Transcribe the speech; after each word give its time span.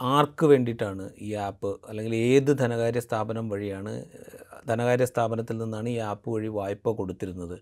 ആർക്ക് 0.00 0.46
വേണ്ടിയിട്ടാണ് 0.46 1.10
ഈ 1.20 1.34
ആപ്പ് 1.34 1.80
അല്ലെങ്കിൽ 1.88 2.14
ഏത് 2.14 2.58
ധനകാര്യ 2.58 3.00
സ്ഥാപനം 3.00 3.48
വഴിയാണ് 3.48 4.04
ധനകാര്യ 4.68 5.04
സ്ഥാപനത്തിൽ 5.04 5.58
നിന്നാണ് 5.58 5.88
ഈ 5.88 5.98
ആപ്പ് 5.98 6.30
വഴി 6.30 6.48
വായ്പ 6.48 6.90
കൊടുത്തിരുന്നത്? 6.90 7.58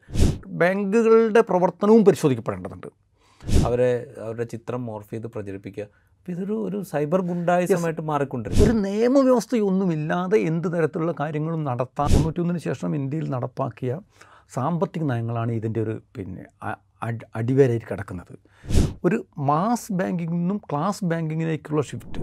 ബാങ്കുകളുടെ 0.46 1.40
പ്രവർത്തനവും 1.40 2.04
പരിശോധിക്കപ്പെടേണ്ടതുണ്ട്. 2.04 2.86
അവരെ 3.66 4.14
അവരുടെ 4.20 4.44
ചിത്രം 4.44 4.86
മോർഫ് 4.86 5.10
ചെയ്ത് 5.10 5.26
പ്രചരിപ്പിക്കുക. 5.26 5.86
ഇതൊരു 6.28 6.52
ഒരു 6.52 6.82
സൈബർ 6.82 7.20
ഗുണ്ടായുസമായിട്ട് 7.20 8.00
മാറിക്കൊണ്ടിരിക്കും 8.00 8.64
ഒരു 8.64 8.72
നിയമവ്യവസ്ഥയൊന്നുമില്ലാതെ 8.72 10.38
എന്ത് 10.38 10.72
തരത്തിലുള്ള 10.72 11.14
കാര്യങ്ങളും 11.20 11.64
നടത്താൻ 11.64 12.08
തൊണ്ണൂറ്റിയൊന്നിന് 12.12 12.58
ശേഷം 12.58 12.96
ഇന്ത്യയിൽ 12.96 13.30
നടപ്പാക്കിയ 13.30 14.00
സാമ്പത്തിക 14.54 15.02
നയങ്ങളാണ് 15.02 15.52
ഇതിന്റെ 15.52 15.80
ഒരു 15.80 16.02
പിന്നെ 16.16 16.44
അടിവരയിൽ 17.34 17.76
അടി- 17.76 17.88
കിടക്കുന്നത്. 17.90 18.34
ഒരു 19.04 19.26
മാസ് 19.38 19.92
ബാങ്കിങ്ങിൽ 19.92 20.36
നിന്നും 20.36 20.56
ക്ലാസ് 20.56 21.04
ബാങ്കിങ്ങിലേക്കുള്ള 21.04 21.82
ഷിഫ്റ്റ്. 21.82 22.20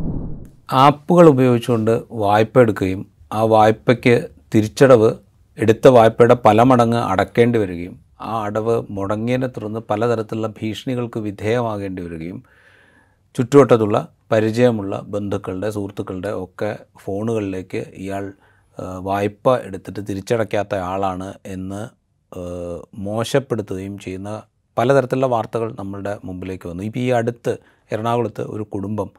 ആപ്പുകൾ 0.73 1.27
ഉപയോഗിച്ചുകൊണ്ട് 1.27 2.03
വായ്പ 2.11 2.59
എടുക്കുകയും 2.59 3.05
ആ 3.33 3.43
വായ്പയ്ക്ക് 3.43 4.29
തിരിച്ചടവ് 4.53 5.13
എടുത്ത 5.57 5.87
വായ്പയുടെ 5.87 6.37
പല 6.45 6.61
മടങ്ങ് 6.61 6.97
അടക്കേണ്ടി 6.97 7.59
വരികയും 7.59 7.99
ആ 8.21 8.43
അടവ് 8.43 8.83
മുടങ്ങിയതിനെ 8.89 9.47
തുടർന്ന് 9.47 9.79
പലതരത്തിലുള്ള 9.89 10.47
ഭീഷണികൾക്ക് 10.61 11.19
വിധേയമാകേണ്ടി 11.19 12.01
വരികയും 12.01 12.43
ചുറ്റുവട്ടത്തുള്ള 13.35 14.07
പരിചയമുള്ള 14.31 14.99
ബന്ധുക്കളുടെ 15.07 15.69
സുഹൃത്തുക്കളുടെ 15.69 16.31
ഒക്കെ 16.33 16.79
ഫോണുകളിലേക്ക് 16.97 17.77
ഇയാൾ 17.77 18.33
വായ്പ 19.01 19.55
എടുത്തിട്ട് 19.57 19.99
തിരിച്ചടയ്ക്കാത്ത 19.99 20.75
ആളാണ് 20.75 21.33
എന്ന് 21.45 21.81
മോശപ്പെടുത്തുകയും 22.97 23.97
ചെയ്യുന്ന 23.97 24.41
പലതരത്തിലുള്ള 24.77 25.27
വാർത്തകൾ 25.27 25.69
നമ്മളുടെ 25.79 26.13
മുമ്പിലേക്ക് 26.27 26.67
വന്നു. 26.69 26.83
ഇപ്പോൾ 26.83 26.99
ഈ 26.99 27.09
അടുത്ത് 27.19 27.53
എറണാകുളത്ത് 27.93 28.43
ഒരു 28.53 28.63
കുടുംബം 28.73 29.09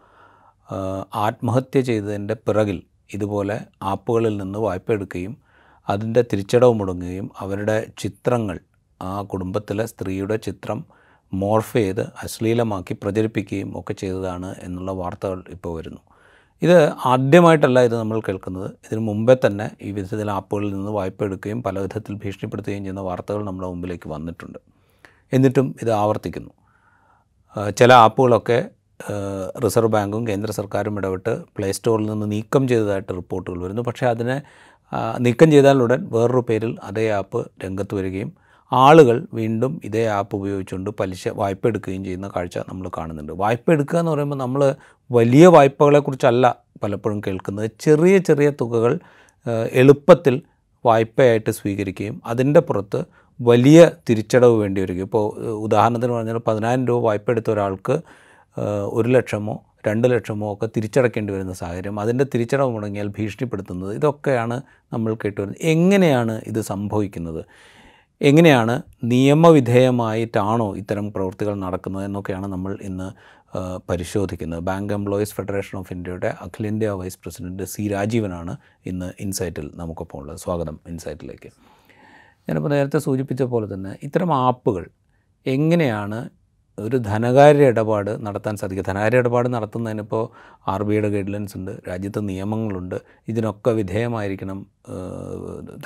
ആത്മഹത്യ 1.27 1.81
ചെയ്തതിന്റെ 1.81 2.35
പിറകിൽ 2.47 2.79
ഇതുപോലെ 3.15 3.57
ആപ്പുകളിൽ 3.83 4.35
നിന്ന് 4.43 4.59
വായ്പ 4.59 4.93
എടുക്കുകയും 4.93 5.35
അതിന്റെ 5.89 6.23
തിരിച്ചടവ് 6.31 6.75
മുടങ്ങുകയും 6.81 7.27
അവരുടെ 7.45 7.77
ചിത്രങ്ങൾ 8.03 8.57
ആ 9.01 9.15
കുടുംബത്തിലെ 9.33 9.85
സ്ത്രീയുടെ 9.87 10.37
ചിത്രം 10.47 10.79
മോർഫ് 11.33 11.73
ചെയ്ത് 11.79 12.03
അശ്ലീലമാക്കി 12.25 12.95
പ്രചരിപ്പിക്കുകയും 13.03 13.71
ഒക്കെ 13.79 13.95
ചെയ്തതാണ് 14.03 14.51
എന്നുള്ള 14.67 14.91
വാർത്തകൾ 15.01 15.39
ഇപ്പോൾ 15.57 15.73
വരുന്നു. 15.79 16.01
ഇത് 16.63 16.79
ആദ്യമായിട്ടല്ല 17.13 17.79
ഇത് 17.89 17.95
നമ്മൾ 18.01 18.19
കേൾക്കുന്നത്. 18.29 18.69
ഇതിനു 18.87 19.03
മുമ്പേ 19.09 19.35
തന്നെ 19.47 19.67
ഈ 19.83 19.91
വിധത്തിൽ 19.99 20.31
ആപ്പുകളിൽ 20.31 20.71
നിന്ന് 20.77 20.93
വായ്പ 20.99 21.25
എടുക്കുകയും 21.29 21.61
പല 21.63 21.79
വിധത്തിൽ 21.87 22.15
ഭീഷണിപ്പെടുത്തുകയും 22.25 22.83
ചെയ്യുന്ന 22.87 23.05
വാർത്തകൾ 23.11 23.43
നമ്മുടെ 23.49 23.69
മുമ്പിലേക്ക് 23.73 24.09
വന്നിട്ടുണ്ട്. 24.09 24.59
എന്നിട്ടും 25.35 25.77
ഇത് 25.83 25.91
ആവർത്തിക്കുന്നു. 25.91 26.51
ചില 27.79 27.93
ആപ്പുകളൊക്കെ 27.93 28.59
റിസർവ് 29.65 29.89
ബാങ്കും 29.89 30.27
കേന്ദ്ര 30.29 30.51
സർക്കാരും 30.51 30.99
ഇടപെട്ട് 30.99 31.33
പ്ലേ 31.57 31.73
സ്റ്റോറിൽ 31.73 32.07
നിന്ന് 32.07 32.33
നീക്കം 32.33 32.69
ചെയ്തതായിട്ട് 32.69 33.13
റിപ്പോർട്ടുകൾ 33.17 33.63
വരുന്നു. 33.63 33.83
പക്ഷേ 33.83 34.07
അതിനെ 34.07 34.43
നീക്കം 35.21 35.51
ചെയ്താലുടൻ 35.51 36.09
വേറൊരു 36.11 36.43
പേരിൽ 36.49 36.77
അതേ 36.83 37.11
ആപ്പ് 37.11 37.51
രംഗത്ത് 37.65 37.95
വരികയും 37.95 38.33
ആളുകൾ 38.73 39.27
വീണ്ടും 39.35 39.81
ഇതേ 39.85 40.07
ആപ്പ് 40.07 40.37
ഉപയോഗിച്ചുകൊണ്ട് 40.37 40.91
പലിശ 40.91 41.29
വായ്പ 41.29 41.67
എടുക്കുകയും 41.67 42.05
ചെയ്യുന്ന 42.05 42.31
കാഴ്ച 42.37 42.59
നമ്മൾ 42.59 42.91
കാണുന്നുണ്ട്. 42.99 43.33
വായ്പ 43.33 43.73
എടുക്കുക 43.73 43.99
എന്ന് 43.99 44.13
പറയുമ്പോൾ 44.13 44.37
നമ്മൾ 44.37 44.75
വലിയ 45.11 45.47
വായ്പകളെക്കുറിച്ചല്ല 45.47 46.57
പലപ്പോഴും 46.83 47.21
കേൾക്കുന്നത്. 47.27 47.71
ചെറിയ 47.81 48.19
ചെറിയ 48.19 48.51
തുകകൾ 48.61 48.99
എളുപ്പത്തിൽ 49.73 50.43
വായ്പയായിട്ട് 50.85 51.51
സ്വീകരിക്കുകയും 51.51 52.23
അതിന്റെ 52.27 52.61
പുറത്ത് 52.61 53.05
വലിയ 53.41 53.79
തിരിച്ചടവ് 54.09 54.57
വേണ്ടി 54.63 54.81
വരികയും 54.81 55.07
ഇപ്പോൾ 55.09 55.25
ഉദാഹരണത്തിന് 55.67 56.13
പറഞ്ഞാൽ 56.13 56.39
പതിനായിരം 56.49 56.87
രൂപ 56.87 57.01
വായ്പ 57.05 57.31
എടുത്ത 57.31 57.51
ഒരാൾക്ക് 57.51 57.95
ഒരു 58.99 59.09
ലക്ഷമോ 59.09 59.55
രണ്ട് 59.87 60.11
ലക്ഷമോ 60.13 60.47
ഒക്കെ 60.55 60.67
തിരിച്ചടക്കേണ്ടി 60.77 61.33
വരുന്ന 61.33 61.53
സാഹചര്യം. 61.53 61.99
അതിന്റെ 61.99 62.25
തിരിച്ചടവ് 62.35 62.71
മുടങ്ങിയാൽ 62.75 63.09
ഭീഷണിപ്പെടുത്തുന്നത് 63.19 63.95
ഇതൊക്കെയാണ് 63.95 64.63
നമ്മൾ 64.93 65.15
കേട്ടുവരുന്നത് 65.25 65.61
എങ്ങനെയാണ് 65.75 66.41
ഇത് 66.47 66.61
സംഭവിക്കുന്നത്? 66.61 67.43
എങ്ങനെയാണ് 68.21 68.83
നിയമവിധേയമായിട്ടാണോ 69.13 70.77
ഇത്തരം 70.77 71.13
പ്രവൃത്തികൾ 71.13 71.55
നടക്കുന്നത് 71.55 72.05
എന്നൊക്കെയാണ് 72.05 72.47
നമ്മൾ 72.47 72.79
ഇന്ന് 72.89 73.09
പരിശോധിക്കുന്നത്. 73.91 74.63
ബാങ്ക് 74.71 74.95
എംപ്ലോയീസ് 74.99 75.35
ഫെഡറേഷൻ 75.35 75.79
ഓഫ് 75.79 75.93
ഇന്ത്യയുടെ 75.93 76.31
അഖിലേന്ത്യാ 76.47 76.95
വൈസ് 76.95 77.19
പ്രസിഡന്റ് 77.25 77.65
സി 77.65 77.89
രാജീവനാണ് 77.89 78.57
ഇന്ന് 78.87 79.11
ഇൻസൈറ്റിൽ 79.21 79.71
നമുക്കൊപ്പം 79.83 80.19
ഉള്ളത്. 80.19 80.37
സ്വാഗതം 80.37 80.79
ഇൻസൈറ്റിലേക്ക്. 80.89 81.51
ഞാനിപ്പോൾ 82.49 82.69
നേരത്തെ 82.69 82.99
സൂചിപ്പിച്ച 82.99 83.43
പോലെ 83.43 83.75
തന്നെ 83.75 83.99
ഇത്തരം 84.03 84.35
ആപ്പുകൾ 84.35 84.85
എങ്ങനെയാണ് 85.47 86.19
ഒരു 86.79 86.97
ധനകാര്യ 86.97 87.67
ഇടപാട് 87.73 88.11
നടത്താൻ 88.27 88.57
സാധിക്കുക? 88.57 88.85
ധനകാര്യ 88.85 89.19
ഇടപാട് 89.19 89.49
നടത്തുന്നതിനിപ്പോൾ 89.49 90.23
ആർ 90.69 90.83
ബി 90.83 90.93
ഐയുടെ 90.95 91.09
ഗൈഡ് 91.09 91.33
ലൈൻസ് 91.33 91.57
ഉണ്ട് 91.59 91.73
രാജ്യത്ത് 91.89 92.29
നിയമങ്ങളുണ്ട്. 92.29 92.97
ഇതിനൊക്കെ 93.29 93.71
വിധേയമായിരിക്കണം 93.71 94.59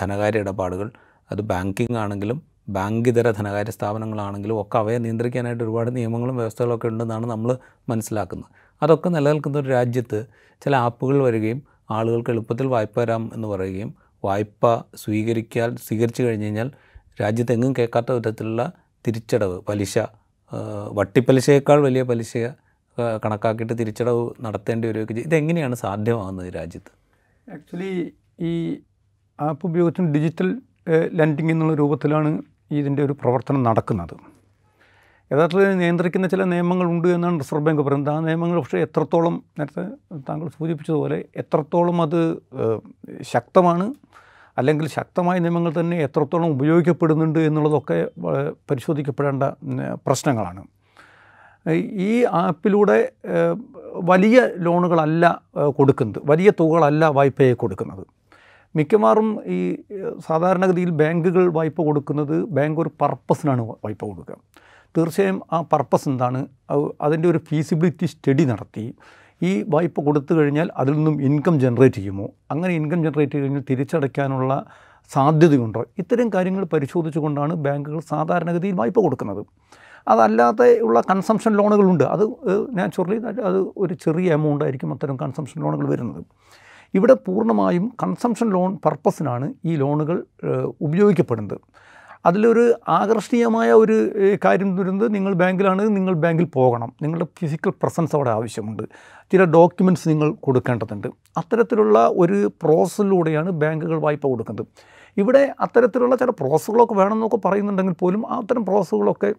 ധനകാര്യ 0.00 0.38
ഇടപാടുകൾ. 0.38 0.88
അത് 1.30 1.42
ബാങ്കിങ് 1.42 1.96
ആണെങ്കിലും 1.96 2.38
ബാങ്കിതര 2.68 3.30
ധനകാര്യ 3.30 3.70
സ്ഥാപനങ്ങളാണെങ്കിലും 3.70 4.60
ഒക്കെ 4.60 4.78
അവയെ 4.78 4.98
നിയന്ത്രിക്കാനായിട്ട് 4.98 5.64
ഒരുപാട് 5.64 5.90
നിയമങ്ങളും 5.96 6.36
വ്യവസ്ഥകളൊക്കെ 6.36 6.88
ഉണ്ടെന്നാണ് 6.88 7.26
നമ്മൾ 7.26 7.50
മനസ്സിലാക്കുന്നത്. 7.88 8.50
അതൊക്കെ 8.82 9.08
നിലനിൽക്കുന്ന 9.08 9.58
ഒരു 9.58 9.68
രാജ്യത്ത് 9.68 10.18
ചില 10.62 10.76
ആപ്പുകൾ 10.76 11.22
വരികയും 11.22 11.60
ആളുകൾക്ക് 11.90 12.30
എളുപ്പത്തിൽ 12.30 12.66
വായ്പ 12.66 13.00
തരാം 13.00 13.30
എന്ന് 13.34 13.48
പറയുകയും 13.48 13.90
വായ്പ 14.24 14.80
സ്വീകരിക്കാൻ 14.94 15.76
സ്വീകരിച്ചു 15.76 16.22
കഴിഞ്ഞ് 16.22 16.44
കഴിഞ്ഞാൽ 16.44 16.70
രാജ്യത്തെങ്ങും 17.20 17.72
കേൾക്കാത്ത 17.78 18.12
വിധത്തിലുള്ള 18.12 18.72
തിരിച്ചടവ് 19.06 19.60
പലിശ 19.60 19.98
വട്ടിപ്പലിശയേക്കാൾ 20.92 21.82
വലിയ 21.82 22.02
പലിശ 22.02 22.36
കണക്കാക്കിയിട്ട് 23.24 23.78
തിരിച്ചടവ് 23.78 24.30
നടത്തേണ്ടി 24.40 24.88
ചെയ്യും. 24.88 25.18
ഇതെങ്ങനെയാണ് 25.18 25.74
സാധ്യമാകുന്നത് 25.74 26.54
രാജ്യത്ത്? 26.54 26.92
ആക്ച്വലി 27.52 28.12
ഈ 28.40 28.80
ആപ്പ് 29.40 29.66
ഉപയോഗിച്ചും 29.66 30.12
ഡിജിറ്റൽ 30.12 30.48
ലെൻഡിങ് 31.12 31.50
എന്നുള്ള 31.50 31.74
രൂപത്തിലാണ് 31.74 32.42
ഇതിന്റെ 32.70 33.02
ഒരു 33.04 33.12
പ്രവർത്തനം 33.12 33.62
നടക്കുന്നത്. 33.62 34.16
യഥാർത്ഥത്തിൽ 35.32 35.74
നിയന്ത്രിക്കുന്ന 35.78 36.26
ചില 36.26 36.42
നിയമങ്ങളുണ്ട് 36.52 37.08
എന്നാണ് 37.08 37.40
റിസർവ് 37.40 37.64
ബാങ്ക് 37.64 37.82
പറയുന്നത്. 37.82 38.12
ആ 38.14 38.20
നിയമങ്ങൾ 38.26 38.58
പക്ഷേ 38.60 38.78
എത്രത്തോളം 38.86 39.34
നേരത്തെ 39.58 39.84
താങ്കൾ 40.28 40.46
സൂചിപ്പിച്ചതുപോലെ 40.48 41.18
എത്രത്തോളം 41.36 42.02
അത് 42.02 42.20
ശക്തമാണ് 43.32 43.86
അല്ലെങ്കിൽ 44.58 44.86
ശക്തമായ 44.88 45.38
നിയമങ്ങൾ 45.38 45.72
തന്നെ 45.80 45.96
എത്രത്തോളം 46.06 46.48
ഉപയോഗിക്കപ്പെടുന്നുണ്ട് 46.54 47.38
എന്നുള്ളതൊക്കെ 47.38 47.98
പരിശോധിക്കപ്പെടേണ്ട 48.70 49.44
പ്രശ്നങ്ങളാണ്. 50.06 50.62
ഈ 52.08 52.24
ആപ്പിലൂടെ 52.24 52.98
വലിയ 54.10 54.38
ലോണുകളല്ല 54.66 55.24
കൊടുക്കുന്നത്. 55.78 56.20
വലിയ 56.24 56.52
തുകകളല്ല 56.60 57.04
വായ്പയെ 57.18 57.54
കൊടുക്കുന്നത്. 57.62 58.04
മിക്കവാറും 58.76 59.28
ഈ 59.56 59.58
സാധാരണഗതിയിൽ 60.28 60.90
ബാങ്കുകൾ 60.90 61.44
വായ്പ 61.58 61.78
കൊടുക്കുന്നത് 61.88 62.36
ബാങ്ക് 62.56 62.80
ഒരു 62.80 62.90
പർപ്പസിനാണ് 63.00 63.62
വായ്പ 63.84 64.02
കൊടുക്കുക. 64.04 64.36
തീർച്ചയായും 64.98 65.42
ആ 65.52 65.60
പർപ്പസ് 65.72 66.08
എന്താണ്? 66.08 66.46
അത് 66.70 66.92
അതിന്റെ 67.00 67.28
ഒരു 67.28 67.40
ഫീസിബിലിറ്റി 67.48 68.06
സ്റ്റഡി 68.06 68.44
നടത്തി. 68.44 68.94
ഈ 69.42 69.64
വായ്പ 69.68 70.00
കൊടുത്തു 70.00 70.34
കഴിഞ്ഞാൽ 70.34 70.70
അതിൽ 70.76 70.92
നിന്നും 70.92 71.22
ഇൻകം 71.22 71.60
ജനറേറ്റ് 71.60 71.96
ചെയ്യുമോ? 71.96 72.28
അങ്ങനെ 72.50 72.74
ഇൻകം 72.74 73.00
ജനറേറ്റ് 73.04 73.32
ചെയ്ത് 73.32 73.44
കഴിഞ്ഞാൽ 73.44 73.64
തിരിച്ചടയ്ക്കാനുള്ള 73.70 74.66
സാധ്യതയുണ്ടോ? 75.12 75.84
ഇത്തരം 75.98 76.30
കാര്യങ്ങൾ 76.34 76.64
പരിശോധിച്ചുകൊണ്ടാണ് 76.64 77.54
ബാങ്കുകൾ 77.54 78.00
സാധാരണഗതിയിൽ 78.00 78.74
വായ്പ 78.74 78.98
കൊടുക്കുന്നത്. 79.00 79.46
അതല്ലാതെ 80.08 80.80
ഉള്ള 80.80 81.00
കൺസംഷൻ 81.00 81.52
ലോണുകളുണ്ട്. 81.56 82.04
അത് 82.04 82.24
നാച്ചുറലി 82.78 83.16
അത് 83.50 83.58
ഒരു 83.76 83.94
ചെറിയ 83.94 84.32
എമൗണ്ട് 84.32 84.64
ആയിരിക്കും 84.64 84.92
അത്തരം 84.92 85.16
കൺസംഷൻ 85.16 85.62
ലോണുകൾ 85.62 85.88
വരുന്നത്. 85.88 86.24
ഇവിടെ 86.94 87.14
പൂർണമായും 87.14 87.92
കൺസംഷൻ 88.02 88.50
ലോൺ 88.50 88.78
പർപ്പസിനാണ് 88.84 89.54
ഈ 89.64 89.76
ലോണുകൾ 89.76 90.24
ഉപയോഗിക്കപ്പെടുന്നത്. 90.80 91.60
അതിലൊരു 92.28 92.64
ആകർഷണീയമായ 92.88 93.72
ഒരു 93.72 93.96
കാര്യം 94.44 94.70
വരുന്നത് 94.76 95.14
നിങ്ങൾ 95.14 95.32
ബാങ്കിലാണ് 95.34 95.82
നിങ്ങൾ 95.96 96.14
ബാങ്കിൽ 96.14 96.44
പോകണം. 96.44 96.92
നിങ്ങളുടെ 97.02 97.26
ഫിസിക്കൽ 97.38 97.72
പ്രസൻസ് 97.82 98.16
അവിടെ 98.16 98.30
ആവശ്യമുണ്ട്. 98.30 98.82
ചില 99.32 99.44
ഡോക്യുമെന്റ്സ് 99.44 100.08
നിങ്ങൾ 100.08 100.30
കൊടുക്കേണ്ടതുണ്ട്. 100.34 101.08
അത്തരത്തിലുള്ള 101.36 101.98
ഒരു 102.12 102.38
പ്രോസസ്സിലൂടെയാണ് 102.62 103.50
ബാങ്കുകൾ 103.50 103.98
വായ്പ 104.00 104.24
കൊടുക്കുന്നത്. 104.26 104.66
ഇവിടെ 105.16 105.54
അത്തരത്തിലുള്ള 105.60 106.16
ചില 106.16 106.30
പ്രോസസ്സുകളൊക്കെ 106.30 106.94
വേണമെന്നൊക്കെ 106.94 107.38
പറയുന്നുണ്ടെങ്കിൽ 107.44 107.96
പോലും 108.00 108.22
അത്തരം 108.32 108.64
പ്രോസസ്സുകളൊക്കെ 108.66 109.30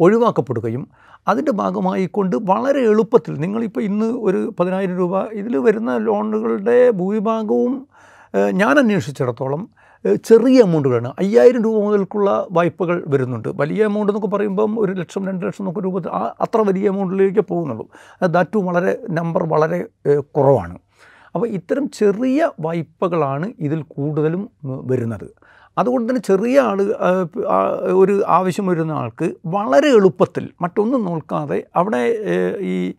ഒഴിവാക്കപ്പെടുകയും 0.00 0.88
അതിന്റെ 1.28 1.52
ഭാഗമായിക്കൊണ്ട് 1.52 2.36
വളരെ 2.36 2.80
എളുപ്പത്തിൽ 2.80 3.34
നിങ്ങളിപ്പോൾ 3.40 3.80
ഇന്ന് 3.80 4.06
ഒരു 4.06 4.54
പതിനായിരം 4.60 4.96
രൂപ 4.98 5.22
ഇതിൽ 5.32 5.54
വരുന്ന 5.56 5.96
ലോണുകളുടെ 5.96 6.90
ഭൂരിഭാഗവും 6.90 7.74
ഞാൻ 8.52 8.78
അന്വേഷിച്ചിടത്തോളം 8.78 9.62
ചെറിയ 10.04 10.62
എമൗണ്ടുകളാണ്. 10.62 11.12
അയ്യായിരം 11.18 11.64
രൂപ 11.64 11.76
മുതൽക്കുള്ള 11.84 12.46
വായ്പകൾ 12.50 13.04
വരുന്നുണ്ട്. 13.06 13.48
വലിയ 13.48 13.84
എമൗണ്ട് 13.84 14.12
എന്നൊക്കെ 14.12 14.36
പറയുമ്പം 14.36 14.80
ഒരു 14.80 14.92
ലക്ഷം 14.92 15.26
രണ്ട് 15.28 15.46
ലക്ഷം 15.46 15.62
എന്നൊക്കെ 15.62 15.82
രൂപ 15.86 16.08
ആ 16.08 16.34
അത്ര 16.40 16.60
വലിയ 16.68 16.88
എമൗണ്ടിലേക്ക് 16.88 17.40
പോകുന്നുള്ളൂ. 17.40 17.86
ദാറ്റും 18.26 18.66
വളരെ 18.66 18.98
നമ്പർ 19.10 19.42
വളരെ 19.42 19.86
കുറവാണ്. 20.20 20.78
അപ്പോൾ 21.34 21.46
ഇത്തരം 21.46 21.90
ചെറിയ 21.90 22.50
വായ്പകളാണ് 22.60 23.52
ഇതിൽ 23.60 23.82
കൂടുതലും 23.82 24.50
വരുന്നത്. 24.62 25.28
അതുകൊണ്ട് 25.78 26.10
തന്നെ 26.10 26.22
ചെറിയ 26.26 26.60
ആൾ 26.60 26.78
ഒരു 28.02 28.22
ആവശ്യം 28.28 28.66
വരുന്ന 28.66 28.92
ആൾക്ക് 28.92 29.34
വളരെ 29.46 29.88
എളുപ്പത്തിൽ 29.88 30.48
മറ്റൊന്നും 30.60 31.04
നോക്കാതെ 31.04 31.64
അവിടെ 31.76 32.02
ഈ 32.60 32.94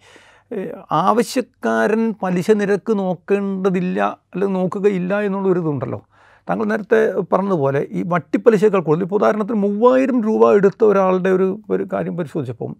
ആവശ്യക്കാരൻ 0.92 2.14
പലിശ 2.24 2.52
നിരക്ക് 2.52 3.00
നോക്കേണ്ടതില്ല 3.00 4.00
അല്ലെങ്കിൽ 4.34 4.56
നോക്കുകയില്ല 4.60 5.20
എന്നുള്ളൊരു 5.20 5.60
ഇതുണ്ടല്ലോ 5.60 6.06
താങ്കൾ 6.50 6.66
നേരത്തെ 6.66 7.00
പറഞ്ഞതുപോലെ 7.34 7.82
ഈ 7.92 8.02
വട്ടിപ്പലിശയേക്കാൾ 8.14 8.82
കൂടുതൽ. 8.82 9.04
ഇപ്പോൾ 9.08 9.16
ഉദാഹരണത്തിന് 9.16 9.60
മൂവായിരം 9.68 10.18
രൂപ 10.28 10.52
എടുത്ത 10.60 10.82
ഒരാളുടെ 10.84 11.30
ഒരു 11.30 11.48
ഒരു 11.70 11.84
കാര്യം 11.94 12.18
പരിശോധിച്ചപ്പം 12.18 12.74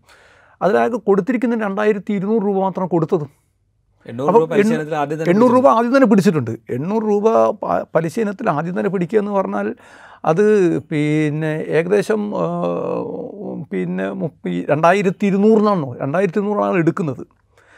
അതിലാകെ 0.62 0.98
കൊടുത്തിരിക്കുന്ന 1.08 1.64
രണ്ടായിരത്തി 1.68 2.12
ഇരുന്നൂറ് 2.14 2.44
രൂപ 2.48 2.58
മാത്രം 2.60 2.88
കൊടുത്തത്. 2.88 3.28
എണ്ണൂറ് 5.32 5.52
രൂപ 5.56 5.68
ആദ്യം 5.78 5.96
തന്നെ 5.96 6.08
പിടിച്ചിട്ടുണ്ട്. 6.12 6.52
എണ്ണൂറ് 6.76 7.04
രൂപ 7.04 7.26
പലിശ 7.96 8.16
ഇനത്തിൽ 8.20 8.50
ആദ്യം 8.50 8.76
തന്നെ 8.80 8.92
പിടിക്കുക 8.94 9.20
എന്ന് 9.20 9.32
പറഞ്ഞാൽ 9.32 9.68
അത് 10.30 10.44
പിന്നെ 10.92 11.52
ഏകദേശം 11.78 12.22
പിന്നെ 13.72 14.08
മുപ്പി 14.22 14.66
രണ്ടായിരത്തി 14.72 15.26
ഇരുന്നൂറിനാണോ 15.26 15.90
രണ്ടായിരത്തി 16.02 16.40
ഇരുന്നൂറാണ് 16.42 16.78
എടുക്കുന്നത്. 16.84 17.24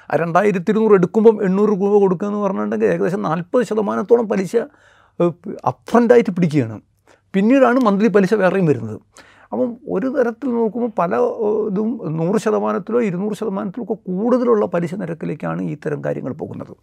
ആ 0.09 0.15
രണ്ടായിരത്തി 0.23 0.71
ഇരുന്നൂറ് 0.71 0.95
എടുക്കുമ്പം 0.99 1.35
എണ്ണൂറ് 1.47 1.69
രൂപ 1.69 1.93
കൊടുക്കുക 2.01 2.27
എന്ന് 2.27 2.39
പറഞ്ഞിട്ടുണ്ടെങ്കിൽ 2.39 2.89
ഏകദേശം 2.95 3.21
നാൽപ്പത് 3.21 3.63
ശതമാനത്തോളം 3.69 4.27
പലിശ 4.31 4.55
അപ്രന്റായിട്ട് 5.65 6.31
പിടിക്കുകയാണ്. 6.31 6.81
പിന്നീടാണ് 7.33 7.79
മന്ത്ലി 7.79 8.07
പലിശ 8.07 8.33
വേറെയും 8.33 8.65
വരുന്നത്. 8.65 8.99
അപ്പം 9.53 9.77
ഒരു 9.87 10.07
തരത്തിൽ 10.07 10.49
നോക്കുമ്പോൾ 10.49 10.91
പല 10.99 11.15
ഇതും 11.67 11.99
നൂറ് 12.17 12.37
ശതമാനത്തിലോ 12.41 13.01
ഇരുന്നൂറ് 13.01 13.33
ശതമാനത്തിലോ 13.33 13.83
ഒക്കെ 13.83 13.93
കൂടുതലുള്ള 13.93 14.65
പലിശ 14.65 14.95
നിരക്കിലേക്കാണ് 14.95 15.61
ഇത്തരം 15.61 16.03
കാര്യങ്ങൾ 16.03 16.33
പോകുന്നത്. 16.33 16.75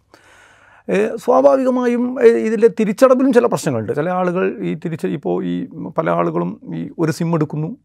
സ്വാഭാവികമായും 1.15 2.21
ഇതിൽ 2.21 2.67
തിരിച്ചടവിലും 2.67 3.33
ചില 3.33 3.45
പ്രശ്നങ്ങളുണ്ട്. 3.45 3.93
ചില 3.93 4.09
ആളുകൾ 4.09 4.61
ഈ 4.61 4.73
തിരിച്ച് 4.73 5.07
ഇപ്പോൾ 5.07 5.45
ഈ 5.45 5.67
പല 5.97 6.09
ആളുകളും 6.09 6.61
ഈ 6.75 6.89
ഒരു 6.99 7.11
സിം 7.11 7.35
എടുക്കുന്നു 7.35 7.77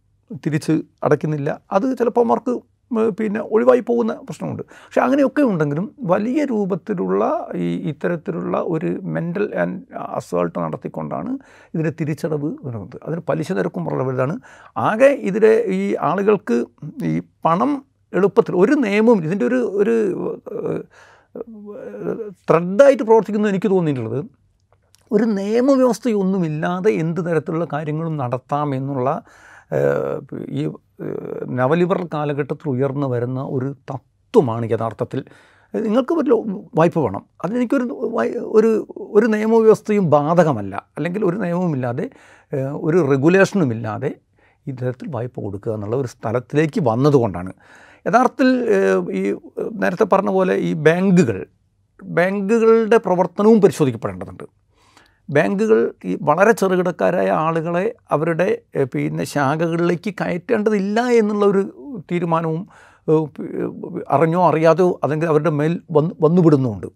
തിരിച്ച് 0.47 0.83
അടയ്ക്കുന്നില്ല. 1.05 1.61
അത് 1.73 1.99
ചിലപ്പോൾ 1.99 2.27
അവർക്ക് 2.27 2.61
പിന്നെ 2.91 3.41
ഒഴിവായി 3.41 3.81
പോകുന്ന 3.81 4.13
പ്രശ്നമുണ്ട്. 4.13 4.63
പക്ഷെ 4.87 5.01
അങ്ങനെയൊക്കെ 5.01 5.43
ഉണ്ടെങ്കിലും 5.43 5.95
വലിയ 6.01 6.45
രൂപത്തിലുള്ള 6.45 7.49
ഈ 7.55 7.67
ഇത്തരത്തിലുള്ള 7.91 8.57
ഒരു 8.59 8.91
മെന്റൽ 9.03 9.47
ആൻഡ് 9.63 9.81
അസോൾട്ട് 10.19 10.59
നടത്തിക്കൊണ്ടാണ് 10.59 11.39
ഇതിന്റെ 11.75 11.93
തിരിച്ചടവ് 12.01 12.51
വരുന്നത്. 12.67 12.97
അതിന് 13.07 13.23
പലിശ 13.29 13.53
നിരക്കും 13.53 13.85
വളരെ 13.85 14.05
വലുതാണ്. 14.05 14.37
ആകെ 14.77 15.11
ഇതിലെ 15.31 15.65
ഈ 15.79 15.95
ആളുകൾക്ക് 16.11 16.67
ഈ 17.05 17.23
പണം 17.45 17.85
എളുപ്പത്തിൽ 18.13 18.55
ഒരു 18.57 18.73
നിയമവും 18.73 19.25
ഇതിന്റെ 19.25 19.45
ഒരു 19.45 19.61
ഒരു 19.81 19.95
ത്രെഡായിട്ട് 22.51 23.03
പ്രവർത്തിക്കുന്നത് 23.03 23.51
എനിക്ക് 23.51 23.71
തോന്നിയിട്ടുള്ളത്. 23.71 24.21
ഒരു 25.13 25.25
നിയമവ്യവസ്ഥയൊന്നുമില്ലാതെ 25.25 26.91
എന്ത് 26.91 27.21
തരത്തിലുള്ള 27.27 27.67
കാര്യങ്ങളും 27.73 28.17
നടത്താം 28.17 28.75
എന്നുള്ള 28.75 29.23
ഈ 30.51 30.63
നവലിബറൽ 31.47 32.09
കാലഘട്ടത്തിൽ 32.15 32.69
ഉയർന്നു 32.69 33.07
വരുന്ന 33.07 33.43
ഒരു 33.43 33.77
തത്വമാണ് 33.91 34.71
യഥാർത്ഥത്തിൽ. 34.71 35.25
നിങ്ങൾക്ക് 35.75 36.13
ഒരു 36.13 36.67
വായ്പ 36.75 36.99
വേണം. 36.99 37.27
അതിനെനിക്കൊരു 37.45 37.85
ഒരു 38.37 38.87
ഒരു 38.97 39.27
നിയമവ്യവസ്ഥയും 39.27 40.11
ബാധകമല്ല. 40.11 40.89
അല്ലെങ്കിൽ 40.97 41.25
ഒരു 41.25 41.37
നിയമവുമില്ലാതെ 41.37 42.11
ഒരു 42.53 42.99
ഒരു 42.99 43.11
റെഗുലേഷനുമില്ലാതെ 43.11 44.15
ഇത്തരത്തിൽ 44.67 45.09
വായ്പ 45.09 45.41
കൊടുക്കുക 45.41 45.73
എന്നുള്ള 45.73 45.97
ഒരു 45.97 46.07
സ്ഥലത്തിലേക്ക് 46.07 46.81
വന്നതുകൊണ്ടാണ്. 46.83 47.53
യഥാർത്ഥത്തിൽ 48.07 48.65
ഈ 49.11 49.37
നേരത്തെ 49.73 50.05
പറഞ്ഞ 50.05 50.31
പോലെ 50.31 50.55
ഈ 50.55 50.73
ബാങ്കുകൾ 50.73 51.47
ബാങ്കുകളുടെ 52.05 52.97
പ്രവർത്തനവും 52.97 53.61
പരിശോധിക്കപ്പെടേണ്ടതുണ്ട്. 53.61 54.66
ബാങ്കുകൾ 55.31 55.95
ഈ 56.05 56.19
വളരെ 56.23 56.53
ചെറുകിടക്കാരായ 56.53 57.31
ആളുകളെ 57.31 57.95
അവരുടെ 58.11 58.63
പിന്നെ 58.95 59.25
ശാഖകളിലേക്ക് 59.25 60.15
കയറ്റേണ്ടതില്ല 60.21 61.01
എന്നുള്ള 61.01 61.47
ഒരു 61.47 61.63
തീരുമാനവും 62.13 62.69
അറിഞ്ഞോ 64.09 64.49
അറിയാതെയോ 64.49 65.01
അല്ലെങ്കിൽ 65.05 65.27
അവരുടെ 65.27 65.51
മേൽ 65.51 65.81
വന്ന് 65.91 66.11
വന്നുവിടുന്നുമുണ്ട് 66.21 66.87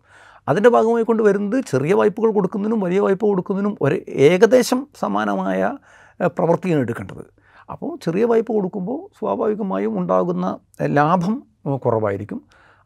അതിന്റെ 0.49 0.71
ഭാഗമായി 0.71 1.05
കൊണ്ട് 1.05 1.23
വരുന്നത് 1.23 1.65
ചെറിയ 1.71 1.95
വായ്പകൾ 1.95 2.31
കൊടുക്കുന്നതിനും 2.31 2.81
വലിയ 2.81 3.01
വായ്പ 3.01 3.23
കൊടുക്കുന്നതിനും 3.23 3.79
ഒരു 3.83 3.97
ഏകദേശം 4.09 4.87
സമാനമായ 5.01 5.71
പ്രവൃത്തിയാണ് 6.27 6.81
എടുക്കേണ്ടത്. 6.81 7.25
അപ്പോൾ 7.71 7.99
ചെറിയ 8.05 8.25
വായ്പ 8.25 8.53
കൊടുക്കുമ്പോൾ 8.53 9.19
സ്വാഭാവികമായും 9.19 9.99
ഉണ്ടാകുന്ന 9.99 10.59
ലാഭം 10.83 11.43
കുറവായിരിക്കും. 11.77 12.41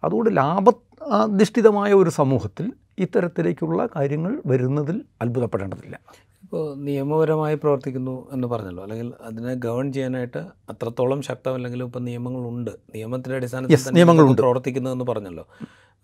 അതുകൊണ്ട് 0.05 0.37
ലാഭ 0.37 0.70
അധിഷ്ഠിതമായ 1.02 1.93
ഒരു 1.93 2.11
സമൂഹത്തിൽ 2.11 2.73
ഇത്തരത്തിലേക്കുള്ള 2.99 3.88
കാര്യങ്ങൾ 3.96 4.43
വരുന്നതിൽ 4.46 5.05
അത്ഭുതപ്പെടേണ്ടതില്ല. 5.23 6.00
ഇപ്പോൾ 6.43 6.76
നിയമപരമായി 6.76 7.55
പ്രവർത്തിക്കുന്നു 7.55 8.32
എന്ന് 8.32 8.49
പറഞ്ഞല്ലോ. 8.49 8.82
അല്ലെങ്കിൽ 8.82 9.12
അതിനെ 9.20 9.55
ഗവൺ 9.55 9.93
ചെയ്യാനായിട്ട് 9.93 10.38
അത്രത്തോളം 10.38 11.23
ശക്തമല്ലെങ്കിലും 11.23 11.85
ഇപ്പം 11.85 12.05
നിയമങ്ങളുണ്ട്. 12.05 12.70
നിയമത്തിന്റെ 12.94 13.37
അടിസ്ഥാനത്തിൽ 13.37 13.70
നിയമങ്ങൾ 13.70 13.85
പ്രവർത്തിക്കുന്നു 13.85 13.99
നിയമങ്ങളുണ്ട്. 13.99 14.43
പ്രവർത്തിക്കുന്നതെന്ന് 14.43 15.05
പറഞ്ഞല്ലോ. 15.05 15.46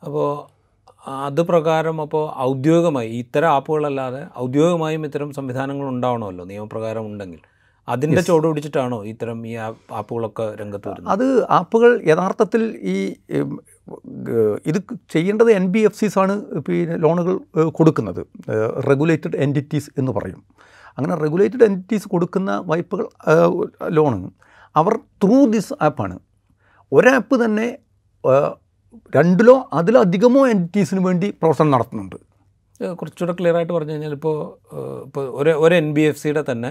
അപ്പോൾ 0.04 0.60
അത് 1.08 1.42
പ്രകാരം 1.42 2.00
അപ്പോൾ 2.00 2.38
ഔദ്യോഗികമായി 2.38 3.10
ഇത്തരം 3.10 3.48
ആപ്പുകളല്ലാതെ 3.48 4.26
ഔദ്യോഗികമായും 4.38 5.04
ഇത്തരം 5.04 5.32
സംവിധാനങ്ങൾ 5.32 5.88
ഉണ്ടാവണമല്ലോ. 5.88 6.44
നിയമപ്രകാരം 6.44 7.06
ഉണ്ടെങ്കിൽ. 7.06 7.38
അതിന്റെ 7.88 8.20
ചുവട് 8.20 8.46
പിടിച്ചിട്ടാണോ 8.46 9.04
ഇത്തരം 9.04 9.46
ഈ 9.46 9.54
ആപ്പുകളൊക്കെ 9.92 10.56
രംഗത്ത് 10.60 10.88
വരുന്നത്? 10.88 11.12
അത് 11.12 11.50
ആപ്പുകൾ 11.50 12.02
യഥാർത്ഥത്തിൽ 12.06 12.78
ഈ 12.82 13.14
ഇത് 14.70 14.78
ചെയ്യേണ്ടത് 15.12 15.50
എൻ 15.58 15.66
ബി 15.74 15.80
എഫ് 15.88 15.98
സിസ് 16.00 16.18
ആണ് 16.18 16.34
പിന്നെ 16.66 16.96
ലോണുകൾ 16.96 17.36
കൊടുക്കുന്നത്. 17.78 18.22
റെഗുലേറ്റഡ് 18.90 19.36
എന്റിറ്റീസ് 19.36 19.90
എന്ന് 19.98 20.12
പറയും. 20.12 20.40
അങ്ങനെ 20.98 21.14
റെഗുലേറ്റഡ് 21.24 21.64
എന്റിറ്റീസ് 21.64 22.08
കൊടുക്കുന്ന 22.08 22.50
വായ്പകൾ 22.70 23.06
ലോണ് 23.98 24.30
അവർ 24.76 24.94
ത്രൂ 25.24 25.38
ദിസ് 25.54 25.74
ആപ്പാണ് 25.82 26.18
ഒരാപ്പ് 26.92 27.44
തന്നെ 27.44 27.66
രണ്ടിലോ 29.16 29.68
അതിലധികമോ 29.72 30.42
എന്റിറ്റീസിന് 30.48 31.00
വേണ്ടി 31.06 31.28
പ്രവർത്തനം 31.30 31.70
നടത്തുന്നുണ്ട്. 31.70 32.16
കുറച്ചുകൂടെ 32.98 33.34
ക്ലിയർ 33.38 33.56
ആയിട്ട് 33.56 33.72
പറഞ്ഞു 33.72 33.92
കഴിഞ്ഞാൽ 33.92 34.12
ഇപ്പോൾ 34.18 34.36
ഇപ്പോൾ 35.06 35.24
ഒരു 35.40 35.50
ഒരു 35.50 35.74
എൻ 35.74 35.88
ബി 35.94 36.00
എഫ് 36.00 36.20
സിയുടെ 36.22 36.42
തന്നെ 36.50 36.70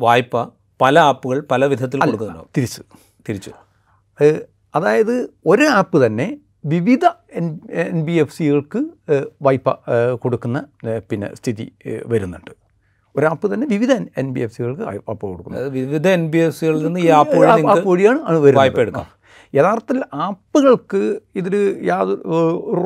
വായ്പ 0.00 0.44
പല 0.82 0.98
ആപ്പുകൾ 1.10 1.38
പല 1.50 1.64
വിധത്തിൽ 1.64 1.98
കൊടുക്കുന്നുണ്ടാവും 2.00 2.50
തിരിച്ച്. 2.56 2.82
തിരിച്ചു. 3.28 3.52
അതായത് 4.78 5.16
ഒരു 5.52 5.66
ആപ്പ് 5.78 5.98
തന്നെ 6.06 6.28
വിവിധ 6.72 7.04
എൻ 7.40 7.46
എൻ 7.90 7.98
ബി 8.06 8.14
എഫ് 8.22 8.34
സികൾക്ക് 8.36 8.80
വായ്പ 9.46 9.68
കൊടുക്കുന്ന 10.22 10.58
പിന്നെ 11.10 11.28
സ്ഥിതി 11.38 11.66
വരുന്നുണ്ട്. 12.12 12.52
ഒരു 13.16 13.26
ആപ്പ് 13.30 13.46
തന്നെ 13.52 13.66
വിവിധ 13.74 13.92
എൻ 14.22 14.28
ബി 14.34 14.40
എഫ് 14.46 14.54
സികൾക്ക് 14.56 14.82
വായ്പ 14.88 15.08
കൊടുക്കുന്നു. 15.30 15.56
അതായത് 15.58 15.72
വിവിധ 15.78 16.08
എൻ 16.16 16.24
ബി 16.32 16.40
എഫ് 16.46 16.56
സികളിൽ 16.58 16.82
നിന്ന് 16.86 17.00
ഈ 17.06 17.08
ആപ്പ് 17.20 17.44
ആപ്പ് 17.52 17.86
വഴിയാണ് 17.92 18.38
വായ്പ 18.60 18.78
എടുക്കാം. 18.84 19.06
യഥാർത്ഥത്തിൽ 19.56 19.98
ആപ്പുകൾക്ക് 20.26 21.02
ഇതിൽ 21.40 21.54
യാതൊരു 21.90 22.22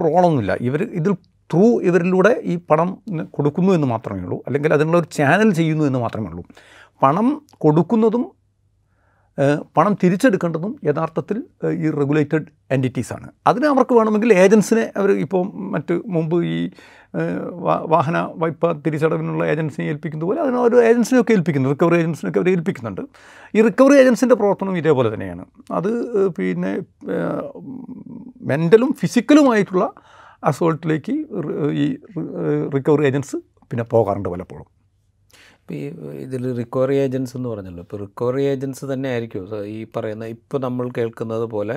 റോളൊന്നുമില്ല. 0.03 0.53
ഇവർ 0.69 0.83
ഇതിൽ 0.99 1.13
ത്രൂ 1.53 1.67
ഇവരിലൂടെ 1.89 2.33
ഈ 2.53 2.55
പണം 2.71 2.91
കൊടുക്കുന്നു 3.37 3.71
എന്ന് 3.79 3.89
മാത്രമേ 3.95 4.23
ഉള്ളൂ. 4.27 4.39
അല്ലെങ്കിൽ 4.47 4.71
അതിനുള്ള 4.77 4.99
ഒരു 5.03 5.09
ചാനൽ 5.17 5.49
ചെയ്യുന്നു 5.59 5.85
എന്ന് 5.89 6.01
മാത്രമേ 6.05 6.29
ഉള്ളൂ. 6.31 6.45
പണം 7.03 7.27
കൊടുക്കുന്നതും 7.65 8.25
പണം 9.77 9.93
തിരിച്ചെടുക്കേണ്ടതും 10.03 10.73
യഥാർത്ഥത്തിൽ 10.89 11.37
ഈ 11.83 11.91
റെഗുലേറ്റഡ് 12.01 12.47
എന്റിറ്റീസാണ് 12.71 13.29
അതിന് 13.47 13.67
അവർക്ക് 13.67 13.95
വേണമെങ്കിൽ 13.99 14.33
ഏജൻസിനെ 14.33 14.85
അവർ 14.97 15.11
ഇപ്പോൾ 15.25 15.43
മറ്റ് 15.75 15.95
മുമ്പ് 16.07 16.37
ഈ 16.45 16.59
വാഹന 17.93 18.17
വായ്പ 18.43 18.73
തിരിച്ചടവിനുള്ള 18.85 19.45
ഏജൻസിനെ 19.53 19.87
ഏൽപ്പിക്കുന്നത് 19.93 20.29
പോലെ 20.29 20.41
അതിന് 20.41 20.57
ഒരു 20.57 20.77
ഏജൻസിനെയൊക്കെ 20.91 21.33
ഏൽപ്പിക്കുന്നു 21.33 21.71
റിക്കവറി 21.71 21.97
ഏജൻസിനൊക്കെ 22.03 22.39
അവർ 22.39 22.51
ഏൽപ്പിക്കുന്നുണ്ട്. 22.51 23.03
ഈ 23.57 23.63
റിക്കവറി 23.69 23.97
ഏജൻസിന്റെ 24.03 24.35
പ്രവർത്തനം 24.35 24.77
ഇതേപോലെ 24.83 25.15
തന്നെയാണ്. 25.15 25.45
അത് 25.79 25.91
പിന്നെ 26.39 26.73
മെന്റലും 28.53 28.93
ഫിസിക്കലുമായിട്ടുള്ള 29.01 29.93
അസോൾട്ടിലേക്ക് 30.51 31.17
ഈ 31.83 31.87
റിക്കവറി 32.77 33.05
ഏജൻസ് 33.07 33.37
പിന്നെ 33.71 33.85
പോകാറുണ്ട് 33.85 34.29
പലപ്പോഴും. 34.29 34.67
ഇപ്പോൾ 35.63 35.75
ഈ 35.81 35.83
ഇതിൽ 36.25 36.45
റിക്കവറി 36.61 36.95
ഏജൻസ് 37.03 37.33
എന്ന് 37.37 37.49
പറഞ്ഞല്ലോ. 37.49 37.83
ഇപ്പോൾ 37.87 37.99
റിക്കവറി 38.05 38.43
ഏജൻസ് 38.53 38.85
തന്നെ 38.93 39.09
ആയിരിക്കും 39.09 39.45
ഈ 39.77 39.79
പറയുന്ന 39.97 40.25
ഇപ്പോൾ 40.37 40.59
നമ്മൾ 40.67 40.87
കേൾക്കുന്നത് 40.99 41.47
പോലെ 41.57 41.77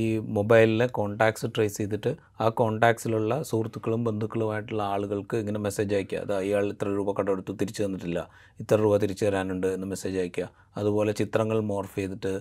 ഈ 0.00 0.04
മൊബൈലിലെ 0.36 0.86
കോൺടാക്ട്സ് 0.98 1.46
ട്രേസ് 1.56 1.76
ചെയ്തിട്ട് 1.78 2.10
ആ 2.40 2.46
കോൺടാക്ട്സിലുള്ള 2.60 3.32
സുഹൃത്തുക്കളും 3.48 4.04
ബന്ധുക്കളുമായിട്ടുള്ള 4.08 4.82
ആളുകൾക്ക് 4.94 5.36
ഇങ്ങനെ 5.42 5.60
മെസ്സേജ് 5.66 5.94
അയക്കുക 5.94 6.18
അത് 6.18 6.32
അയാൾ 6.34 6.66
ഇത്ര 6.74 6.88
രൂപ 6.98 7.12
കടമെടുത്തു 7.18 7.52
തിരിച്ചു 7.60 7.82
തന്നിട്ടില്ല. 7.84 8.20
ഇത്ര 8.62 8.78
രൂപ 8.84 8.96
തിരിച്ചു 9.02 9.24
തരാനുണ്ട് 9.24 9.66
എന്ന് 9.66 9.88
മെസ്സേജ് 9.92 10.18
അയക്കുക 10.22 10.48
അതുപോലെ 10.80 11.12
ചിത്രങ്ങൾ 11.20 11.60
മോർഫ് 11.72 11.94
ചെയ്തിട്ട് 12.00 12.32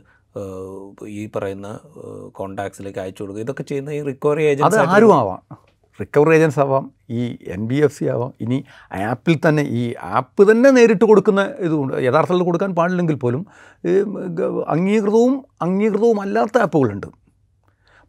ഈ 1.20 1.24
പറയുന്ന 1.36 1.68
കോൺടാക്ട്സിലേക്ക് 2.40 3.02
അയച്ചു 3.04 3.22
കൊടുക്കുക. 3.24 3.44
ഇതൊക്കെ 3.48 3.66
ചെയ്യുന്ന 3.72 3.98
ഈ 4.00 4.02
റിക്കവറി 4.12 4.46
ഏജൻസ് 4.52 4.80
ആരും 4.96 5.14
ആവാം 5.20 5.42
റിക്കവറി 6.02 6.34
ഏജൻസ് 6.36 6.60
ആവാം 6.66 6.86
ഈ 7.20 7.22
എൻ 7.56 7.64
ബി 7.70 7.78
എഫ് 7.86 7.96
സി 8.00 8.06
ആവാം 8.16 8.34
ഇനി 8.42 8.60
ആപ്പിൽ 9.10 9.40
തന്നെ 9.48 9.64
ഈ 9.80 9.84
ആപ്പ് 10.18 10.52
തന്നെ 10.52 10.70
നേരിട്ട് 10.78 11.06
കൊടുക്കുന്ന 11.06 11.42
ഇതുകൊണ്ട് 11.60 11.96
യഥാർത്ഥത്തിൽ 12.08 12.46
കൊടുക്കാൻ 12.50 12.76
പാടില്ലെങ്കിൽ 12.76 13.18
പോലും 13.24 13.42
അംഗീകൃതവും 14.76 15.34
അംഗീകൃതവും 15.62 16.22
അല്ലാത്ത 16.22 16.58
ആപ്പുകളുണ്ട്. 16.58 17.10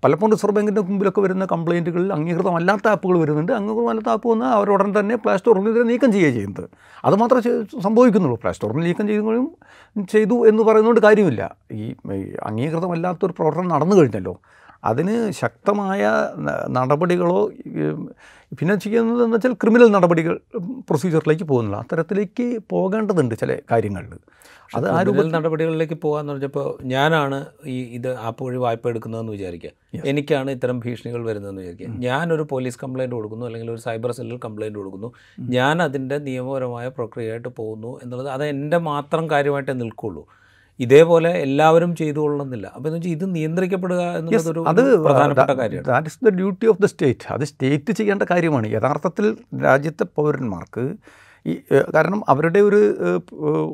പലപ്പോഴും 0.04 0.32
റിസർവ് 0.32 0.54
ബാങ്കിന്റെ 0.54 0.82
മുമ്പിലൊക്കെ 0.86 1.20
വരുന്ന 1.20 1.44
കംപ്ലയിന്റുകളിൽ 1.50 2.08
അംഗീകൃതമല്ലാത്ത 2.12 2.86
ആപ്പുകൾ 2.92 3.16
വരുന്നുണ്ട്. 3.18 3.52
അംഗീകൃതമല്ലാത്ത 3.52 4.10
ആപ്പ് 4.14 4.28
വന്നാൽ 4.28 4.70
ഉടൻ 4.76 4.88
തന്നെ 4.98 5.16
പ്ലേ 5.16 5.36
സ്റ്റോറിൽ 5.36 5.68
ഇതിനെ 5.68 5.84
നീക്കം 5.90 6.12
ചെയ്യുകയാണ് 6.12 6.36
ചെയ്യുന്നത്. 6.36 6.66
അത് 7.04 7.14
സംഭവിക്കുന്നുള്ളൂ. 7.82 8.38
പ്ലേ 8.42 8.52
സ്റ്റോറിൽ 8.52 8.82
നീക്കം 8.88 9.06
ചെയ്യുകയും 9.10 9.46
ചെയ്തു 10.12 10.38
എന്ന് 10.50 10.62
പറയുന്നതുകൊണ്ട് 10.62 11.02
കാര്യമില്ല. 11.06 11.42
ഈ 11.72 11.94
അംഗീകൃതമല്ലാത്തൊരു 12.48 13.32
പ്രവർത്തനം 13.38 13.68
നടന്നു 13.68 13.96
കഴിഞ്ഞല്ലോ. 13.96 14.34
അതിന് 14.84 15.16
ശക്തമായ 15.40 16.02
നടപടികളോ 16.78 17.40
പിന്നെ 18.58 18.74
ചെയ്യുന്നത് 18.84 19.20
എന്ന് 19.24 19.36
വെച്ചാൽ 19.36 19.52
ക്രിമിനൽ 19.62 19.90
നടപടികൾ 19.96 20.34
പ്രൊസീജിയറിലേക്ക് 20.88 21.44
പോകുന്നില്ല. 21.50 21.76
അത്തരത്തിലേക്ക് 21.84 22.46
പോകേണ്ടതുണ്ട് 22.72 23.34
ചില 23.42 23.52
കാര്യങ്ങളിൽ. 23.72 24.18
അത് 24.76 24.86
ആ 24.94 24.98
രൂപത്തിൽ 25.06 25.32
നടപടികളിലേക്ക് 25.36 25.96
പോകാന്ന് 26.04 26.32
പറഞ്ഞപ്പോൾ 26.32 26.66
ഞാനാണ് 26.92 27.38
ഈ 27.74 27.76
ഇത് 27.96 28.08
ആപ്പ് 28.28 28.42
വഴി 28.44 28.58
വായ്പ 28.64 28.88
എടുക്കുന്നതെന്ന് 28.92 29.32
വിചാരിക്കുക. 29.36 29.70
എനിക്കാണ് 30.10 30.50
ഇത്തരം 30.56 30.78
ഭീഷണികൾ 30.84 31.22
വരുന്നതെന്ന് 31.30 31.62
വിചാരിക്കുക. 31.62 31.88
ഞാനൊരു 32.06 32.44
പോലീസ് 32.52 32.78
കംപ്ലയിന്റ് 32.84 33.16
കൊടുക്കുന്നു 33.18 33.46
അല്ലെങ്കിൽ 33.48 33.70
ഒരു 33.74 33.82
സൈബർ 33.86 34.12
സെല്ലിൽ 34.18 34.38
കംപ്ലയിന്റ് 34.46 34.78
കൊടുക്കുന്നു. 34.78 35.10
ഞാൻ 35.56 35.82
അതിന്റെ 35.86 36.18
നിയമപരമായ 36.28 36.88
പ്രക്രിയയായിട്ട് 36.98 37.50
പോകുന്നു 37.60 37.92
എന്നുള്ളത് 38.04 38.30
അത് 38.36 38.44
എന്റെ 38.54 38.80
മാത്രം 38.90 39.26
കാര്യമായിട്ടേ 39.34 39.76
നിൽക്കുള്ളൂ. 39.82 40.24
ഇതേപോലെ 40.80 41.30
എല്ലാവരും 41.30 41.96
ചെയ്തു 41.96 42.18
കൊള്ളണമെന്നില്ല 42.18 42.66
അപ്പോൾ 42.66 42.88
എന്ന് 42.88 42.98
വെച്ചാൽ 42.98 43.10
ഇത് 43.10 43.34
നിയന്ത്രിക്കപ്പെടുക 43.34 44.02
എന്നുള്ളതൊരു 44.18 44.60
അത് 44.68 44.82
പ്രധാനപ്പെട്ട 45.06 45.50
കാര്യമാണ്. 45.50 45.86
That 45.86 46.06
is 46.06 46.18
the 46.24 46.30
duty 46.30 46.66
of 46.66 46.82
the 46.82 46.86
state 46.86 47.32
അത് 47.32 47.44
സ്റ്റേറ്റ് 47.44 47.92
ചെയ്യേണ്ട 47.92 48.22
കാര്യമാണ്. 48.30 48.66
യഥാർത്ഥത്തിൽ 48.66 49.36
രാജ്യത്തെ 49.64 50.06
പൗരന്മാർക്ക് 50.18 50.84
ഈ 51.46 51.54
കാരണം 51.94 52.24
അവരുടെ 52.28 52.60
ഒരു 52.60 52.80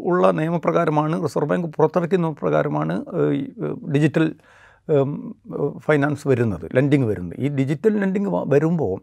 ഉള്ള 0.03 0.31
നിയമപ്രകാരമാണ് 0.31 1.25
റിസർവ് 1.25 1.49
ബാങ്ക് 1.49 1.69
പുറത്തിറക്കിയ 1.77 2.19
നിയമപ്രകാരമാണ് 2.19 3.05
ഡിജിറ്റൽ 3.95 4.35
ഫൈനാൻസ് 5.79 6.29
വരുന്നത് 6.29 6.67
ലെൻഡിങ് 6.77 7.05
വരുന്നത്. 7.05 7.41
ഈ 7.41 7.49
ഡിജിറ്റൽ 7.49 8.01
ലെൻഡിങ് 8.01 8.31
വരുമ്പോൾ 8.47 8.97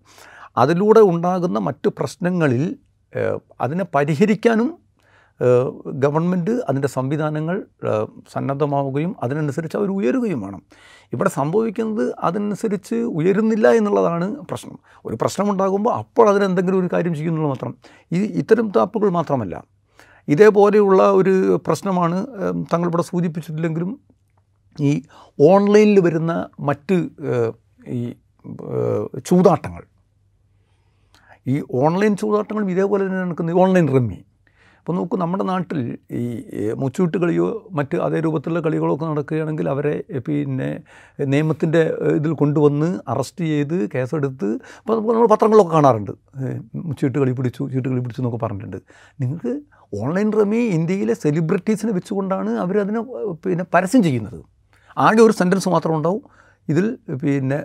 അതിലൂടെ 0.58 1.00
ഉണ്ടാകുന്ന 1.00 1.60
മറ്റു 1.60 1.90
പ്രശ്നങ്ങളിൽ 2.00 2.76
അതിനെ 3.62 3.86
പരിഹരിക്കാനും 3.96 4.85
ഗവൺമെന്റ് 5.94 6.52
അതിന്റെ 6.52 6.88
സംവിധാനങ്ങൾ 6.88 7.66
സന്നദ്ധമാവുകയും 8.34 9.16
അതിനനുസരിച്ച് 9.24 9.78
അവർ 9.78 9.90
ഉയരുകയും 9.90 10.42
വേണം. 10.42 10.62
ഇവിടെ 11.14 11.30
സംഭവിക്കുന്നത് 11.30 12.16
അതിനനുസരിച്ച് 12.20 12.96
ഉയരുന്നില്ല 12.96 13.68
എന്നുള്ളതാണ് 13.68 14.36
പ്രശ്നം. 14.36 14.80
ഒരു 15.06 15.18
പ്രശ്നമുണ്ടാകുമ്പോൾ 15.22 15.94
അപ്പോൾ 15.94 16.30
അതിനെന്തെങ്കിലും 16.30 16.80
ഒരു 16.80 16.90
കാര്യം 16.94 17.16
ചെയ്യുന്നുള്ളൂ 17.16 17.50
മാത്രം. 17.50 17.76
ഈ 18.12 18.20
ഇത്തരം 18.42 18.70
താപ്പുകൾ 18.70 19.10
മാത്രമല്ല. 19.10 19.64
ഇതേപോലെയുള്ള 20.28 21.12
ഒരു 21.12 21.60
പ്രശ്നമാണ് 21.68 22.28
തങ്ങൾ 22.74 22.88
ഇവിടെ 22.90 23.04
സൂചിപ്പിച്ചിട്ടില്ലെങ്കിലും 23.04 24.00
ഈ 24.82 25.02
ഓൺലൈനിൽ 25.50 26.00
വരുന്ന 26.00 26.50
മറ്റ് 26.60 27.10
ഈ 27.88 28.14
ചൂതാട്ടങ്ങൾ. 29.26 29.84
ഈ 31.48 31.64
ഓൺലൈൻ 31.72 32.16
ചൂതാട്ടങ്ങളും 32.16 32.72
ഇതേപോലെ 32.72 33.06
തന്നെ 33.06 33.20
നടക്കുന്നത് 33.26 33.56
ഓൺലൈൻ 33.56 33.88
റമ്മി. 33.96 34.24
അപ്പോൾ 34.86 34.96
നോക്കൂ 34.96 35.18
നമ്മുടെ 35.18 35.44
നാട്ടിൽ 35.44 35.98
ഈ 36.12 36.40
മുച്ചൂട്ട് 36.74 37.18
കളിയോ 37.18 37.68
മറ്റ് 37.72 37.98
അതേ 37.98 38.20
രൂപത്തിലുള്ള 38.20 38.60
കളികളോ 38.60 38.96
ഒക്കെ 38.96 39.06
നടക്കുകയാണെങ്കിൽ 39.06 39.70
അവരെ 39.70 40.04
പിന്നെ 40.28 40.68
നിയമത്തിന്റെ 41.26 41.82
ഇതിൽ 42.16 42.34
കൊണ്ടുവന്ന് 42.34 43.00
അറസ്റ്റ് 43.08 43.46
ചെയ്ത് 43.46 43.90
കേസെടുത്ത് 43.96 44.46
ഇപ്പോൾ 44.46 45.14
നമ്മൾ 45.14 45.28
പത്രങ്ങളൊക്കെ 45.28 45.74
കാണാറുണ്ട്. 45.74 46.12
മുച്ചൂട്ട് 46.76 47.20
കളി 47.20 47.32
പിടിച്ചു 47.32 47.70
ചീട്ട് 47.74 47.90
കളി 47.90 48.00
പിടിച്ചു 48.00 48.22
എന്നൊക്കെ 48.22 48.46
പറഞ്ഞിട്ടുണ്ട്. 48.46 48.78
നിങ്ങൾക്ക് 49.22 49.62
ഓൺലൈൻ 50.02 50.32
റമി 50.32 50.62
ഇന്ത്യയിലെ 50.78 51.14
സെലിബ്രിറ്റീസിനെ 51.14 51.94
വെച്ചുകൊണ്ടാണ് 51.94 52.50
അവരതിനെ 52.50 53.02
പിന്നെ 53.46 53.66
പരസ്യം 53.74 54.04
ചെയ്യുന്നത്. 54.04 54.40
ആകെ 54.98 55.22
ഒരു 55.22 55.32
സെന്റൻസ് 55.32 55.70
മാത്രം 55.70 55.96
ഉണ്ടാവും. 55.96 56.24
ഇതിൽ 56.70 56.98
പിന്നെ. 57.24 57.64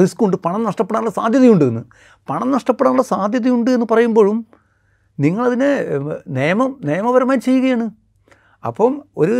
റിസ്ക് 0.00 0.24
ഉണ്ട്. 0.24 0.36
പണം 0.36 0.62
നഷ്ടപ്പെടാനുള്ള 0.62 1.10
സാധ്യതയുണ്ട് 1.10 1.64
എന്ന്. 1.64 1.82
പണം 2.30 2.50
നഷ്ടപ്പെടാനുള്ള 2.50 3.02
സാധ്യതയുണ്ട് 3.02 3.70
എന്ന് 3.70 3.86
പറയുമ്പോഴും 3.90 4.46
നിങ്ങളതിനെ 5.20 5.84
നിയമം 6.28 6.80
നിയമപരമായി 6.84 7.38
ചെയ്യുകയാണ്. 7.38 7.90
അപ്പം 8.66 9.02
ഒരു 9.16 9.36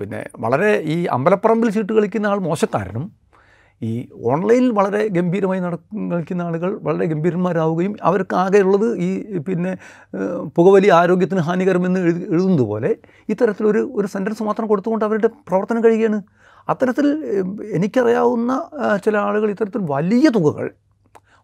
പിന്നെ 0.00 0.28
വളരെ 0.36 0.80
ഈ 0.80 1.06
അമ്പലപ്പറമ്പിൽ 1.06 1.70
ചീട്ട് 1.70 1.92
കളിക്കുന്ന 1.92 2.26
ആൾ 2.26 2.38
മോശക്കാരനും 2.38 3.26
ഈ 3.82 4.08
ഓൺലൈനിൽ 4.24 4.70
വളരെ 4.70 5.08
ഗംഭീരമായി 5.08 5.60
നട 5.60 5.74
കളിക്കുന്ന 6.12 6.42
ആളുകൾ 6.42 6.78
വളരെ 6.82 7.04
ഗംഭീരന്മാരാവുകയും 7.04 7.96
അവർക്ക് 8.02 8.36
ആകെയുള്ളത് 8.36 8.98
ഈ 8.98 9.38
പിന്നെ 9.38 9.76
പുകവലി 10.56 10.88
ആരോഗ്യത്തിന് 10.88 11.40
ഹാനികരമെന്ന് 11.40 12.00
എഴുതി 12.00 12.20
എഴുതുന്നത് 12.30 12.62
പോലെ 12.62 12.96
ഇത്തരത്തിലൊരു 13.28 13.90
ഒരു 13.94 14.06
സെന്റൻസ് 14.06 14.42
മാത്രം 14.42 14.66
കൊടുത്തുകൊണ്ട് 14.66 15.04
അവരുടെ 15.04 15.26
പ്രവർത്തനം 15.26 15.84
കഴിയുകയാണ്. 15.84 16.22
അത്തരത്തിൽ 16.68 17.06
എനിക്കറിയാവുന്ന 17.72 18.68
ചില 19.04 19.16
ആളുകൾ 19.16 19.50
ഇത്തരത്തിൽ 19.50 19.78
വലിയ 19.78 20.28
തുകകൾ 20.28 20.70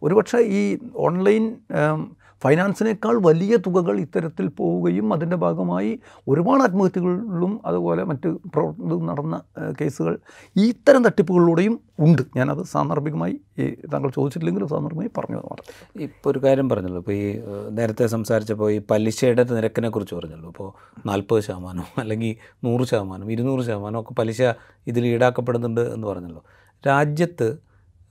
ഒരുപക്ഷെ 0.02 0.38
ഈ 0.38 0.78
ഓൺലൈൻ 0.96 1.56
ഫൈനാൻസിനേക്കാൾ 2.42 3.16
വലിയ 3.16 3.56
തുകകൾ 3.56 4.00
ഇത്തരത്തിൽ 4.00 4.48
പോവുകയും 4.48 5.12
അതിന്റെ 5.12 5.36
ഭാഗമായി 5.36 6.00
ഒരുപാട് 6.28 6.62
ആത്മഹത്യകളിലും 6.62 7.60
അതുപോലെ 7.66 8.04
മറ്റ് 8.04 8.28
പ്രവർത്തനം 8.28 9.06
നടന്ന 9.06 9.42
കേസുകൾ 9.80 10.18
ഇത്തരം 10.56 11.04
തട്ടിപ്പുകളിലൂടെയും 11.04 11.80
ഉണ്ട്. 12.00 12.22
ഞാനത് 12.36 12.62
സാന്ദർഭികമായി 12.64 13.40
താങ്കൾ 13.92 14.10
ചോദിച്ചിട്ടില്ലെങ്കിലും 14.10 14.68
സാന്ദർഭികമായി 14.68 15.10
പറഞ്ഞു 15.18 15.36
മാത്രം. 15.36 16.00
ഇപ്പോൾ 16.00 16.30
ഒരു 16.30 16.38
കാര്യം 16.38 16.68
പറഞ്ഞല്ലോ. 16.68 16.98
ഇപ്പോൾ 16.98 17.12
ഈ 17.12 17.40
നേരത്തെ 17.70 18.06
സംസാരിച്ചപ്പോൾ 18.06 18.72
ഈ 18.72 18.80
പലിശയുടെ 18.90 19.44
നിരക്കിനെ 19.50 19.88
കുറിച്ച് 19.88 20.14
പറഞ്ഞല്ലോ. 20.14 20.48
ഇപ്പോൾ 20.48 20.72
നാൽപ്പത് 21.06 21.42
ശതമാനം 21.42 21.84
അല്ലെങ്കിൽ 21.98 22.36
നൂറ് 22.64 22.84
ശതമാനം 22.84 23.32
ഇരുന്നൂറ് 23.32 23.64
ശതമാനം 23.64 24.00
ഒക്കെ 24.00 24.14
പലിശ 24.14 24.42
ഇതിൽ 24.86 25.06
ഈടാക്കപ്പെടുന്നുണ്ട് 25.06 25.80
എന്ന് 25.80 26.06
പറഞ്ഞല്ലോ. 26.06 26.44
രാജ്യത്ത് 26.86 27.56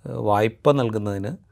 വായ്പ 0.08 0.72
നൽകുന്നതിന് 0.72 1.51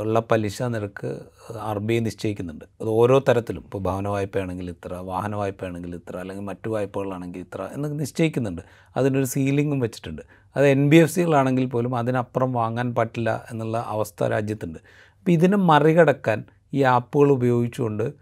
ഉള്ള 0.00 0.20
പലിശ 0.20 0.62
നിരക്ക് 0.62 1.20
ആർ 1.58 1.78
ബി 1.78 1.94
ഐ 1.94 2.00
നിശ്ചയിക്കുന്നുണ്ട്. 2.00 2.64
അത് 2.80 2.88
ഓരോ 2.88 3.24
തരത്തിലും. 3.28 3.60
ഇപ്പോൾ 3.60 3.78
ഭവന 3.78 4.08
വായ്പയാണെങ്കിൽ 4.08 4.70
ഇത്ര 4.70 4.94
വാഹന 4.94 5.34
വായ്പയാണെങ്കിൽ 5.34 5.94
ഇത്ര 5.94 6.16
അല്ലെങ്കിൽ 6.16 6.44
മറ്റു 6.44 6.68
വായ്പകളാണെങ്കിൽ 6.68 7.38
ഇത്ര 7.38 7.68
എന്നൊക്കെ 7.72 7.96
നിശ്ചയിക്കുന്നുണ്ട്. 7.96 8.62
അതിനൊരു 8.96 9.24
സീലിങ്ങും 9.24 9.80
വെച്ചിട്ടുണ്ട്. 9.80 10.22
അത് 10.56 10.66
എൻ 10.66 10.90
ബി 10.90 10.96
എഫ് 10.96 11.14
സികളാണെങ്കിൽ 11.14 11.66
പോലും 11.66 11.96
അതിനപ്പുറം 11.96 12.52
വാങ്ങാൻ 12.52 12.94
പറ്റില്ല 12.94 13.46
എന്നുള്ള 13.50 13.84
അവസ്ഥ 13.88 14.24
രാജ്യത്തുണ്ട്. 14.24 14.78
അപ്പോൾ 15.18 15.30
ഇതിനെ 15.30 15.56
മറികടക്കാൻ 15.56 16.44
ഈ 16.74 16.82
ആപ്പുകൾ 16.82 17.32
ഉപയോഗിച്ചുകൊണ്ട് 17.32 18.12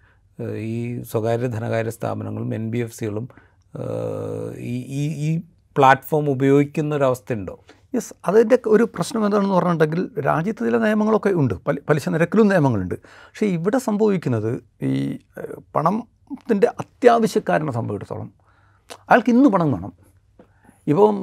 ഈ 0.59 1.03
സ്വകാര്യ 1.03 1.47
ധനകാര്യ 1.47 1.91
സ്ഥാപനങ്ങളും 1.91 2.55
എൻ 2.55 2.71
ബി 2.71 2.79
എഫ് 2.79 2.99
സികളും 2.99 3.29
ഈ 4.59 5.05
ഈ 5.29 5.41
പ്ലാറ്റ്ഫോം 5.77 6.31
ഉപയോഗിക്കുന്ന 6.31 6.97
ഒരവസ്ഥയുണ്ടോ 6.97 7.61
യെസ് 7.95 8.15
അതിന്റെ 8.29 8.59
ഒരു 8.67 8.85
പ്രശ്നം 8.95 9.27
എന്താണെന്ന് 9.27 9.55
പറഞ്ഞിട്ടുണ്ടെങ്കിൽ 9.55 10.23
രാജ്യത്ത് 10.27 10.67
ചില 10.67 10.77
നിയമങ്ങളൊക്കെ 10.85 11.29
ഉണ്ട്. 11.29 11.55
പലി 11.67 11.81
പലിശ 11.89 12.09
നിരക്കിലും 12.09 12.49
നിയമങ്ങളുണ്ട്. 12.49 12.95
പക്ഷേ 13.05 13.47
ഇവിടെ 13.47 13.79
സംഭവിക്കുന്നത് 13.79 14.53
ഈ 14.83 15.19
പണത്തിന്റെ 15.77 16.69
അത്യാവശ്യക്കാരനെ 16.81 17.73
സംഭവിച്ചിടത്തോളം 17.73 18.31
അയാൾക്ക് 19.11 19.31
ഇന്ന് 19.31 19.49
പണം 19.49 19.73
വേണം. 19.73 19.93
ഇപ്പം 20.87 21.17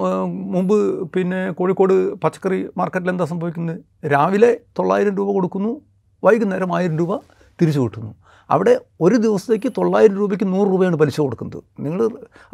മുമ്പ് 0.53 0.75
പിന്നെ 1.13 1.51
കോഴിക്കോട് 1.51 1.95
പച്ചക്കറി 2.23 2.59
മാർക്കറ്റിൽ 2.77 3.09
എന്താ 3.09 3.25
സംഭവിക്കുന്നത്? 3.25 3.79
രാവിലെ 4.05 4.51
തൊള്ളായിരം 4.79 5.15
രൂപ 5.15 5.29
കൊടുക്കുന്നു 5.33 5.71
വൈകുന്നേരം 6.23 6.75
ആയിരം 6.75 6.97
രൂപ 6.97 7.15
തിരിച്ചു 7.61 7.79
കിട്ടുന്നു. 7.79 8.11
അവിടെ 8.53 8.73
ഒരു 9.05 9.15
ദിവസത്തേക്ക് 9.25 9.69
തൊള്ളായിരം 9.77 10.15
രൂപയ്ക്ക് 10.21 10.47
നൂറ് 10.53 10.67
രൂപയാണ് 10.73 10.97
പലിശ 11.01 11.17
കൊടുക്കുന്നത്. 11.23 11.61
നിങ്ങൾ 11.85 11.99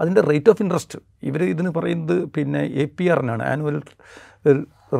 അതിന്റെ 0.01 0.21
റേറ്റ് 0.29 0.49
ഓഫ് 0.53 0.61
ഇൻട്രസ്റ്റ് 0.65 0.99
ഇവർ 1.29 1.43
ഇതിന് 1.53 1.71
പറയുന്നത് 1.77 2.15
പിന്നെ 2.35 2.61
എ 2.83 2.85
പി 2.97 3.07
ആറിനാണ് 3.13 3.43
ആനുവൽ 3.51 3.77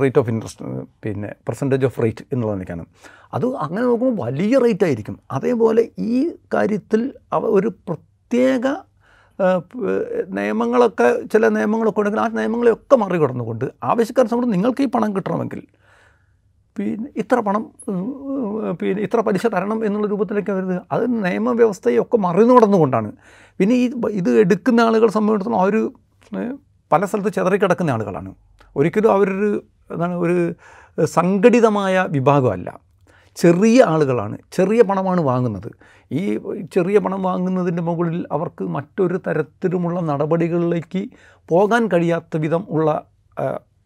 റേറ്റ് 0.02 0.20
ഓഫ് 0.22 0.30
ഇൻട്രസ്റ്റ് 0.34 0.66
പിന്നെ 1.04 1.30
പെർസെന്റേജ് 1.48 1.86
ഓഫ് 1.90 2.00
റേറ്റ് 2.04 2.24
എന്നുള്ളതിനൊക്കെയാണ് 2.34 2.86
അത് 3.38 3.46
അങ്ങനെ 3.66 3.86
നോക്കുമ്പോൾ 3.90 4.16
വലിയ 4.26 4.58
റേറ്റ് 4.66 4.86
ആയിരിക്കും. 4.88 5.16
അതേപോലെ 5.38 5.84
ഈ 6.16 6.20
കാര്യത്തിൽ 6.56 7.02
അവ 7.38 7.46
ഒരു 7.60 7.72
പ്രത്യേക 7.88 8.68
നിയമങ്ങളൊക്കെ 10.38 11.08
ചില 11.32 11.48
നിയമങ്ങളൊക്കെ 11.56 12.00
ഉണ്ടെങ്കിൽ 12.02 12.22
ആ 12.26 12.28
നിയമങ്ങളെയൊക്കെ 12.40 12.96
മറികടന്നുകൊണ്ട് 13.02 13.66
ആവശ്യക്കാരെ 13.92 14.30
സംബന്ധിച്ച് 14.32 14.56
നിങ്ങൾക്ക് 14.58 14.84
ഈ 14.86 14.90
പണം 14.94 15.10
കിട്ടണമെങ്കിൽ 15.16 15.62
പിന്നെ 16.78 17.10
ഇത്ര 17.22 17.40
പണം 17.40 17.64
പിന്നെ 18.80 19.02
ഇത്ര 19.02 19.20
പലിശ 19.20 19.48
തരണം 19.48 19.86
എന്നുള്ള 19.86 20.08
രൂപത്തിലേക്ക് 20.08 20.52
വരുന്നത് 20.52 20.82
അത് 20.92 21.04
നിയമവ്യവസ്ഥയൊക്കെ 21.26 22.18
മറികടന്നുകൊണ്ടാണ് 22.18 23.12
പിന്നെ 23.60 23.76
ഈ 23.76 23.86
ഇത് 24.20 24.30
എടുക്കുന്ന 24.40 24.80
ആളുകൾ 24.82 25.10
സംബന്ധിച്ചിടത്തോളം 25.10 25.62
അവർ 25.62 25.76
പല 26.92 27.06
സ്ഥലത്ത് 27.06 27.32
ചെതറിക്കിടക്കുന്ന 27.38 27.92
ആളുകളാണ്. 27.92 28.32
ഒരിക്കലും 28.76 29.12
അവരൊരു 29.12 29.52
എന്താണ് 29.94 30.16
ഒരു 30.16 30.38
സംഘടിതമായ 31.06 32.06
വിഭാഗമല്ല. 32.16 32.70
ചെറിയ 33.38 33.80
ആളുകളാണ് 33.94 34.36
ചെറിയ 34.58 34.82
പണമാണ് 34.90 35.22
വാങ്ങുന്നത്. 35.22 35.70
ഈ 36.12 36.22
ചെറിയ 36.76 36.98
പണം 37.06 37.22
വാങ്ങുന്നതിന്റെ 37.24 37.82
മുകളിൽ 37.82 38.20
അവർക്ക് 38.32 38.64
മറ്റൊരു 38.78 39.18
തരത്തിലുമുള്ള 39.28 40.00
നടപടികളിലേക്ക് 40.12 41.02
പോകാൻ 41.50 41.84
കഴിയാത്ത 41.94 42.38
വിധം 42.38 42.64
ഉള്ള 42.70 42.90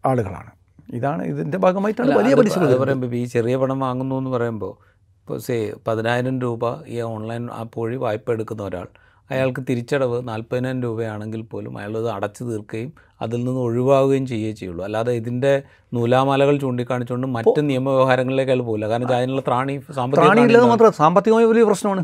ആളുകളാണ്. 0.06 0.52
ഇതാണ് 0.98 1.24
ഇതിന്റെ 1.32 1.58
ഭാഗമായിട്ടാണ് 1.58 2.16
വലിയ 2.20 2.36
പലിശ 2.40 2.58
പറയുമ്പോൾ 2.84 3.16
ഈ 3.24 3.26
ചെറിയ 3.36 3.56
പണം 3.64 3.80
വാങ്ങുന്നു 3.80 4.16
എന്ന് 4.22 4.32
പറയുമ്പോൾ 4.36 4.74
ഇപ്പോൾ 5.22 5.40
സേ 5.48 5.58
പതിനായിരം 5.88 6.36
രൂപ 6.42 6.64
ഈ 6.94 6.98
ഓൺലൈൻ 7.14 7.44
ആപ്പ് 7.60 7.80
വഴി 7.82 7.98
വായ്പ 8.06 8.32
എടുക്കുന്ന 8.36 8.64
ഒരാൾ 8.64 8.88
അയാൾക്ക് 9.30 9.62
തിരിച്ചടവ് 9.70 10.18
നാൽപ്പതിനായിരം 10.30 10.80
രൂപയാണെങ്കിൽ 10.84 11.42
പോലും 11.52 11.74
അയാളത് 11.80 12.08
അടച്ചു 12.16 12.44
തീർക്കുകയും 12.44 12.92
അതിൽ 13.22 13.40
നിന്ന് 13.46 13.62
ഒഴിവാകുകയും 13.66 14.26
ചെയ്യുകയേ 14.32 14.54
ചെയ്യുള്ളൂ. 14.60 14.82
അല്ലാതെ 14.88 15.14
ഇതിന്റെ 15.22 15.52
നൂലാമാലകൾ 15.94 16.56
ചൂണ്ടിക്കാണിച്ചുകൊണ്ട് 16.64 17.28
മറ്റ് 17.38 17.62
നിയമവ്യവഹാരങ്ങളിലേക്ക് 17.70 18.52
അയാൾ 18.54 18.64
പോകില്ല 18.70 18.88
കാരണം 18.92 19.16
അതിനുള്ള 19.18 19.44
ത്രാണി 19.50 19.76
സാമ്പത്തിക 19.98 20.20
ത്രാണി 20.20 20.40
ത്രാണിയില്ലാതെ 20.40 20.70
മാത്രം 20.74 20.98
സാമ്പത്തികമായ 21.02 21.46
വലിയ 21.52 21.66
പ്രശ്നമാണ്. 21.70 22.04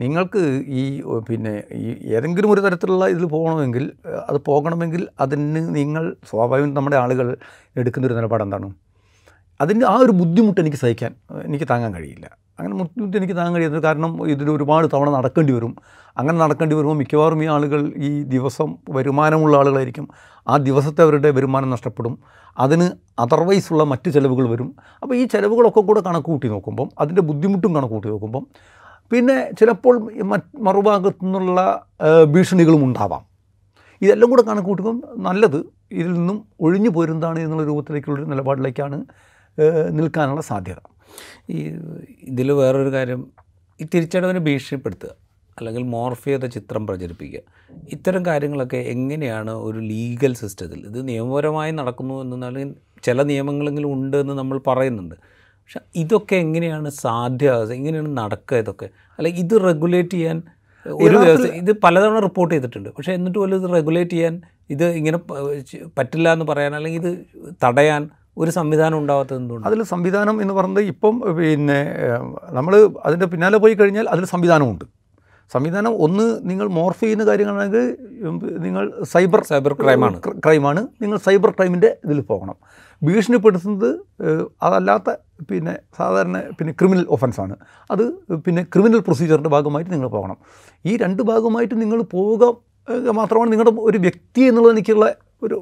നിങ്ങൾക്ക് 0.00 0.64
ഈ 0.66 1.02
പിന്നെ 1.28 1.62
ഈ 1.72 2.08
ഏതെങ്കിലും 2.08 2.50
ഒരു 2.50 2.60
തരത്തിലുള്ള 2.60 3.06
ഇതിൽ 3.06 3.24
പോകണമെങ്കിൽ 3.24 3.92
അത് 4.28 4.40
പോകണമെങ്കിൽ 4.46 5.08
അതിന് 5.20 5.76
നിങ്ങൾ 5.76 6.16
സ്വാഭാവികം 6.30 6.74
നമ്മുടെ 6.74 6.96
ആളുകൾ 6.96 7.36
എടുക്കുന്നൊരു 7.76 8.14
നിലപാട് 8.14 8.42
എന്താണ്? 8.42 8.74
ആ 9.88 9.96
ഒരു 9.96 10.12
ബുദ്ധിമുട്ട് 10.12 10.60
എനിക്ക് 10.60 10.76
സഹിക്കാൻ 10.76 11.14
എനിക്ക് 11.44 11.64
താങ്ങാൻ 11.70 11.94
കഴിയില്ല. 11.94 12.26
അങ്ങനെ 12.60 12.74
ബുദ്ധിമുട്ട് 12.78 13.16
എനിക്ക് 13.16 13.34
താങ്ങാൻ 13.34 13.54
കഴിയുന്നത് 13.54 13.82
കാരണം 13.82 14.30
ഇതിൽ 14.30 14.50
ഒരുപാട് 14.50 14.86
തവണ 14.94 15.10
നടക്കേണ്ടി 15.10 15.52
വരും. 15.52 15.76
അങ്ങനെ 16.18 16.38
നടക്കേണ്ടി 16.38 16.76
വരുമ്പോൾ 16.76 16.96
മിക്കവാറും 16.96 17.44
ഈ 17.44 17.46
ആളുകൾ 17.46 17.92
ഈ 17.96 18.22
ദിവസം 18.22 18.76
വരുമാനമുള്ള 18.90 19.56
ആളുകളായിരിക്കും. 19.56 20.08
ആ 20.48 20.56
ദിവസത്തെ 20.56 21.02
അവരുടെ 21.02 21.30
വരുമാനം 21.30 21.70
നഷ്ടപ്പെടും. 21.70 22.18
അതിന് 22.58 22.90
അതർവൈസ് 23.18 23.72
ഉള്ള 23.72 23.84
മറ്റ് 23.84 24.10
ചിലവുകൾ 24.12 24.48
വരും. 24.50 24.74
അപ്പോൾ 25.02 25.14
ഈ 25.14 25.26
ചിലവുകളൊക്കെ 25.26 25.80
കൂടെ 25.80 26.00
കണക്ക് 26.00 26.26
കൂട്ടി 26.26 26.48
നോക്കുമ്പം 26.48 26.90
അതിന്റെ 26.98 27.22
ബുദ്ധിമുട്ടും 27.22 27.74
കണക്ക് 27.74 27.94
കൂട്ടി 27.94 28.08
നോക്കുമ്പം 28.08 28.46
പിന്നെ 29.12 29.36
ചിലപ്പോൾ 29.58 29.94
മറുഭാഗത്തു 30.66 31.24
നിന്നുള്ള 31.24 31.60
ഭീഷണികളും 32.34 32.82
ഉണ്ടാവാം. 32.88 33.22
ഇതെല്ലാം 34.02 34.28
കൂടെ 34.30 34.42
കണക്ക് 34.42 34.68
കൂട്ടുമ്പം 34.68 34.98
നല്ലത് 35.28 35.58
ഇതിൽ 35.92 36.12
നിന്നും 36.12 36.36
ഒഴിഞ്ഞു 36.60 36.90
പോരുന്നതാണ് 36.96 37.38
എന്നുള്ള 37.38 37.64
രൂപത്തിലേക്കുള്ളൊരു 37.70 38.28
നിലപാടിലേക്കാണ് 38.32 38.98
നിൽക്കാനുള്ള 39.98 40.42
സാധ്യത. 40.50 40.80
ഈ 41.50 41.58
ഇതിൽ 42.30 42.48
വേറൊരു 42.60 42.90
കാര്യം 42.96 43.22
ഈ 43.80 43.86
തിരിച്ചടവിനെ 43.94 44.40
ഭീഷണിപ്പെടുത്തുക 44.40 45.12
അല്ലെങ്കിൽ 45.58 45.82
മോർഫ് 45.94 46.24
ചെയ്ത 46.24 46.44
ചിത്രം 46.54 46.82
പ്രചരിപ്പിക്കുക 46.86 47.40
ഇത്തരം 47.94 48.22
കാര്യങ്ങളൊക്കെ 48.26 48.80
എങ്ങനെയാണ് 48.94 49.52
ഒരു 49.66 49.78
ലീഗൽ 49.90 50.32
സിസ്റ്റത്തിൽ 50.34 50.80
ഇത് 50.90 51.08
നിയമപരമായി 51.08 51.72
നടക്കുന്നു 51.80 52.16
എന്നാൽ 52.22 52.56
ചില 53.02 53.22
നിയമങ്ങളെങ്കിലും 53.22 53.90
ഉണ്ട് 53.96 54.16
എന്ന് 54.16 54.34
നമ്മൾ 54.38 54.56
പറയുന്നുണ്ട്. 54.66 55.16
പക്ഷെ 55.70 55.80
ഇതൊക്കെ 55.94 56.36
എങ്ങനെയാണ് 56.36 56.90
സാധ്യമാകുക 56.90 57.72
എങ്ങനെയാണ് 57.72 58.16
നടക്കുക 58.16 58.56
ഇതൊക്കെ? 58.56 58.88
അല്ല 59.18 59.28
ഇത് 59.28 59.60
റെഗുലേറ്റ് 59.64 60.10
ചെയ്യാൻ 60.10 60.42
ഒരു 60.86 61.16
വ്യവസ്ഥ 61.16 61.46
ഇത് 61.46 61.72
പലതവണ 61.72 62.18
റിപ്പോർട്ട് 62.18 62.54
ചെയ്തിട്ടുണ്ട്. 62.54 62.88
പക്ഷേ 62.88 63.12
എന്നിട്ട് 63.12 63.38
പോലും 63.38 63.64
ഇത് 63.64 63.72
റെഗുലേറ്റ് 63.72 64.10
ചെയ്യാൻ 64.10 64.42
ഇത് 64.70 64.86
ഇങ്ങനെ 64.86 65.18
പറ്റില്ല 65.98 66.32
എന്ന് 66.32 66.44
പറയാൻ 66.44 66.74
അല്ലെങ്കിൽ 66.74 67.08
ഇത് 67.08 67.18
തടയാൻ 67.64 68.10
ഒരു 68.38 68.50
സംവിധാനം 68.50 68.98
ഉണ്ടാവാത്തത് 68.98 69.36
എന്തുകൊണ്ട്? 69.36 69.68
അതിൽ 69.68 69.82
സംവിധാനം 69.82 70.42
എന്ന് 70.42 70.54
പറയുന്നത് 70.54 70.84
ഇപ്പം 70.84 71.20
പിന്നെ 71.20 71.86
നമ്മൾ 72.50 72.90
അതിന്റെ 73.04 73.26
പിന്നാലെ 73.26 73.58
പോയി 73.58 73.74
കഴിഞ്ഞാൽ 73.74 74.08
അതിൽ 74.08 74.24
സംവിധാനമുണ്ട്. 74.24 74.84
സംവിധാനം 75.52 76.02
ഒന്ന് 76.02 76.38
നിങ്ങൾ 76.42 76.68
മോർഫ് 76.68 77.00
ചെയ്യുന്ന 77.00 77.26
കാര്യങ്ങളാണെങ്കിൽ 77.26 77.96
നിങ്ങൾ 78.58 78.92
സൈബർ 79.02 79.44
സൈബർ 79.44 79.72
ക്രൈമാണ്. 79.72 80.20
ക്ര- 80.22 80.38
ക്രൈമാണ്. 80.38 80.86
നിങ്ങൾ 81.02 81.18
സൈബർ 81.18 81.50
ക്രൈമിന്റെ 81.50 81.96
ഇതിൽ 82.04 82.20
പോകണം. 82.20 82.54
ഭീഷണിപ്പെടുത്തുന്നത് 83.02 83.90
അതല്ലാത്ത 84.62 85.10
പിന്നെ 85.50 85.74
സാധാരണ 85.98 86.38
പിന്നെ 86.58 86.72
ക്രിമിനൽ 86.72 87.06
ഒഫൻസാണ് 87.10 87.54
അത് 87.90 88.04
പിന്നെ 88.46 88.62
ക്രിമിനൽ 88.62 89.00
പ്രൊസീജിയറിന്റെ 89.00 89.52
ഭാഗമായിട്ട് 89.56 89.92
നിങ്ങൾ 89.92 90.08
പോകണം. 90.08 90.38
ഈ 90.86 90.96
രണ്ട് 90.96 91.22
ഭാഗമായിട്ട് 91.22 91.76
നിങ്ങൾ 91.82 92.02
പോവുക 92.16 92.44
മാത്രമാണ് 93.10 93.52
നിങ്ങളുടെ 93.52 93.74
ഒരു 93.88 93.98
വ്യക്തി 93.98 94.40
എന്നുള്ളത് 94.40 94.74
എനിക്കുള്ള 94.76 95.06
ഒരു 95.42 95.56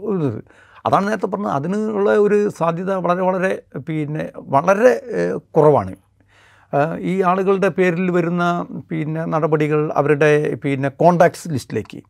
അതാണ് 0.86 1.08
നേരത്തെ 1.08 1.26
പറഞ്ഞത്. 1.26 1.54
അതിനുള്ള 1.58 2.10
ഒരു 2.16 2.36
സാധ്യത 2.58 2.90
വളരെ 3.04 3.22
വളരെ 3.22 3.62
പിന്നെ 3.88 4.32
വളരെ 4.36 4.92
കുറവാണ്. 5.56 5.94
ഈ 7.00 7.22
ആളുകളുടെ 7.22 7.68
പേരിൽ 7.68 8.10
വരുന്ന 8.10 8.44
പിന്നെ 8.90 9.24
നടപടികൾ 9.24 9.92
അവരുടെ 9.92 10.30
പിന്നെ 10.64 10.88
കോണ്ടാക്ട്സ് 10.88 11.48
ലിസ്റ്റിലേക്ക് 11.48 12.00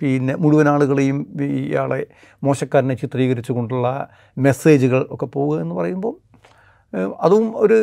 പിന്നെ 0.00 0.36
മുഴുവൻ 0.36 0.68
ആളുകളെയും 0.68 1.18
ഇയാളെ 1.42 2.06
മോശക്കാരനെ 2.44 2.94
ചിത്രീകരിച്ചു 2.94 3.52
കൊണ്ടുള്ള 3.52 4.08
മെസ്സേജുകൾ 4.36 5.06
ഒക്കെ 5.10 5.26
പോവുക 5.26 5.60
എന്ന് 5.60 5.74
പറയുമ്പോൾ 5.74 6.14
അതും 7.20 7.46
ഒരു 7.56 7.78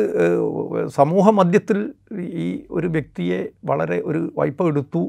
സമൂഹ 0.86 1.30
മധ്യത്തിൽ 1.30 1.78
ഈ 2.46 2.46
ഒരു 2.70 2.86
വ്യക്തിയെ 2.86 3.40
വളരെ 3.64 3.98
ഒരു 4.06 4.32
വായ്പ 4.38 4.68
എടുത്തു. 4.68 5.02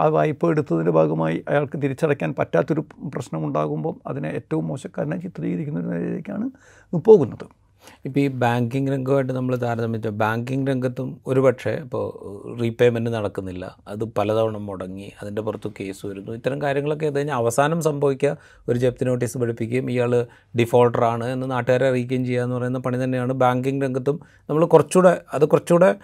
ആ 0.00 0.04
വായ്പ 0.06 0.50
എടുത്തതിന്റെ 0.50 0.92
ഭാഗമായി 0.92 1.44
അയാൾക്ക് 1.48 1.82
തിരിച്ചടയ്ക്കാൻ 1.82 2.34
പറ്റാത്തൊരു 2.38 2.84
പ്രശ്നമുണ്ടാകുമ്പോൾ 3.14 3.94
അതിനെ 4.06 4.28
ഏറ്റവും 4.28 4.66
മോശക്കാരനെ 4.66 5.16
ചിത്രീകരിക്കുന്ന 5.16 5.80
നിലയിലേക്കാണ് 5.80 6.46
പോകുന്നത്. 7.08 7.46
ഇപ്പോൾ 8.04 8.20
ഈ 8.20 8.28
ബാങ്കിങ് 8.28 8.88
രംഗമായിട്ട് 8.88 9.32
നമ്മൾ 9.32 9.56
താരതമ്യം 9.56 10.18
ബാങ്കിങ് 10.18 10.66
രംഗത്തും 10.66 11.20
ഒരുപക്ഷെ 11.26 11.70
ഇപ്പോൾ 11.70 12.04
റീപേയ്മെന്റ് 12.60 13.10
നടക്കുന്നില്ല. 13.10 13.76
അത് 13.88 14.04
പലതവണ 14.04 14.56
മുടങ്ങി 14.56 15.12
അതിന്റെ 15.22 15.42
പുറത്ത് 15.42 15.70
കേസ് 15.80 16.06
വരുന്നു. 16.06 16.32
ഇത്തരം 16.32 16.62
കാര്യങ്ങളൊക്കെ 16.62 17.06
ഇത് 17.06 17.16
കഴിഞ്ഞാൽ 17.16 17.36
അവസാനം 17.36 17.82
സംഭവിക്കുക. 17.82 18.36
ഒരു 18.68 18.78
ജപ്തി 18.78 19.04
നോട്ടീസ് 19.04 19.38
പഠിപ്പിക്കുകയും 19.38 19.90
ഇയാൾ 19.90 20.26
ഡിഫോൾട്ടറാണ് 20.58 21.24
എന്ന് 21.24 21.50
നാട്ടുകാരെ 21.50 21.88
അറിയിക്കുകയും 21.88 22.24
ചെയ്യുക 22.24 22.42
എന്ന് 22.42 22.56
പറയുന്ന 22.56 22.78
പണി 22.78 23.04
തന്നെയാണ് 23.04 23.32
ബാങ്കിങ് 23.32 23.82
രംഗത്തും. 23.82 24.20
നമ്മൾ 24.50 24.64
കുറച്ചുകൂടെ 24.64 25.20
അത് 25.34 25.44
കുറച്ചുകൂടെ 25.44 25.94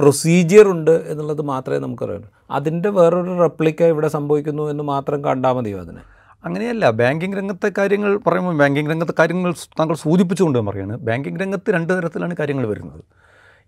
പ്രൊസീജിയർ 0.00 0.68
ഉണ്ട് 0.68 0.90
എന്നുള്ളത് 0.90 1.42
മാത്രമേ 1.42 1.78
നമുക്കറിയുള്ളൂ. 1.78 2.28
അതിന്റെ 2.50 2.88
വേറൊരു 2.88 3.38
റെപ്ലിക്ക 3.40 3.82
ഇവിടെ 3.82 4.08
സംഭവിക്കുന്നു 4.08 4.70
എന്ന് 4.70 4.84
മാത്രം 4.84 5.24
കണ്ടാൽ 5.24 5.52
മതിയോ 5.52 5.78
അതിനെ? 5.78 6.11
അങ്ങനെയല്ല 6.44 6.90
ബാങ്കിങ് 6.90 7.36
രംഗത്തെ 7.36 7.72
കാര്യങ്ങൾ 7.78 8.18
പറയുമ്പോൾ 8.26 8.58
ബാങ്കിങ് 8.58 8.90
രംഗത്തെ 8.90 9.14
കാര്യങ്ങൾ 9.18 9.52
താങ്കൾ 9.52 9.94
സൂചിപ്പിച്ചുകൊണ്ട് 9.94 10.58
പറയുകയാണ്. 10.58 10.96
ബാങ്കിങ് 10.96 11.40
രംഗത്ത് 11.40 11.70
രണ്ട് 11.70 11.92
തരത്തിലാണ് 11.92 12.36
കാര്യങ്ങൾ 12.36 12.66
വരുന്നത്. 12.66 13.04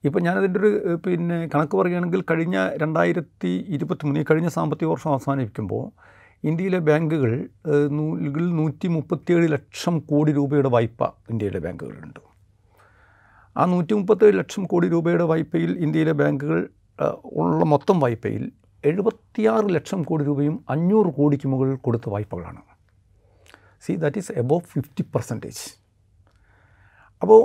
ഇപ്പോൾ 0.04 0.20
ഞാനതിന്റെ 0.20 0.60
ഒരു 0.60 0.98
പിന്നെ 1.06 1.46
കണക്ക് 1.54 1.76
പറയുകയാണെങ്കിൽ 1.76 2.24
കഴിഞ്ഞ 2.30 2.70
രണ്ടായിരത്തി 2.76 3.64
ഇരുപത്തി 3.68 4.06
മൂന്ന് 4.06 4.24
കഴിഞ്ഞ 4.30 4.48
സാമ്പത്തിക 4.48 4.88
വർഷം 4.88 5.10
അവസാനിപ്പിക്കുമ്പോൾ 5.10 5.84
ഇന്ത്യയിലെ 6.44 6.78
ബാങ്കുകൾ 6.78 7.48
നൂറ്റി 8.52 8.88
മുപ്പത്തിയേഴ് 8.88 9.52
ലക്ഷം 9.52 10.00
കോടി 10.00 10.32
രൂപയുടെ 10.32 10.68
വായ്പ 10.68 11.04
ഇന്ത്യയിലെ 11.30 11.58
ബാങ്കുകളുണ്ട് 11.58 12.20
ആ 13.56 13.64
നൂറ്റി 13.66 13.94
മുപ്പത്തേഴ് 13.94 14.38
ലക്ഷം 14.38 14.64
കോടി 14.64 14.88
രൂപയുടെ 14.88 15.24
വായ്പയിൽ 15.24 15.78
ഇന്ത്യയിലെ 15.78 16.12
ബാങ്കുകൾ 16.12 16.68
ഉള്ള 17.24 17.64
മൊത്തം 17.64 18.00
വായ്പയിൽ 18.00 18.52
എഴുപത്തിയാറ് 18.84 19.68
ലക്ഷം 19.74 20.00
കോടി 20.02 20.24
രൂപയും 20.24 20.56
അഞ്ഞൂറ് 20.74 21.10
കോടിക്ക് 21.18 21.48
മുകളിൽ 21.52 21.76
കൊടുത്ത 21.76 22.08
വായ്പകളാണ്. 22.14 22.60
See 23.84 23.92
that 24.02 24.18
is 24.18 24.32
above 24.42 24.66
fifty 24.72 25.02
percentage 25.14 25.64
അപ്പോൾ 27.22 27.40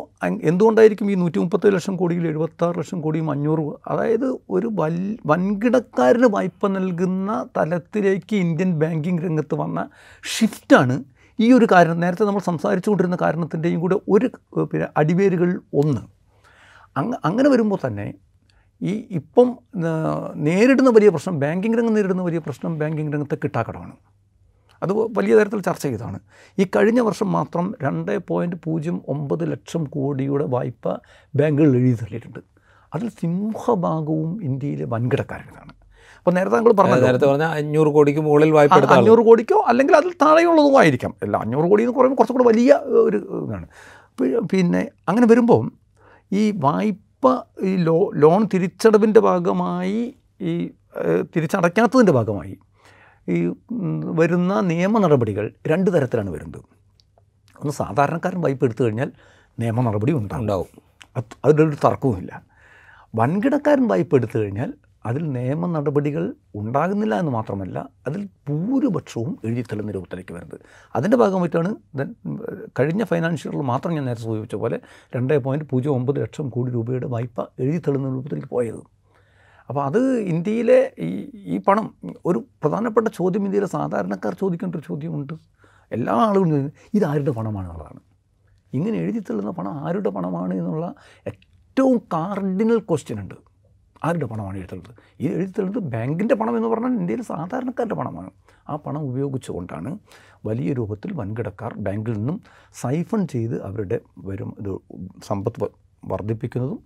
എന്തുകൊണ്ടായിരിക്കും 0.49 1.07
ഈ 1.11 1.15
നൂറ്റി 1.15 1.39
മുപ്പത്തേഴ് 1.39 1.73
ലക്ഷം 1.75 1.95
കോടിയിൽ 1.95 2.23
എഴുപത്താറ് 2.27 2.75
ലക്ഷം 2.79 2.99
കോടിയും 3.01 3.27
അഞ്ഞൂറ് 3.31 3.63
അതായത് 3.87 4.25
ഒരു 4.49 4.69
വൽ 4.79 4.97
വൻകിടക്കാരന് 5.25 6.27
വായ്പ 6.35 6.67
നൽകുന്ന 6.67 7.29
തലത്തിലേക്ക് 7.57 8.35
ഇന്ത്യൻ 8.45 8.71
ബാങ്കിങ് 8.81 9.23
രംഗത്ത് 9.25 9.55
വന്ന 9.55 9.89
ഷിഫ്റ്റാണ് 10.23 10.95
ഈ 11.39 11.47
ഒരു 11.57 11.67
കാരണം. 11.71 11.99
നേരത്തെ 11.99 12.23
നമ്മൾ 12.23 12.43
സംസാരിച്ചുകൊണ്ടിരുന്ന 12.47 13.17
കാരണത്തിന്റെയും 13.21 13.79
കൂടെ 13.79 13.97
ഒരു 14.09 14.29
പിന്നെ 14.71 14.87
അടിവേരുകൾ 14.97 15.51
ഒന്ന്. 15.81 16.01
അങ്ങ് 16.97 17.17
അങ്ങനെ 17.25 17.49
വരുമ്പോൾ 17.49 17.79
തന്നെ 17.87 18.07
ഈ 18.81 18.91
ഇപ്പം 19.11 19.47
നേരിടുന്ന 20.47 20.89
വലിയ 20.89 21.09
പ്രശ്നം 21.09 21.39
ബാങ്കിങ് 21.39 21.77
രംഗം 21.77 21.93
നേരിടുന്ന 21.93 22.23
വലിയ 22.23 22.39
പ്രശ്നം 22.39 22.79
ബാങ്കിങ് 22.79 23.13
രംഗത്തെ 23.13 23.37
കിട്ടാക്കടമാണ് 23.43 23.95
അത് 24.83 24.91
വലിയ 25.17 25.33
തരത്തിൽ 25.39 25.59
ചർച്ച 25.61 25.83
ചെയ്തതാണ്. 25.85 26.19
ഈ 26.59 26.63
കഴിഞ്ഞ 26.75 26.99
വർഷം 26.99 27.31
മാത്രം 27.31 27.65
രണ്ട് 27.81 28.19
പോയിന്റ് 28.27 28.55
പൂജ്യം 28.65 29.01
ഒമ്പത് 29.07 29.51
ലക്ഷം 29.51 29.83
കോടിയുടെ 29.85 30.45
വായ്പ 30.45 30.93
ബാങ്കുകൾ 31.35 31.75
എഴുതി 31.79 31.97
തള്ളിയിട്ടുണ്ട്. 32.03 32.39
അതിൽ 32.95 33.09
സിംഹഭാഗവും 33.09 34.43
ഇന്ത്യയിലെ 34.43 34.85
വൻകിടക്കാരാണ് 34.85 35.73
അപ്പോൾ 36.19 36.33
നേരത്തെ 36.35 36.55
താങ്കൾ 36.55 36.71
പറഞ്ഞു 36.79 36.95
നേരത്തെ 37.01 37.25
പറഞ്ഞാൽ 37.25 37.51
അഞ്ഞൂറ് 37.57 37.87
കോടിക്ക് 37.87 38.19
മുകളിൽ 38.19 38.49
വായ്പ. 38.51 38.77
അഞ്ഞൂറ് 38.95 39.21
കോടിക്കോ 39.25 39.59
അല്ലെങ്കിൽ 39.67 39.95
അതിൽ 39.95 40.11
താഴെയുള്ളതും 40.23 40.77
ആയിരിക്കാം. 40.79 41.13
അല്ല 41.23 41.37
അഞ്ഞൂറ് 41.37 41.69
കോടി 41.69 41.83
എന്ന് 41.83 41.95
പറയുമ്പോൾ 41.97 42.17
കുറച്ചും 42.17 42.37
കൂടെ 42.37 42.47
വലിയ 42.49 42.73
ഒരു 43.07 43.17
ഇതാണ്. 43.45 43.67
പിന്നെ 44.53 44.81
അങ്ങനെ 45.09 45.27
വരുമ്പോൾ 45.27 45.71
ഈ 46.31 46.51
വായ്പ 46.65 46.97
ഈ 47.63 47.75
ലോ 47.77 48.11
ലോൺ 48.15 48.47
തിരിച്ചടവിന്റെ 48.53 49.19
ഭാഗമായി 49.19 50.15
ഈ 50.41 50.71
തിരിച്ചടയ്ക്കാത്തതിന്റെ 51.35 52.11
ഭാഗമായി 52.11 52.57
ഈ 53.29 53.53
വരുന്ന 54.15 54.59
നിയമ 54.59 54.99
നടപടികൾ 54.99 55.53
രണ്ട് 55.67 55.93
തരത്തിലാണ് 55.93 56.29
വരുന്നത്. 56.29 56.61
ഒന്ന് 57.59 57.73
സാധാരണക്കാരൻ 57.73 58.41
വായ്പ 58.41 58.63
എടുത്തു 58.63 58.83
കഴിഞ്ഞാൽ 58.83 59.11
നിയമ 59.59 59.81
നടപടി 59.81 60.11
ഉണ്ടാവും. 60.11 60.81
അത് 61.17 61.35
അതിലൊരു 61.45 61.77
തർക്കവുമില്ല. 61.85 62.43
വൻകിടക്കാരൻ 63.15 63.87
വായ്പ 63.87 64.15
എടുത്തു 64.15 64.37
കഴിഞ്ഞാൽ 64.37 64.73
അതിൽ 65.05 65.31
നിയമ 65.31 65.65
നടപടികൾ 65.65 66.33
ഉണ്ടാകുന്നില്ല 66.55 67.19
എന്ന് 67.19 67.31
മാത്രമല്ല 67.31 67.89
അതിൽ 68.07 68.29
ഭൂരിപക്ഷവും 68.49 69.39
എഴുതിത്തള്ളുന്ന 69.45 69.91
രൂപത്തിലേക്ക് 69.91 70.33
വരുന്നത്. 70.33 70.59
അതിന്റെ 70.95 71.17
ഭാഗമായിട്ടാണ് 71.17 71.69
കഴിഞ്ഞ 72.79 73.03
ഫൈനാൻഷ്യൽ 73.03 73.55
മാത്രം 73.55 73.93
ഞാൻ 73.95 74.05
നേരത്തെ 74.05 74.23
സൂചിപ്പിച്ച 74.23 74.55
പോലെ 74.55 74.79
രണ്ട് 75.15 75.37
പോയിന്റ് 75.37 75.65
പൂജ്യം 75.71 75.93
ഒമ്പത് 75.93 76.21
ലക്ഷം 76.21 76.49
കോടി 76.49 76.71
രൂപയുടെ 76.71 77.07
വായ്പ 77.07 77.41
എഴുതിത്തള്ളുന്ന 77.59 78.09
രൂപത്തിലേക്ക് 78.15 78.47
പോയത്. 78.47 78.81
അപ്പോൾ 79.69 79.83
അത് 79.85 80.01
ഇന്ത്യയിലെ 80.33 80.91
ഈ 80.99 81.09
ഈ 81.33 81.57
പണം 81.57 81.95
ഒരു 82.25 82.39
പ്രധാനപ്പെട്ട 82.63 83.07
ചോദ്യം 83.07 83.45
ഇന്ത്യയിലെ 83.45 83.67
സാധാരണക്കാർ 83.67 84.33
ചോദിക്കേണ്ട 84.33 84.75
ഒരു 84.75 84.85
ചോദ്യമുണ്ട്. 84.87 85.33
എല്ലാ 85.91 86.13
ആളുകളും 86.13 86.49
ചോദിക്കുന്നത് 86.49 86.95
ഇതാരുടെ 86.97 87.31
പണമാണെന്നുള്ളതാണ് 87.31 87.99
ഇങ്ങനെ 88.73 88.97
എഴുതിത്തള്ളുന്ന 88.97 89.51
പണം 89.51 89.87
ആരുടെ 89.87 90.09
പണമാണ് 90.09 90.53
എന്നുള്ള 90.53 90.93
ഏറ്റവും 91.27 91.97
കാർഡിനൽ 92.13 92.79
ക്വസ്റ്റ്യൻ 92.79 93.19
ഉണ്ട്. 93.19 93.48
ആരുടെ 94.03 94.25
പണമാണ് 94.25 94.57
എഴുത്തുള്ളത് 94.57 94.91
ഈ 95.21 95.27
എഴുത്തുള്ളത് 95.27 95.79
ബാങ്കിന്റെ 95.79 96.35
പണം 96.35 96.57
എന്ന് 96.57 96.69
പറഞ്ഞാൽ 96.69 96.91
ഇന്ത്യയിൽ 96.91 97.21
സാധാരണക്കാരുടെ 97.21 97.95
പണമാണ്. 97.95 98.31
ആ 98.69 98.75
പണം 98.75 99.01
ഉപയോഗിച്ചുകൊണ്ടാണ് 99.01 99.99
വലിയ 100.45 100.73
രൂപത്തിൽ 100.73 101.13
വൻകിടക്കാർ 101.13 101.73
ബാങ്കിൽ 101.73 102.13
നിന്നും 102.13 102.41
സൈഫൺ 102.81 103.27
ചെയ്ത് 103.27 103.63
അവരുടെ 103.63 103.99
വരും 104.17 104.55
ഇത് 104.59 104.79
സമ്പത്ത് 105.25 105.69
വർദ്ധിപ്പിക്കുന്നതും 106.05 106.79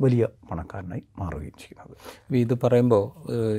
വലിയ 0.00 0.28
പണക്കാരനായി 0.50 1.02
മാറുകയും 1.18 1.52
ചെയ്യുന്നത്. 1.60 1.96
ഇത് 2.36 2.58
പറയുമ്പോൾ 2.64 3.04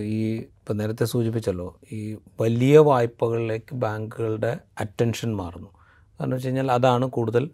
ഈ 0.02 0.38
ഇപ്പം 0.38 0.78
നേരത്തെ 0.78 1.06
സൂചിപ്പിച്ചല്ലോ 1.06 1.78
ഈ 1.92 2.18
വലിയ 2.42 2.78
വായ്പകളിലേക്ക് 2.78 3.76
ബാങ്കുകളുടെ 3.76 4.60
അറ്റൻഷൻ 4.80 5.36
മാറുന്നു. 5.36 5.68
കാരണം 6.20 6.34
വെച്ച് 6.34 6.48
കഴിഞ്ഞാൽ 6.48 6.72
അതാണ് 6.72 7.06
കൂടുതൽ 7.06 7.50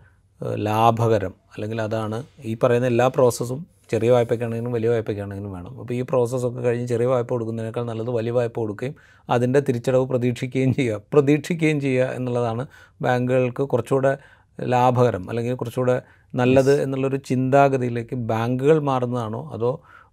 ലാഭകരം. 0.56 1.34
അല്ലെങ്കിൽ 1.54 1.82
അതാണ് 1.82 2.24
ഈ 2.46 2.58
പറയുന്ന 2.64 2.88
എല്ലാ 2.88 3.08
പ്രോസസ്സും 3.08 3.68
ചെറിയ 3.94 4.10
വായ്പയ്ക്കാണെങ്കിലും 4.12 4.74
വലിയ 4.78 4.90
വായ്പയ്ക്കാണെങ്കിലും 4.90 5.52
വേണം. 5.52 5.74
അപ്പോൾ 5.82 5.94
ഈ 5.94 6.02
പ്രോസസ്സൊക്കെ 6.02 6.62
കഴിഞ്ഞ് 6.62 6.88
ചെറിയ 6.88 7.08
വായ്പ 7.08 7.30
കൊടുക്കുന്നതിനേക്കാൾ 7.30 7.84
നല്ലത് 7.84 8.10
വലിയ 8.10 8.34
വായ്പ 8.38 8.56
കൊടുക്കുകയും 8.60 8.96
അതിന്റെ 9.30 9.60
തിരിച്ചടവ് 9.60 10.06
പ്രതീക്ഷിക്കുകയും 10.06 10.74
ചെയ്യുക. 10.74 11.02
പ്രതീക്ഷിക്കുകയും 11.14 11.80
ചെയ്യുക 11.80 12.10
എന്നുള്ളതാണ് 12.18 12.66
ബാങ്കുകൾക്ക് 13.02 13.64
കുറച്ചുകൂടെ 13.64 14.14
ലാഭകരം 14.60 15.24
അല്ലെങ്കിൽ 15.30 15.56
കുറച്ചുകൂടെ 15.56 15.98
നല്ലത് 16.34 16.74
എന്നുള്ളൊരു 16.84 17.20
ചിന്താഗതിയിലേക്ക് 17.30 18.16
ബാങ്കുകൾ 18.32 18.78
മാറുന്നതാണോ? 18.90 19.42
അതോ 19.54 19.72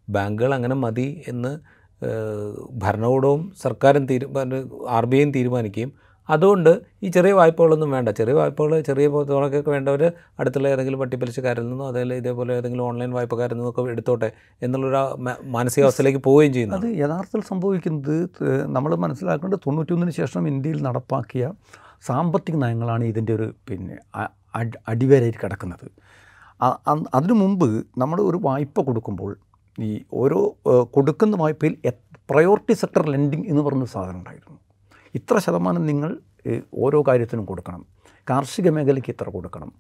ബാങ്കുകൾ 0.09 0.53
അങ്ങനെ 0.55 0.77
മതി 0.85 1.09
എന്ന് 1.29 1.53
ഭരണകൂടവും 2.83 3.43
സർക്കാരും 3.63 4.05
തീരു 4.07 4.27
ആർ 4.89 5.05
ബി 5.07 5.17
ഐയും 5.17 5.31
തീരുമാനിക്കുകയും 5.31 5.91
അതുകൊണ്ട് 6.31 6.81
ഈ 7.03 7.09
ചെറിയ 7.09 7.33
വായ്പകളൊന്നും 7.33 7.91
വേണ്ട. 7.91 8.09
ചെറിയ 8.09 8.35
വായ്പകൾ 8.35 8.81
ചെറിയ 8.81 9.09
തുണക്കൊക്കെ 9.09 9.71
വേണ്ടവർ 9.71 10.13
അടുത്തുള്ള 10.41 10.69
ഏതെങ്കിലും 10.69 11.01
വട്ടിപ്പലിശക്കാരിൽ 11.01 11.69
നിന്നോ 11.69 11.89
അതല്ല 11.89 12.15
ഇതേപോലെ 12.15 12.55
ഏതെങ്കിലും 12.55 12.85
ഓൺലൈൻ 12.85 13.13
വായ്പക്കാരിൽ 13.13 13.55
നിന്നൊക്കെ 13.55 13.83
എടുത്തോട്ടെ 13.83 14.33
എന്നുള്ളൊരു 14.63 14.97
മാനസികാവസ്ഥയിലേക്ക് 15.45 16.19
പോവുകയും 16.19 16.53
ചെയ്യുന്നു. 16.53 16.77
അത് 16.77 16.99
യഥാർത്ഥത്തിൽ 16.99 17.41
സംഭവിക്കുന്നത് 17.41 18.29
നമ്മൾ 18.67 18.95
മനസ്സിലാക്കേണ്ടത് 18.95 19.59
തൊണ്ണൂറ്റൊന്നിന് 19.59 20.11
ശേഷം 20.11 20.49
ഇന്ത്യയിൽ 20.49 20.83
നടപ്പാക്കിയ 20.83 21.53
സാമ്പത്തിക 22.03 22.57
നയങ്ങളാണ് 22.57 23.05
ഇതിന്റെ 23.05 23.35
ഒരു 23.35 23.55
പിന്നെ 23.69 23.99
അടിവരയിൽ 24.15 24.29
അടി- 24.55 24.81
അടിവേരയിൽ 24.89 25.35
കിടക്കുന്നത്. 25.45 25.91
അതിനു 27.15 27.33
മുമ്പ് 27.33 27.85
നമ്മൾ 27.99 28.21
ഒരു 28.21 28.41
വായ്പ 28.43 28.81
കൊടുക്കുമ്പോൾ 28.81 29.37
ഈ 29.81 30.01
ഓരോ 30.13 30.55
കൊടുക്കുന്ന 30.83 31.37
വായ്പയിൽ 31.37 31.77
പ്രയോറിറ്റി 32.31 32.73
സെക്ടർ 32.73 33.11
ലെൻഡിങ് 33.11 33.45
എന്ന് 33.47 33.63
പറഞ്ഞൊരു 33.63 33.89
സാധനം 33.89 34.19
ഉണ്ടായിരുന്നു. 34.19 34.70
ഇത്ര 35.15 35.39
ശതമാനം 35.39 35.87
നിങ്ങൾ 35.87 36.19
ഓരോ 36.75 37.03
കാര്യത്തിനും 37.09 37.45
കൊടുക്കണം. 37.45 37.87
കാർഷിക 38.31 38.69
മേഖലയ്ക്ക് 38.69 39.11
ഇത്ര 39.11 39.29
കൊടുക്കണം. 39.29 39.73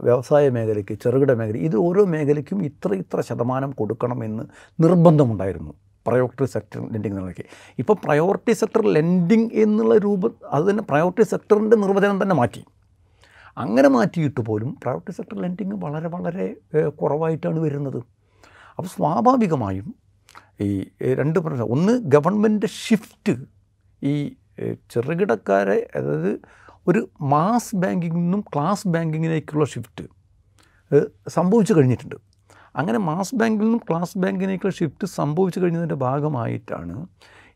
വ്യവസായ 0.00 0.48
മേഖലയ്ക്ക് 0.48 0.94
ചെറുകിട 1.04 1.32
മേഖല 1.32 1.56
ഇത് 1.56 1.76
ഓരോ 1.76 2.04
മേഖലയ്ക്കും 2.04 2.64
ഇത്ര 2.64 2.94
ഇത്ര 2.94 3.20
ശതമാനം 3.20 3.70
കൊടുക്കണമെന്ന് 3.70 4.44
നിർബന്ധമുണ്ടായിരുന്നു. 4.82 5.74
പ്രയോറിറ്റി 6.06 6.44
സെക്ടർ 6.44 6.80
ലെൻഡിങ് 6.80 7.12
എന്നുള്ളതൊക്കെ 7.12 7.44
ഇപ്പോൾ 7.78 7.96
പ്രയോറിറ്റി 8.04 8.52
സെക്ടർ 8.52 8.82
ലെൻഡിങ് 8.94 9.50
എന്നുള്ള 9.52 9.98
രൂപം 9.98 10.34
അത് 10.44 10.70
തന്നെ 10.70 10.84
പ്രയോറിറ്റി 10.90 11.22
സെക്ടറിന്റെ 11.22 11.76
നിർവചനം 11.76 12.22
തന്നെ 12.22 12.36
മാറ്റി. 12.36 12.64
അങ്ങനെ 13.58 13.88
മാറ്റിയിട്ട് 13.88 14.40
പോലും 14.40 14.76
പ്രയോറിറ്റി 14.82 15.10
സെക്ടർ 15.10 15.42
ലെൻഡിങ് 15.42 15.72
വളരെ 15.72 16.08
വളരെ 16.08 16.56
കുറവായിട്ടാണ് 16.88 17.60
വരുന്നത്. 17.60 17.96
അപ്പോൾ 18.78 18.88
സ്വാഭാവികമായും 18.88 19.94
ഈ 20.60 20.90
രണ്ട് 21.14 21.38
പ്രശ്നം. 21.38 21.72
ഒന്ന് 21.72 21.92
ഗവൺമെന്റ് 21.92 22.66
ഷിഫ്റ്റ് 22.66 23.36
ഈ 24.02 24.36
ചെറുകിടക്കാരെ 24.90 25.90
അതായത് 25.96 26.40
ഒരു 26.88 27.10
മാസ് 27.22 27.76
ബാങ്കിങ്ങിൽ 27.76 28.20
നിന്നും 28.20 28.40
ക്ലാസ് 28.40 28.88
ബാങ്കിങ്ങിലേക്കുള്ള 28.88 29.64
ഷിഫ്റ്റ് 29.64 30.04
സംഭവിച്ചു 31.28 31.72
കഴിഞ്ഞിട്ടുണ്ട്. 31.74 32.16
അങ്ങനെ 32.76 32.98
മാസ് 32.98 33.34
ബാങ്കിൽ 33.34 33.64
നിന്നും 33.64 33.80
ക്ലാസ് 33.90 34.18
ബാങ്കിലേക്കുള്ള 34.18 34.74
ഷിഫ്റ്റ് 34.74 35.06
സംഭവിച്ചു 35.06 35.60
കഴിഞ്ഞതിന്റെ 35.60 35.94
ഭാഗമായിട്ടാണ് 35.94 37.06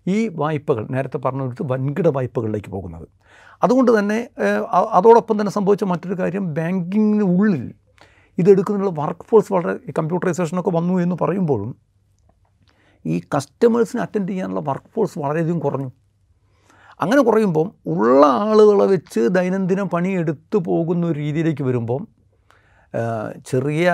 ഈ 0.07 0.29
വായ്പകൾ 0.29 0.87
നേരത്തെ 0.91 1.17
പറഞ്ഞെടുത്ത് 1.17 1.63
വൻകിട 1.73 2.09
വായ്പകളിലേക്ക് 2.09 2.71
പോകുന്നത്. 2.71 3.09
അതുകൊണ്ട് 3.63 3.99
തന്നെ 3.99 4.29
അതോടൊപ്പം 4.97 5.41
തന്നെ 5.41 5.53
സംഭവിച്ച 5.53 5.85
മറ്റൊരു 5.85 6.19
കാര്യം 6.19 6.55
ബാങ്കിങ്ങിന് 6.55 7.23
ഉള്ളിൽ 7.23 7.75
ഇതെടുക്കുന്നതിനുള്ള 8.39 9.01
വർക്ക് 9.03 9.27
ഫോഴ്സ് 9.31 9.53
വളരെ 9.53 9.75
കമ്പ്യൂട്ടറൈസേഷനൊക്കെ 9.99 10.71
വന്നു 10.71 10.95
എന്ന് 10.95 11.17
പറയുമ്പോഴും 11.21 11.77
ഈ 13.07 13.21
കസ്റ്റമേഴ്സിനെ 13.37 14.03
അറ്റൻഡ് 14.03 14.29
ചെയ്യാനുള്ള 14.29 14.61
വർക്ക് 14.61 14.91
ഫോഴ്സ് 14.95 15.19
വളരെയധികം 15.19 15.59
കുറഞ്ഞു. 15.59 15.91
അങ്ങനെ 17.01 17.23
കുറയുമ്പം 17.23 17.73
ഉള്ള 17.87 18.27
ആളുകളെ 18.27 18.87
വെച്ച് 18.87 19.21
ദൈനംദിന 19.21 19.83
പണിയെടുത്ത് 19.83 20.57
പോകുന്ന 20.57 21.07
ഒരു 21.07 21.19
രീതിയിലേക്ക് 21.19 21.63
വരുമ്പം 21.63 22.03
ചെറിയ 23.47 23.87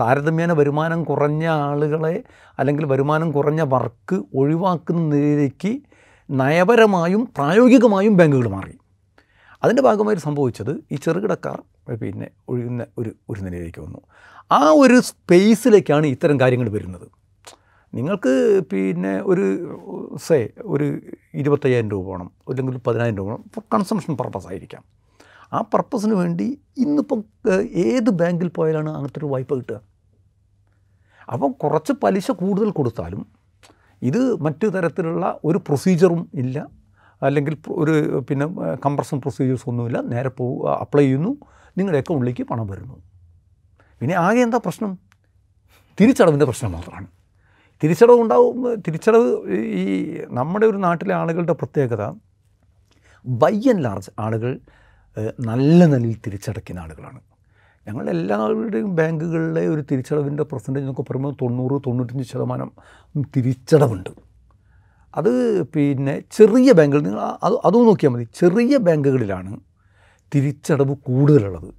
താരതമ്യേന 0.00 0.52
വരുമാനം 0.52 1.04
കുറഞ്ഞ 1.04 1.46
ആളുകളെ 1.46 2.24
അല്ലെങ്കിൽ 2.58 2.84
വരുമാനം 2.84 3.32
കുറഞ്ഞ 3.32 3.62
വർക്ക് 3.62 4.22
ഒഴിവാക്കുന്ന 4.34 5.14
നിലയിലേക്ക് 5.14 5.72
നയപരമായും 6.30 7.28
പ്രായോഗികമായും 7.36 8.16
ബാങ്കുകൾ 8.16 8.48
മാറി. 8.48 8.74
അതിന്റെ 9.64 9.82
ഭാഗമായി 9.82 10.16
സംഭവിച്ചത് 10.16 10.70
ഈ 10.92 10.96
ചെറുകിടക്കാർ 10.96 11.62
പിന്നെ 12.00 12.30
ഒഴുകുന്ന 12.48 12.86
ഒരു 12.98 13.10
ഒരു 13.30 13.40
നിലയിലേക്ക് 13.40 13.80
വന്നു. 13.80 14.00
ആ 14.50 14.70
ഒരു 14.70 15.00
സ്പേസിലേക്കാണ് 15.00 16.06
ഇത്തരം 16.06 16.40
കാര്യങ്ങൾ 16.40 16.68
വരുന്നത്. 16.68 17.06
നിങ്ങൾക്ക് 17.94 18.62
പിന്നെ 18.72 19.20
ഒരു 19.20 19.44
സേ 20.16 20.48
ഒരു 20.60 21.00
ഇരുപത്തയ്യായിരം 21.34 21.90
രൂപ 21.90 22.10
വേണം 22.10 22.30
അല്ലെങ്കിൽ 22.48 22.78
പതിനായിരം 22.78 23.16
രൂപ 23.16 23.26
വേണം 23.26 23.44
ഫോർ 23.54 23.64
കൺസംഷൻ 23.74 24.16
പർപ്പസ് 24.16 24.46
ആയിരിക്കാം. 24.46 24.84
ആ 25.52 25.60
പർപ്പസിന് 25.60 26.14
വേണ്ടി 26.14 26.60
ഇന്നിപ്പം 26.78 27.24
ഏത് 27.72 28.10
ബാങ്കിൽ 28.10 28.48
പോയാലാണ് 28.48 28.90
അങ്ങനത്തെ 28.90 29.18
ഒരു 29.18 29.26
വായ്പ 29.26 29.54
കിട്ടുക? 29.54 29.80
അപ്പം 31.32 31.52
കുറച്ച് 31.52 31.92
പലിശ 31.92 32.30
കൂടുതൽ 32.30 32.70
കൊടുത്താലും 32.70 33.26
ഇത് 34.02 34.40
മറ്റു 34.42 34.66
തരത്തിലുള്ള 34.66 35.40
ഒരു 35.44 35.58
പ്രൊസീജിയറും 35.58 36.30
ഇല്ല. 36.34 36.68
അല്ലെങ്കിൽ 37.22 37.56
ഒരു 37.68 38.24
പിന്നെ 38.28 38.46
കംപ്രഷൻ 38.84 39.20
പ്രൊസീജിയേഴ്സ് 39.20 39.68
ഒന്നുമില്ല. 39.68 39.98
നേരെ 40.00 40.28
പോ 40.28 40.68
അപ്ലൈ 40.70 41.04
ചെയ്യുന്നു. 41.04 41.36
നിങ്ങളുടെ 41.78 41.98
അക്കൗണ്ടിലേക്ക് 41.98 42.42
പണം 42.42 42.66
വരുന്നു. 42.66 43.02
പിന്നെ 44.00 44.14
ആകെ 44.14 44.40
എന്താ 44.40 44.58
പ്രശ്നം? 44.58 44.98
തിരിച്ചടവിന്റെ 46.00 46.44
പ്രശ്നം 46.44 46.72
മാത്രമാണ്. 46.72 47.06
തിരിച്ചടവ് 47.82 48.20
ഉണ്ടാവും. 48.20 48.58
തിരിച്ചടവ് 48.86 49.30
ഈ 49.82 49.84
നമ്മുടെ 50.30 50.66
ഒരു 50.66 50.76
നാട്ടിലെ 50.76 51.14
ആളുകളുടെ 51.14 51.52
പ്രത്യേകത 51.52 52.02
ബൈ 53.26 53.56
ലാർജ് 53.84 54.10
ആളുകൾ 54.18 54.60
നല്ല 55.50 55.84
നിലയിൽ 55.84 56.18
തിരിച്ചടക്കുന്ന 56.26 56.80
ആളുകളാണ്. 56.80 57.20
ഞങ്ങൾ 57.88 58.10
എല്ലാവരുടെയും 58.10 58.96
ബാങ്കുകളിലെ 58.96 59.68
ഒരു 59.68 59.82
തിരിച്ചടവിന്റെ 59.90 60.42
പെർസെന്റേജ് 60.42 60.84
എന്നൊക്കെ 60.84 61.02
പറയുമ്പോൾ 61.02 61.32
തൊണ്ണൂറ് 61.42 61.76
തൊണ്ണൂറ്റഞ്ച് 61.86 62.26
ശതമാനം 62.32 62.72
തിരിച്ചടവുണ്ട്. 63.36 64.10
അത് 65.16 65.30
പിന്നെ 65.74 66.22
ചെറിയ 66.32 66.72
ബാങ്കുകൾ 66.72 67.02
നിങ്ങൾ 67.02 67.20
അത് 67.20 67.56
അതും 67.64 67.86
നോക്കിയാൽ 67.86 68.12
മതി. 68.12 68.26
ചെറിയ 68.34 68.76
ബാങ്കുകളിലാണ് 68.76 69.60
തിരിച്ചടവ് 70.34 70.94
കൂടുതലുള്ളത്. 71.08 71.70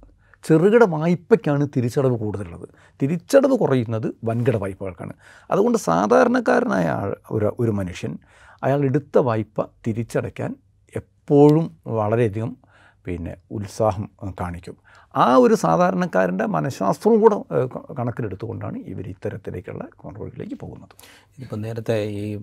ചെറുകിട 0.44 0.84
വായ്പയ്ക്കാണ് 0.84 1.68
തിരിച്ചടവ് 1.76 2.18
കൂടുതലുള്ളത്. 2.18 2.68
തിരിച്ചടവ് 3.02 3.58
കുറയുന്നത് 3.58 4.14
വൻകിട 4.24 4.56
വായ്പകൾക്കാണ്. 4.56 5.12
അതുകൊണ്ട് 5.50 5.78
സാധാരണക്കാരനായ 5.78 6.86
ആൾ 6.88 7.16
ഒരു 7.30 7.56
ഒരു 7.60 7.70
മനുഷ്യൻ 7.70 8.18
അയാൾ 8.62 8.84
എടുത്ത 8.84 9.18
വായ്പ 9.18 9.62
തിരിച്ചടയ്ക്കാൻ 9.86 10.54
എപ്പോഴും 10.96 11.76
വളരെയധികം 11.86 12.56
പിന്നെ 13.04 13.36
ഉത്സാഹം 13.50 14.10
കാണിക്കും. 14.40 14.76
ആ 15.16 15.36
ഒരു 15.36 15.54
സാധാരണക്കാരന്റെ 15.54 16.46
മനഃശാസ്ത്രവും 16.46 17.20
കൂടെ 17.20 17.66
കണക്കിലെടുത്തുകൊണ്ടാണ് 17.98 18.78
ഇവർ 18.78 19.08
ഇത്തരത്തിലേക്കുള്ള 19.08 19.84
കോൺട്രോളിലേക്ക് 19.96 20.54
പോകുന്നത്. 20.54 20.88
ഇപ്പം 21.38 21.60
നേരത്തെ 21.60 22.04
ഈ 22.04 22.38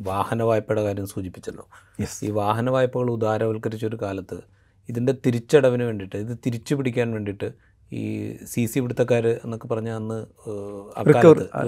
വാഹന 0.00 0.42
വായ്പയുടെ 0.42 0.82
കാര്യം 0.82 1.06
സൂചിപ്പിച്ചല്ലോ. 1.06 1.68
യെസ്. 2.00 2.24
ഈ 2.24 2.30
വാഹന 2.30 2.70
വായ്പകൾ 2.70 3.10
ഉദാരവൽക്കരിച്ചൊരു 3.10 3.98
കാലത്ത് 4.02 4.61
ഇതിന്റെ 4.88 5.14
തിരിച്ചടവിന് 5.26 5.82
വേണ്ടിയിട്ട് 5.82 6.16
ഇത് 6.16 6.38
തിരിച്ചു 6.46 6.74
പിടിക്കാൻ 6.74 7.12
വേണ്ടിയിട്ട് 7.12 7.72
ഈ 7.92 8.36
സി 8.44 8.66
സി 8.66 8.80
പിടുത്തക്കാർ 8.80 9.26
എന്നൊക്കെ 9.28 9.68
പറഞ്ഞ 9.68 9.88
അന്ന് 9.88 10.26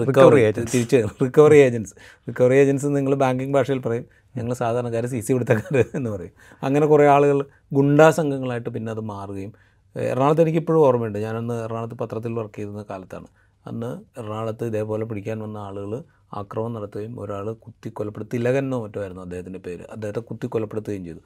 റിക്കവറി 0.07 0.41
agents. 0.41 0.71
തിരിച്ച് 0.73 1.03
റിക്കവറി 1.23 1.55
ഏജൻസ് 1.55 1.95
റിക്കവറി 2.29 2.55
ഏജൻസ് 2.55 2.85
നിങ്ങൾ 2.85 3.15
ബാങ്കിങ് 3.15 3.53
ഭാഷയിൽ 3.53 3.79
പറയും. 3.79 4.05
ഞങ്ങൾ 4.37 4.53
സാധാരണക്കാർ 4.53 5.05
സി 5.05 5.19
സി 5.19 5.33
പിടുത്തക്കാർ 5.33 5.85
എന്ന് 5.95 6.09
പറയും. 6.09 6.31
അങ്ങനെ 6.63 6.85
കുറേ 6.85 7.05
ആളുകൾ 7.07 7.45
ഗുണ്ടാ 7.73 8.09
സംഘങ്ങളായിട്ട് 8.09 8.69
പിന്നെ 8.69 8.91
അത് 8.91 8.99
മാറുകയും. 8.99 9.53
എറണാകുളത്ത് 9.95 10.41
എനിക്കിപ്പോഴും 10.41 10.79
ഓർമ്മയുണ്ട്. 10.79 11.19
ഞാനന്ന് 11.19 11.53
എറണാകുളത്ത് 11.53 11.95
പത്രത്തിൽ 11.95 12.33
വർക്ക് 12.33 12.55
ചെയ്തിരുന്ന 12.55 12.85
കാലത്താണ്. 12.89 13.27
അന്ന് 13.67 14.19
എറണാകുളത്ത് 14.19 14.65
ഇതേപോലെ 14.65 15.05
പിടിക്കാൻ 15.05 15.39
വന്ന 15.39 15.57
ആളുകൾ 15.57 16.03
ആക്രമണം 16.33 16.73
നടത്തുകയും 16.73 17.19
ഒരാൾ 17.19 17.53
കുത്തി 17.53 17.89
കൊലപ്പെടുത്തി 17.89 18.37
തിലകനോ 18.37 18.83
മറ്റോ 18.83 18.99
ആയിരുന്നു 19.01 19.21
അദ്ദേഹത്തിന്റെ 19.21 19.59
പേര്. 19.59 19.83
അദ്ദേഹത്തെ 19.91 20.19
കുത്തി 20.19 20.47
കൊലപ്പെടുത്തുകയും 20.47 21.05
ചെയ്തു 21.05 21.19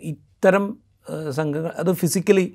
ഇത്തരം 0.00 0.83
സംഘങ്ങൾ 1.30 1.72
അത് 1.78 1.92
ഫിസിക്കലി 1.92 2.54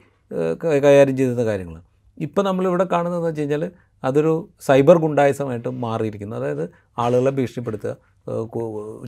കൈകാര്യം 0.64 1.18
ചെയ്തിരുന്ന 1.18 1.46
കാര്യങ്ങളാണ് 1.46 1.84
ഇപ്പോൾ 2.18 2.42
നമ്മളിവിടെ 2.42 2.84
കാണുന്നതെന്ന് 2.92 3.28
വെച്ച് 3.28 3.42
കഴിഞ്ഞാൽ 3.42 3.72
അതൊരു 4.04 4.50
സൈബർ 4.62 4.98
ഗുണ്ടായസമായിട്ട് 4.98 5.70
മാറിയിരിക്കുന്നു. 5.70 6.36
അതായത് 6.36 6.70
ആളുകളെ 6.98 7.32
ഭീഷണിപ്പെടുത്തുക 7.32 7.98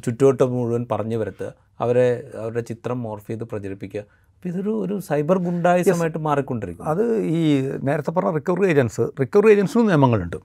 ചുറ്റുവട്ടം 0.05 0.51
മുഴുവൻ 0.51 0.85
പറഞ്ഞു 0.91 1.17
വരുത്തുക 1.17 1.53
അവരെ 1.79 2.31
അവരുടെ 2.37 2.59
ചിത്രം 2.59 3.03
മോർഫ് 3.03 3.27
ചെയ്ത് 3.27 3.43
പ്രചരിപ്പിക്കുക. 3.43 3.99
അപ്പോൾ 3.99 4.49
ഇതൊരു 4.49 4.69
ഒരു 4.69 4.99
സൈബർ 4.99 5.37
ഗുണ്ടായസമായിട്ട് 5.37 6.17
മാറിക്കൊണ്ടിരിക്കും 6.17 6.85
അത് 6.85 7.17
ഈ 7.17 7.61
നേരത്തെ 7.83 8.11
പറഞ്ഞ 8.11 8.31
റിക്കവറി 8.31 8.67
ഏജൻസ് 8.69 9.01
റിക്കവറി 9.01 9.51
ഏജൻസിനും 9.51 9.87
നിയമങ്ങളുണ്ട്. 9.87 10.37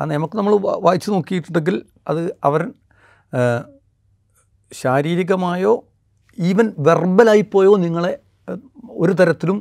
ആ 0.00 0.04
നിയമത്തെ 0.04 0.36
നമ്മൾ 0.36 0.56
വായിച്ചു 0.56 1.10
നോക്കിയിട്ടുണ്ടെങ്കിൽ 1.10 1.82
അത് 2.08 2.36
അവർ 2.44 2.72
ശാരീരികമായോ 4.72 5.84
ഈവൻ 6.38 6.74
വെർബലായി 6.78 7.44
പോയോ 7.52 7.76
നിങ്ങളെ 7.76 8.18
ഒരു 8.90 9.12
തരത്തിലും 9.12 9.58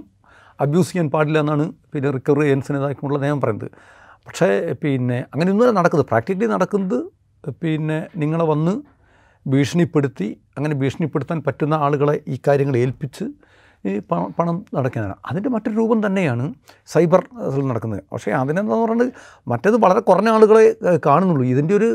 അബ്യൂസ് 0.62 0.92
ചെയ്യാൻ 0.92 1.10
പാടില്ല 1.12 1.40
എന്നാണ് 1.40 1.74
പിന്നെ 1.94 2.12
റിക്കവറി 2.12 2.46
ഏജൻസിനേതായിട്ടുള്ള 2.48 3.20
നിയമം 3.20 3.42
പറയുന്നത്. 3.42 3.72
പക്ഷേ 4.28 4.76
പിന്നെ 4.84 5.18
അങ്ങനെയൊന്നുമല്ല 5.34 5.74
നടക്കുന്നത്. 5.80 6.08
പ്രാക്ടിക്കലി 6.08 6.46
നടക്കുന്നത് 6.46 7.00
പിന്നെ 7.64 8.08
നിങ്ങളെ 8.18 8.46
വന്ന് 8.46 8.74
ഭീഷണിപ്പെടുത്തി 9.50 10.42
അങ്ങനെ 10.58 10.76
ഭീഷണിപ്പെടുത്താൻ 10.76 11.44
പറ്റുന്ന 11.48 11.74
ആളുകളെ 11.74 12.22
ഈ 12.28 12.40
കാര്യങ്ങൾ 12.48 12.78
ഏൽപ്പിച്ച് 12.78 13.26
ഈ 13.88 14.00
പണം 14.00 14.34
പണം 14.40 14.66
നടക്കുന്നതാണ്. 14.76 15.16
അതിന്റെ 15.30 15.50
മറ്റൊരു 15.50 15.76
രൂപം 15.76 16.08
തന്നെയാണ് 16.08 16.54
സൈബർ 16.88 17.22
നടക്കുന്നത്. 17.70 18.02
പക്ഷേ 18.14 18.32
അതിനെന്താന്ന് 18.32 18.84
പറയുന്നത് 18.86 19.12
മറ്റേത് 19.48 19.76
വളരെ 19.76 20.00
കുറഞ്ഞ 20.00 20.30
ആളുകളെ 20.30 20.66
കാണുന്നുള്ളൂ. 21.06 21.46
ഇതിന്റെ 21.46 21.74
ഒരു 21.76 21.90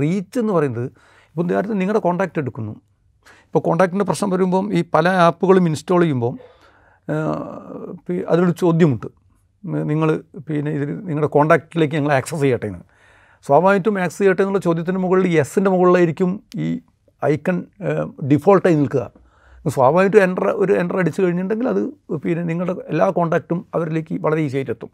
റീച്ച് 0.00 0.38
എന്ന് 0.38 0.52
പറയുന്നത് 0.52 0.86
ഇപ്പോൾ 1.28 1.44
ഉദാഹരണത്തിന് 1.44 1.80
നിങ്ങളുടെ 1.80 1.98
കോൺടാക്റ്റ് 1.98 2.38
എടുക്കുന്നു. 2.38 2.74
ഇപ്പോൾ 3.48 3.62
കോൺടാക്റ്റിന്റെ 3.66 4.06
പ്രശ്നം 4.08 4.30
വരുമ്പം 4.34 4.64
ഈ 4.78 4.80
പല 4.94 5.08
ആപ്പുകളും 5.26 5.66
ഇൻസ്റ്റാൾ 5.68 6.00
ചെയ്യുമ്പം 6.04 6.34
അതിലൊരു 8.30 8.54
ചോദ്യമുണ്ട്. 8.62 9.06
നിങ്ങൾ 9.90 10.08
പിന്നെ 10.48 10.70
ഇതിൽ 10.78 10.90
നിങ്ങളുടെ 11.08 11.30
കോൺടാക്റ്റിലേക്ക് 11.36 11.94
ഞങ്ങൾ 11.98 12.12
ആക്സസ് 12.18 12.42
ചെയ്യട്ടെ 12.44 12.66
എന്ന്. 12.70 12.82
സ്വാഭാവികമായിട്ടും 13.46 13.94
ആക്സസ് 14.04 14.20
ചെയ്യട്ടെ 14.22 14.42
എന്നുള്ള 14.42 14.60
ചോദ്യത്തിന് 14.66 15.00
മുകളിൽ 15.04 15.26
എസിന്റെ 15.42 15.70
മുകളിലായിരിക്കും 15.74 16.30
ഈ 16.64 16.68
ഐക്കൺ 17.22 17.56
ഡിഫോൾട്ടായി 18.32 18.76
നിൽക്കുക. 18.82 19.04
സ്വാഭാവികമായിട്ടും 19.64 20.20
എന്റർ 20.26 20.46
ഒരു 20.62 20.72
എന്റർ 20.82 20.96
അടിച്ചു 21.02 21.20
കഴിഞ്ഞിട്ടുണ്ടെങ്കിൽ 21.22 21.68
അത് 21.74 21.82
പിന്നെ 22.24 22.42
നിങ്ങളുടെ 22.50 22.74
എല്ലാ 22.92 23.06
കോൺടാക്റ്റും 23.18 23.58
അവരിലേക്ക് 23.76 24.14
വളരെ 24.26 24.40
ഈസി 24.46 24.56
ആയിട്ട് 24.58 24.72
എത്തും. 24.76 24.90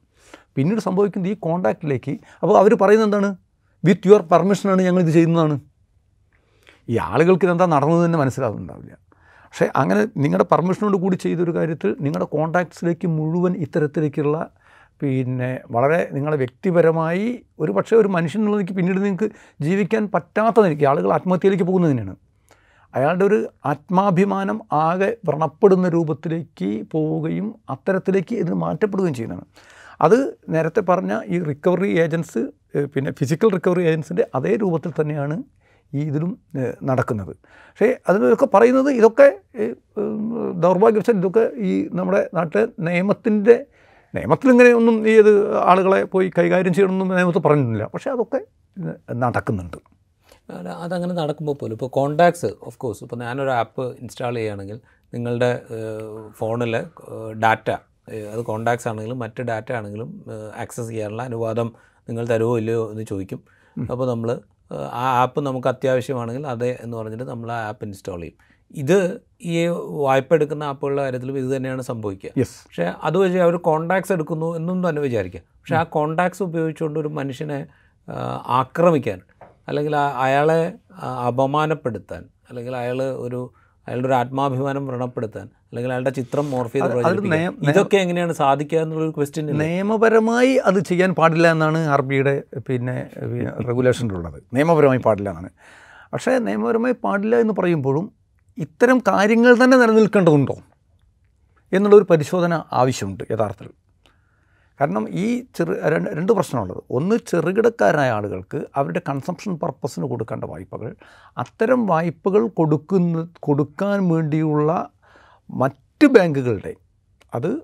പിന്നീട് 0.57 0.81
സംഭവിക്കുന്നത് 0.88 1.33
ഈ 1.33 1.37
കോൺടാക്റ്റിലേക്ക് 1.47 2.14
അപ്പോൾ 2.43 2.57
അവർ 2.62 2.75
പറയുന്നത് 2.83 3.09
എന്താണ്? 3.09 3.31
വിത്ത് 3.85 4.09
യുവർ 4.09 4.23
പെർമിഷനാണ് 4.33 4.83
ഞങ്ങൾ 4.88 5.03
ഇത് 5.07 5.12
ചെയ്യുന്നതാണ്. 5.19 5.57
ഈ 6.88 6.97
ആളുകൾക്ക് 7.11 7.44
ഇതെന്താ 7.44 7.66
നടന്നത് 7.66 8.03
തന്നെ 8.05 8.18
മനസ്സിലാവുന്നുണ്ടാവില്ല. 8.18 8.94
പക്ഷേ 9.44 9.66
അങ്ങനെ 9.81 10.03
നിങ്ങളുടെ 10.16 10.47
പെർമിഷനോട് 10.53 10.97
കൂടി 10.97 11.16
ചെയ്തൊരു 11.16 11.53
കാര്യത്തിൽ 11.57 11.90
നിങ്ങളുടെ 12.01 12.25
കോൺടാക്ട്സിലേക്ക് 12.25 13.09
മുഴുവൻ 13.18 13.53
ഇത്തരത്തിലേക്കുള്ള 13.57 14.51
പിന്നെ 15.01 15.51
വളരെ 15.70 16.01
നിങ്ങളെ 16.12 16.37
വ്യക്തിപരമായി 16.37 17.44
ഒരു 17.59 17.73
പക്ഷേ 17.73 17.97
ഒരു 17.97 18.09
മനുഷ്യൻ 18.09 18.40
എന്നുള്ളതിലേക്ക് 18.40 18.73
പിന്നീട് 18.73 19.05
നിങ്ങൾക്ക് 19.05 19.29
ജീവിക്കാൻ 19.61 20.03
പറ്റാത്ത 20.14 20.57
നിലയ്ക്ക് 20.61 20.85
ആളുകൾ 20.85 21.12
ആത്മഹത്യയിലേക്ക് 21.12 21.64
പോകുന്നതിനാണ് 21.64 22.14
അയാളുടെ 22.94 23.25
ഒരു 23.25 23.38
ആത്മാഭിമാനം 23.66 24.59
ആകെ 24.73 25.16
വ്രണപ്പെടുന്ന 25.29 25.88
രൂപത്തിലേക്ക് 25.88 26.87
പോവുകയും 26.92 27.55
അത്തരത്തിലേക്ക് 27.70 28.35
ഇതിന് 28.35 28.55
മാറ്റപ്പെടുകയും 28.55 29.14
ചെയ്യുന്നതാണ്. 29.14 29.47
അത് 30.03 30.18
നേരത്തെ 30.49 30.81
പറഞ്ഞ 30.81 31.12
ഈ 31.27 31.38
റിക്കവറി 31.42 31.90
ഏജൻസ് 32.05 32.42
പിന്നെ 32.94 33.11
ഫിസിക്കൽ 33.18 33.51
റിക്കവറി 33.51 33.83
ഏജൻസിന്റെ 33.83 34.27
അതേ 34.35 34.57
രൂപത്തിൽ 34.57 34.92
തന്നെയാണ് 35.01 35.37
ഈ 35.94 36.00
ഇതിലും 36.11 36.30
നടക്കുന്നത്. 36.90 37.33
പക്ഷേ 37.70 37.88
അതിനൊക്കെ 38.09 38.48
പറയുന്നത് 38.54 38.90
ഇതൊക്കെ 38.98 39.28
ദൗർഭാഗ്യവശാൽ 40.64 41.16
ഇതൊക്കെ 41.22 41.44
ഈ 41.68 41.72
നമ്മുടെ 41.98 42.20
നാട്ടിലെ 42.38 42.64
നിയമത്തിന്റെ 42.88 43.57
നിയമത്തിൽ 44.14 44.48
ഇങ്ങനെ 44.54 44.70
ഒന്നും 44.80 44.96
ഈ 45.11 45.14
ഇത് 45.22 45.33
ആളുകളെ 45.70 46.00
പോയി 46.12 46.28
കൈകാര്യം 46.38 46.74
ചെയ്യണമെന്നും 46.74 47.09
നിയമത്തിൽ 47.18 47.42
പറഞ്ഞിട്ടില്ല. 47.46 47.87
പക്ഷേ 47.94 48.11
അതൊക്കെ 48.14 48.40
നടക്കുന്നുണ്ട്. 49.24 49.78
അതങ്ങനെ 50.85 51.14
നടക്കുമ്പോൾ 51.20 51.57
പോലും 51.61 51.74
ഇപ്പോൾ 51.76 51.90
കോണ്ടാക്ട്സ് 51.96 52.50
ഓഫ് 52.68 52.78
കോഴ്സ് 52.83 53.00
ഇപ്പോൾ 53.04 53.18
ഞാനൊരു 53.24 53.52
ആപ്പ് 53.61 53.85
ഇൻസ്റ്റാൾ 54.02 54.35
ചെയ്യുകയാണെങ്കിൽ 54.35 54.78
നിങ്ങളുടെ 55.14 55.50
ഫോണിലെ 56.38 56.80
ഡാറ്റ 57.44 57.68
അത് 58.33 58.40
കോണ്ടാക്ട്സ് 58.48 58.88
ആണെങ്കിലും 58.88 59.18
മറ്റ് 59.24 59.42
ഡാറ്റ 59.50 59.70
ആണെങ്കിലും 59.78 60.09
ആക്സസ് 60.62 60.88
ചെയ്യാനുള്ള 60.88 61.22
അനുവാദം 61.30 61.68
നിങ്ങൾ 62.09 62.24
തരുമോ 62.33 62.54
ഇല്ലയോ 62.62 62.83
എന്ന് 62.92 63.04
ചോദിക്കും. 63.11 63.40
അപ്പോൾ 63.92 64.07
നമ്മൾ 64.11 64.30
ആ 64.72 65.22
ആപ്പ് 65.22 65.40
നമുക്ക് 65.40 65.68
അത്യാവശ്യമാണെങ്കിൽ 65.68 66.46
അതെ 66.46 66.79
എന്ന് 66.81 66.96
പറഞ്ഞിട്ട് 66.96 67.24
നമ്മൾ 67.24 67.53
ആ 67.53 67.68
ആപ്പ് 67.68 67.85
ഇൻസ്റ്റാൾ 67.85 68.20
ചെയ്യും. 68.20 68.55
ഇത് 68.74 69.20
ഈ 69.42 69.66
വായ്പ 69.90 70.35
എടുക്കുന്ന 70.35 70.64
ആപ്പുകളുടെ 70.64 71.03
കാര്യത്തിലും 71.03 71.38
ഇത് 71.38 71.57
തന്നെയാണ് 71.57 71.83
സംഭവിക്കുക. 71.83 72.31
പക്ഷേ 72.40 72.83
അത് 72.83 73.18
വെച്ച് 73.18 73.38
അവർ 73.38 73.57
കോണ്ടാക്ട്സ് 73.57 74.12
എടുക്കുന്നു 74.12 74.57
എന്നും 74.57 74.88
തന്നെ 74.88 75.03
വിചാരിക്കാം 75.03 75.42
പക്ഷേ 75.42 75.77
ആ 75.77 75.83
കോണ്ടാക്ട്സ് 75.83 76.42
ഉപയോഗിച്ചുകൊണ്ട് 76.42 77.00
ഒരു 77.00 77.09
മനുഷ്യനെ 77.09 77.66
ആക്രമിക്കാൻ 78.46 79.20
അല്ലെങ്കിൽ 79.68 79.96
അയാളെ 79.96 80.72
അപമാനപ്പെടുത്താൻ 81.29 82.24
അല്ലെങ്കിൽ 82.48 82.77
അയാൾ 82.77 83.03
ഒരു 83.03 83.55
അയാളുടെ 83.88 84.09
ഒരു 84.09 84.14
ആത്മാഭിമാനം 84.14 84.87
വ്രണപ്പെടുത്താൻ 84.87 85.47
അല്ലെങ്കിൽ 85.68 85.90
അയാളുടെ 85.90 86.11
ചിത്രം 86.11 86.51
മോർഫ് 86.51 86.73
ചെയ്ത് 86.73 87.70
ഇതൊക്കെ 87.70 87.97
എങ്ങനെയാണ് 87.97 88.33
സാധിക്കുക 88.33 88.79
എന്നുള്ളൊരു 88.79 89.14
ക്വസ്റ്റ്യൻ 89.16 89.47
നിയമപരമായി 89.59 90.57
അത് 90.57 90.79
ചെയ്യാൻ 90.81 91.14
പാടില്ല 91.14 91.51
എന്നാണ് 91.51 91.79
ആർ 91.94 92.03
ബിയുടെ 92.03 92.35
പിന്നെ 92.68 92.97
റെഗുലേഷനിലുള്ളത് 93.68 94.42
നിയമപരമായി 94.55 94.99
പാടില്ല 94.99 95.31
എന്നാണ്. 95.31 95.51
പക്ഷേ 96.12 96.38
നിയമപരമായി 96.38 96.94
പാടില്ല 97.05 97.37
എന്ന് 97.37 97.55
പറയുമ്പോഴും 97.59 98.12
ഇത്തരം 98.59 98.99
കാര്യങ്ങൾ 99.09 99.64
തന്നെ 99.64 99.77
നിലനിൽക്കേണ്ടതുണ്ടോ? 99.77 100.57
എന്നുള്ളൊരു 101.73 102.07
പരിശോധന 102.11 102.62
ആവശ്യമുണ്ട് 102.73 103.25
യഥാർത്ഥത്തിൽ. 103.33 103.73
കാരണം 104.80 105.08
ഈ 105.10 105.46
ചെറു 105.56 105.72
രണ്ട് 105.72 106.10
രണ്ട് 106.10 106.32
പ്രശ്നമുള്ളത്. 106.32 106.82
ഒന്ന് 106.90 107.16
ചെറുകിടക്കാരായ 107.16 108.10
ആളുകൾക്ക് 108.10 108.66
അവരുടെ 108.76 109.02
കൺസംഷൻ 109.08 109.56
പർപ്പസിന് 109.56 110.06
കൊടുക്കേണ്ട 110.06 110.44
വായ്പകൾ 110.44 110.96
അത്തരം 111.38 111.87
വായ്പകൾ 111.87 112.46
കൊടുക്കുന്ന 112.46 113.28
കൊടുക്കാൻ 113.40 114.08
വേണ്ടിയുള്ള 114.08 114.90
മറ്റ് 115.50 116.06
ബാങ്കുകളുടെ 116.06 116.74
അത് 117.34 117.62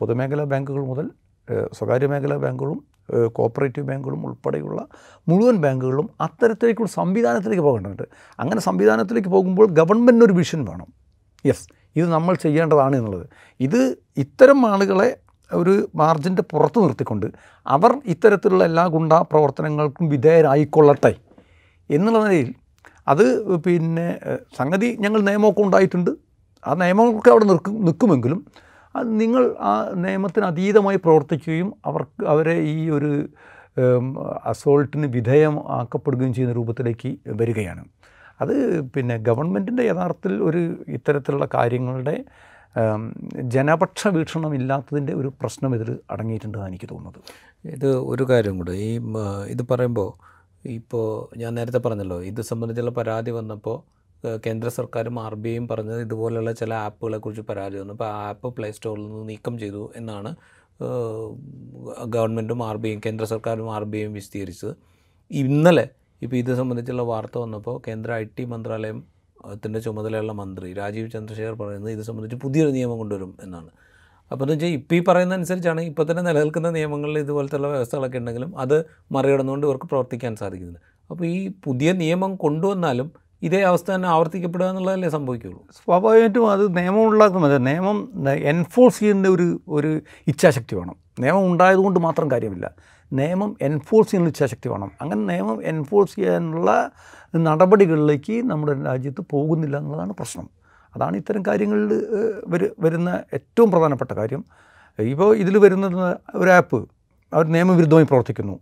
പൊതുമേഖലാ 0.00 0.44
ബാങ്കുകൾ 0.44 0.84
മുതൽ 0.84 1.10
സ്വകാര്യ 1.72 2.06
മേഖലാ 2.06 2.36
ബാങ്കുകളും 2.36 2.84
കോപ്പറേറ്റീവ് 3.32 3.86
ബാങ്കുകളും 3.86 4.26
ഉൾപ്പെടെയുള്ള 4.26 4.86
മുഴുവൻ 5.28 5.56
ബാങ്കുകളും 5.56 6.10
അത്തരത്തിലേക്കുള്ള 6.20 6.90
സംവിധാനത്തിലേക്ക് 6.90 7.62
പോകേണ്ടതുണ്ട്. 7.62 8.02
അങ്ങനെ 8.40 8.60
സംവിധാനത്തിലേക്ക് 8.60 9.28
പോകുമ്പോൾ 9.28 9.66
ഗവൺമെന്റിനൊരു 9.66 10.32
വിഷൻ 10.32 10.64
വേണം. 10.64 10.86
യെസ് 11.46 11.66
ഇത് 11.96 12.08
നമ്മൾ 12.12 12.34
ചെയ്യേണ്ടതാണ് 12.34 12.96
എന്നുള്ളത്. 12.96 13.26
ഇത് 13.60 13.98
ഇത്തരം 14.16 14.66
ആളുകളെ 14.66 15.16
ഒരു 15.60 15.74
മാർജിന്റെ 15.94 16.42
പുറത്ത് 16.52 16.78
നിർത്തിക്കൊണ്ട് 16.84 17.26
അവർ 17.66 17.92
ഇത്തരത്തിലുള്ള 18.04 18.64
എല്ലാ 18.70 18.84
ഗുണ്ടാ 18.94 19.18
പ്രവർത്തനങ്ങൾക്കും 19.30 20.08
വിധേയരായിക്കൊള്ളട്ടെ 20.08 21.12
എന്നുള്ള 21.90 22.18
നിലയിൽ 22.24 22.50
അത് 23.12 23.24
പിന്നെ 23.66 24.06
സംഗതി 24.58 24.88
ഞങ്ങൾ 25.00 25.20
നിയമമൊക്കെ 25.28 25.62
ഉണ്ടായിട്ടുണ്ട്. 25.62 26.12
ആ 26.66 26.74
നിയമമൊക്കെ 26.82 27.30
അവിടെ 27.30 27.46
നിൽക്കും 27.50 27.74
നിൽക്കുമെങ്കിലും 27.84 28.40
നിങ്ങൾ 29.20 29.44
ആ 29.70 29.72
നിയമത്തിന് 30.04 30.46
അതീതമായി 30.46 30.98
പ്രവർത്തിക്കുകയും 31.04 31.68
അവർക്ക് 31.88 32.22
അവരെ 32.32 32.56
ഈ 32.74 32.76
ഒരു 32.96 33.10
അസോൾട്ടിന് 34.52 35.06
വിധേയം 35.16 35.54
ആക്കപ്പെടുകയും 35.78 36.32
ചെയ്യുന്ന 36.34 36.54
രൂപത്തിലേക്ക് 36.58 37.10
വരികയാണ്. 37.40 37.82
അത് 38.40 38.54
പിന്നെ 38.94 39.14
ഗവൺമെന്റിന്റെ 39.28 39.84
യഥാർത്ഥത്തിൽ 39.90 40.34
ഒരു 40.48 40.60
ഇത്തരത്തിലുള്ള 40.96 41.46
കാര്യങ്ങളുടെ 41.54 42.16
ജനപക്ഷ 43.54 44.08
വീക്ഷണം 44.08 44.54
ഇല്ലാത്തതിന്റെ 44.54 45.12
ഒരു 45.12 45.28
പ്രശ്നം 45.40 45.74
ഇതിൽ 45.74 45.98
അടങ്ങിയിട്ടുണ്ടെന്നാണ് 46.10 46.70
എനിക്ക് 46.72 46.88
തോന്നുന്നത്. 46.90 47.20
ഇത് 47.64 47.88
ഒരു 48.12 48.24
കാര്യം 48.30 48.58
കൂടെ. 48.58 48.72
ഈ 48.72 48.90
ഇത് 49.54 49.62
പറയുമ്പോൾ 49.70 50.10
ഇപ്പോൾ 50.78 51.06
ഞാൻ 51.38 51.54
നേരത്തെ 51.54 51.78
പറഞ്ഞല്ലോ 51.78 52.18
ഇത് 52.30 52.40
സംബന്ധിച്ചുള്ള 52.40 52.90
പരാതി 52.90 53.30
വന്നപ്പോൾ 53.30 53.76
കേന്ദ്ര 54.46 54.68
സർക്കാരും 54.68 55.16
ആർ 55.20 55.34
ബി 55.34 55.48
ഐയും 55.48 55.68
പറഞ്ഞത് 55.68 56.00
ഇതുപോലെയുള്ള 56.00 56.52
ചില 56.52 56.74
ആപ്പുകളെ 56.74 57.18
കുറിച്ച് 57.18 57.42
പരാതി 57.48 57.76
വന്നു. 57.80 57.92
അപ്പോൾ 57.92 58.08
ആ 58.08 58.20
ആപ്പ് 58.28 58.48
പ്ലേ 58.56 58.68
സ്റ്റോറിൽ 58.70 59.02
നിന്ന് 59.08 59.28
നീക്കം 59.28 59.58
ചെയ്തു 59.58 59.82
എന്നാണ് 59.96 60.30
ഗവൺമെന്റും 62.14 62.62
ആർ 62.68 62.76
ബി 62.76 62.88
ഐയും 62.88 63.00
കേന്ദ്ര 63.06 63.24
സർക്കാരും 63.24 63.68
ആർ 63.74 63.84
ബി 63.84 63.98
ഐയും 63.98 64.12
വിശദീകരിച്ചത്. 64.12 64.72
ഇന്നലെ 65.30 65.86
ഇപ്പോൾ 66.22 66.36
ഇത് 66.36 66.52
സംബന്ധിച്ചുള്ള 66.54 67.02
വാർത്ത 67.02 67.36
വന്നപ്പോൾ 67.38 67.76
കേന്ദ്ര 67.88 68.12
ഐ 68.12 68.24
ടി 68.38 68.44
മന്ത്രാലയം 68.44 68.98
ത്തിന്റെ 69.52 69.80
ചുമതലയുള്ള 69.80 70.32
മന്ത്രി 70.32 70.72
രാജീവ് 70.72 71.10
ചന്ദ്രശേഖർ 71.10 71.54
പറയുന്നത് 71.54 71.92
ഇത് 71.92 72.02
സംബന്ധിച്ച് 72.02 72.36
പുതിയൊരു 72.36 72.70
നിയമം 72.70 72.98
കൊണ്ടുവരും 72.98 73.36
എന്നാണ്. 73.42 73.70
അപ്പോൾ 74.32 74.44
എന്ന് 74.44 74.54
വെച്ചാൽ 74.54 74.68
ഇപ്പോൾ 74.68 74.94
ഈ 74.94 75.04
പറയുന്ന 75.04 75.34
അനുസരിച്ചാണ് 75.34 75.80
ഇപ്പോൾ 75.80 76.10
തന്നെ 76.10 76.22
നിലനിൽക്കുന്ന 76.22 76.70
നിയമങ്ങളിൽ 76.70 77.18
ഇതുപോലത്തെയുള്ള 77.18 77.68
വ്യവസ്ഥകളൊക്കെ 77.68 78.18
ഉണ്ടെങ്കിലും 78.18 78.58
അത് 78.58 78.84
മറികടന്നുകൊണ്ട് 79.12 79.66
ഇവർക്ക് 79.66 79.86
പ്രവർത്തിക്കാൻ 79.86 80.36
സാധിക്കുന്നത് 80.36 80.80
അപ്പോൾ 81.10 81.24
ഈ 81.26 81.48
പുതിയ 81.64 81.92
നിയമം 81.92 82.36
കൊണ്ടുവന്നാലും 82.36 83.10
ഇതേ 83.42 83.62
അവസ്ഥ 83.62 83.90
തന്നെ 83.94 84.08
ആവർത്തിക്കപ്പെടുക 84.08 84.66
എന്നുള്ളതല്ലേ 84.66 85.08
സംഭവിക്കുള്ളൂ 85.08 85.66
സ്വാഭാവികമായിട്ടും 85.84 86.50
അത് 86.50 86.76
നിയമം 86.76 87.08
ഉണ്ടാക്കുന്നത് 87.12 87.66
നിയമം 87.66 88.12
എൻഫോഴ്സ് 88.26 89.00
ചെയ്യുന്ന 89.00 89.28
ഒരു 89.28 89.60
ഒരു 89.68 90.00
ഇച്ഛാശക്തി 90.26 90.76
വേണം. 90.76 90.96
നിയമം 91.20 91.52
ഉണ്ടായതുകൊണ്ട് 91.52 92.00
മാത്രം 92.00 92.30
കാര്യമില്ല. 92.30 92.72
നിയമം 93.12 93.56
എൻഫോഴ്സ് 93.62 94.10
ചെയ്യുന്ന 94.10 94.28
ഇച്ഛാശക്തി 94.28 94.68
വേണം. 94.68 94.90
അങ്ങനെ 95.00 95.22
നിയമം 95.22 95.64
എൻഫോഴ്സ് 95.64 96.16
ചെയ്യാനുള്ള 96.16 96.90
നടപടികളിലേക്ക് 97.38 98.34
നമ്മുടെ 98.50 98.84
രാജ്യത്ത് 98.84 99.22
പോകുന്നില്ല 99.32 99.76
എന്നുള്ളതാണ് 99.78 100.12
പ്രശ്നം. 100.12 100.46
അതാണ് 100.94 101.16
ഇത്തരം 101.16 101.42
കാര്യങ്ങളിൽ 101.46 101.92
വരു 102.46 102.66
വരുന്ന 102.80 103.22
ഏറ്റവും 103.34 103.70
പ്രധാനപ്പെട്ട 103.70 104.12
കാര്യം. 104.12 104.44
ഇപ്പോൾ 104.98 105.36
ഇതിൽ 105.36 105.58
വരുന്ന 105.58 105.86
ഒരു 106.34 106.50
ആപ്പ് 106.50 106.80
അവർ 107.34 107.46
നിയമവിരുദ്ധമായി 107.46 108.06
പ്രവർത്തിക്കുന്നു. 108.06 108.56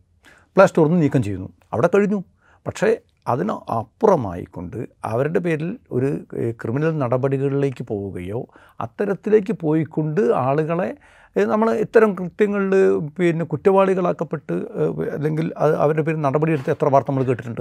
പ്ലേ 0.56 0.66
സ്റ്റോറിൽ 0.66 0.90
നിന്ന് 0.90 1.02
നീക്കം 1.02 1.22
ചെയ്യുന്നു. 1.22 1.48
അവിടെ 1.72 1.88
കഴിഞ്ഞു. 1.94 2.24
പക്ഷേ 2.66 2.96
അതിന് 3.28 3.52
അപ്പുറമായിക്കൊണ്ട് 3.52 4.86
അവരുടെ 5.04 5.38
പേരിൽ 5.38 5.78
ഒരു 5.92 6.08
ക്രിമിനൽ 6.60 6.98
നടപടികളിലേക്ക് 6.98 7.84
പോവുകയോ 7.84 8.40
അത്തരത്തിലേക്ക് 8.80 9.52
പോയിക്കൊണ്ട് 9.52 10.20
ആളുകളെ 10.20 10.90
നമ്മൾ 11.36 11.68
ഇത്തരം 11.70 12.16
കൃത്യങ്ങളിൽ 12.16 12.72
പിന്നെ 13.18 13.44
കുറ്റവാളികളാക്കപ്പെട്ട് 13.44 14.52
അല്ലെങ്കിൽ 15.16 15.52
അവരുടെ 15.56 16.02
പേരിൽ 16.02 16.20
നടപടിയെടുത്ത് 16.20 16.70
എത്ര 16.70 16.84
വാർത്ത 16.84 17.10
നമ്മൾ 17.10 17.24
കേട്ടിട്ടുണ്ട്? 17.24 17.60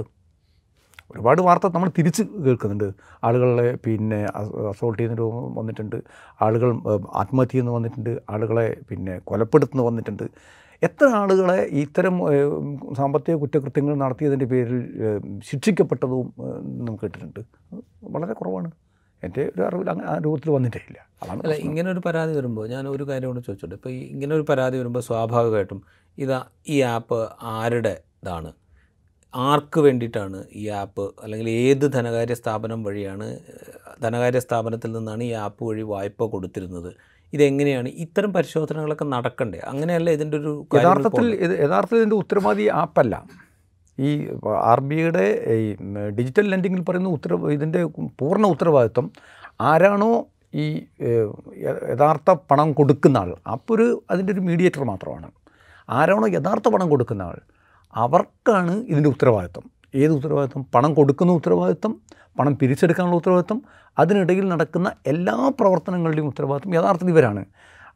ഒരുപാട് 1.14 1.40
വാർത്ത 1.46 1.66
നമ്മൾ 1.74 1.90
തിരിച്ച് 1.98 2.22
കേൾക്കുന്നുണ്ട്. 2.46 2.88
ആളുകളെ 3.26 3.68
പിന്നെ 3.86 4.20
അസോൾട്ട് 4.72 4.98
ചെയ്യുന്ന 4.98 5.18
രൂപം 5.22 5.44
വന്നിട്ടുണ്ട്. 5.60 5.98
ആളുകൾ 6.46 6.70
ആത്മഹത്യ 7.22 7.52
ചെയ്യുന്ന 7.52 7.72
വന്നിട്ടുണ്ട്. 7.78 8.12
ആളുകളെ 8.34 8.66
പിന്നെ 8.90 9.14
കൊലപ്പെടുത്തുന്ന 9.30 9.84
വന്നിട്ടുണ്ട്. 9.88 10.26
എത്ര 10.86 11.06
ആളുകളെ 11.22 11.58
ഇത്തരം 11.82 12.14
സാമ്പത്തിക 12.98 13.34
കുറ്റകൃത്യങ്ങൾ 13.42 13.94
നടത്തിയതിന്റെ 14.04 14.46
പേരിൽ 14.52 14.80
ശിക്ഷിക്കപ്പെട്ടതും 15.48 16.24
നമുക്ക് 16.86 17.02
കേട്ടിട്ടുണ്ട്. 17.02 17.42
വളരെ 18.14 18.34
കുറവാണ്. 18.40 18.70
എന്റെ 19.26 19.42
ഒരു 19.54 19.62
അറിവിൽ 19.66 19.88
അങ്ങനെ 19.92 20.08
ആ 20.12 20.14
രൂപത്തിൽ 20.24 20.50
വന്നിട്ടേ 20.54 20.80
ഇല്ല. 20.88 20.98
അതാണ് 21.22 21.40
അല്ല 21.44 21.56
ഇങ്ങനെ 21.66 21.88
ഒരു 21.94 22.00
പരാതി 22.06 22.32
വരുമ്പോൾ 22.38 22.64
ഞാൻ 22.72 22.84
ഒരു 22.94 23.04
കാര്യം 23.10 23.28
കൂടെ 23.30 23.42
ചോദിച്ചോട്ടെ. 23.48 23.76
ഇപ്പോൾ 23.80 23.92
ഇങ്ങനെ 24.14 24.32
ഒരു 24.38 24.46
പരാതി 24.48 24.76
വരുമ്പോൾ 24.80 25.04
സ്വാഭാവികമായിട്ടും 25.08 25.80
ഇതാ 26.18 26.40
ഈ 26.74 26.78
ആപ്പ് 26.94 27.20
ആരുടെ 27.56 27.94
ഇതാണ്? 28.22 28.50
ആർക്ക് 29.34 29.80
വേണ്ടിയിട്ടാണ് 29.80 30.44
ഈ 30.52 30.68
ആപ്പ് 30.68 31.10
അല്ലെങ്കിൽ 31.22 31.50
ഏത് 31.50 31.92
ധനകാര്യ 31.92 32.34
സ്ഥാപനം 32.34 32.82
വഴിയാണ് 32.82 33.38
ധനകാര്യ 34.02 34.38
സ്ഥാപനത്തിൽ 34.38 34.92
നിന്നാണ് 34.92 35.24
ഈ 35.24 35.32
ആപ്പ് 35.32 35.64
വഴി 35.64 35.82
വായ്പ 35.82 36.24
കൊടുത്തിരുന്നത്? 36.24 36.90
ഇതെങ്ങനെയാണ്? 37.32 37.88
ഇത്തരം 37.88 38.32
പരിശോധനകളൊക്കെ 38.32 39.04
നടക്കണ്ടേ? 39.04 39.58
അങ്ങനെയല്ല 39.58 40.10
ഇതിന്റെ 40.10 40.36
ഒരു 40.36 40.66
യഥാർത്ഥത്തിൽ 40.74 41.34
ഇത് 41.34 41.64
യഥാർത്ഥത്തിൽ 41.64 41.98
ഇതിന്റെ 41.98 42.16
ഉത്തരവാദി 42.16 42.68
ആപ്പല്ല. 42.68 43.26
ഈ 43.98 44.28
ആർ 44.46 44.80
ബി 44.80 44.94
ഐയുടെ 44.94 45.44
ഈ 45.52 45.74
ഡിജിറ്റൽ 46.18 46.50
ലെൻഡിങ്ങിൽ 46.50 46.82
പറയുന്ന 46.82 47.08
ഉത്തര 47.08 47.34
ഇതിന്റെ 47.34 47.84
പൂർണ 48.20 48.46
ഉത്തരവാദിത്വം 48.46 49.10
ആരാണോ 49.60 50.26
ഈ 50.54 50.86
യഥാർത്ഥ 51.90 52.30
പണം 52.30 52.72
കൊടുക്കുന്ന 52.72 53.18
ആൾ. 53.18 53.36
അപ്പോൾ 53.46 53.74
ഒരു 53.74 54.02
അതിന്റെ 54.10 54.32
ഒരു 54.32 54.40
മീഡിയേറ്റർ 54.40 54.84
മാത്രമാണ്. 54.84 55.30
ആരാണോ 55.90 56.28
യഥാർത്ഥ 56.28 56.68
പണം 56.68 56.88
കൊടുക്കുന്ന 56.90 57.22
ആൾ. 57.22 57.40
അവർക്കാണ് 57.94 58.84
ഇതിന്റെ 58.86 59.08
ഉത്തരവാദിത്വം. 59.08 59.70
ഏത് 59.94 60.12
ഉത്തരവാദിത്വം? 60.12 60.66
പണം 60.74 60.94
കൊടുക്കുന്ന 60.94 61.32
ഉത്തരവാദിത്വം 61.32 62.00
പണം 62.38 62.56
പിരിച്ചെടുക്കാനുള്ള 62.56 63.16
ഉത്തരവാദിത്വം 63.16 63.62
അതിനിടയിൽ 63.98 64.48
നടക്കുന്ന 64.48 64.92
എല്ലാ 65.06 65.52
പ്രവർത്തനങ്ങളുടെയും 65.60 66.28
ഉത്തരവാദിത്വം 66.28 66.74
യഥാർത്ഥത്തിൽ 66.74 67.10
ഇവരാണ്. 67.10 67.44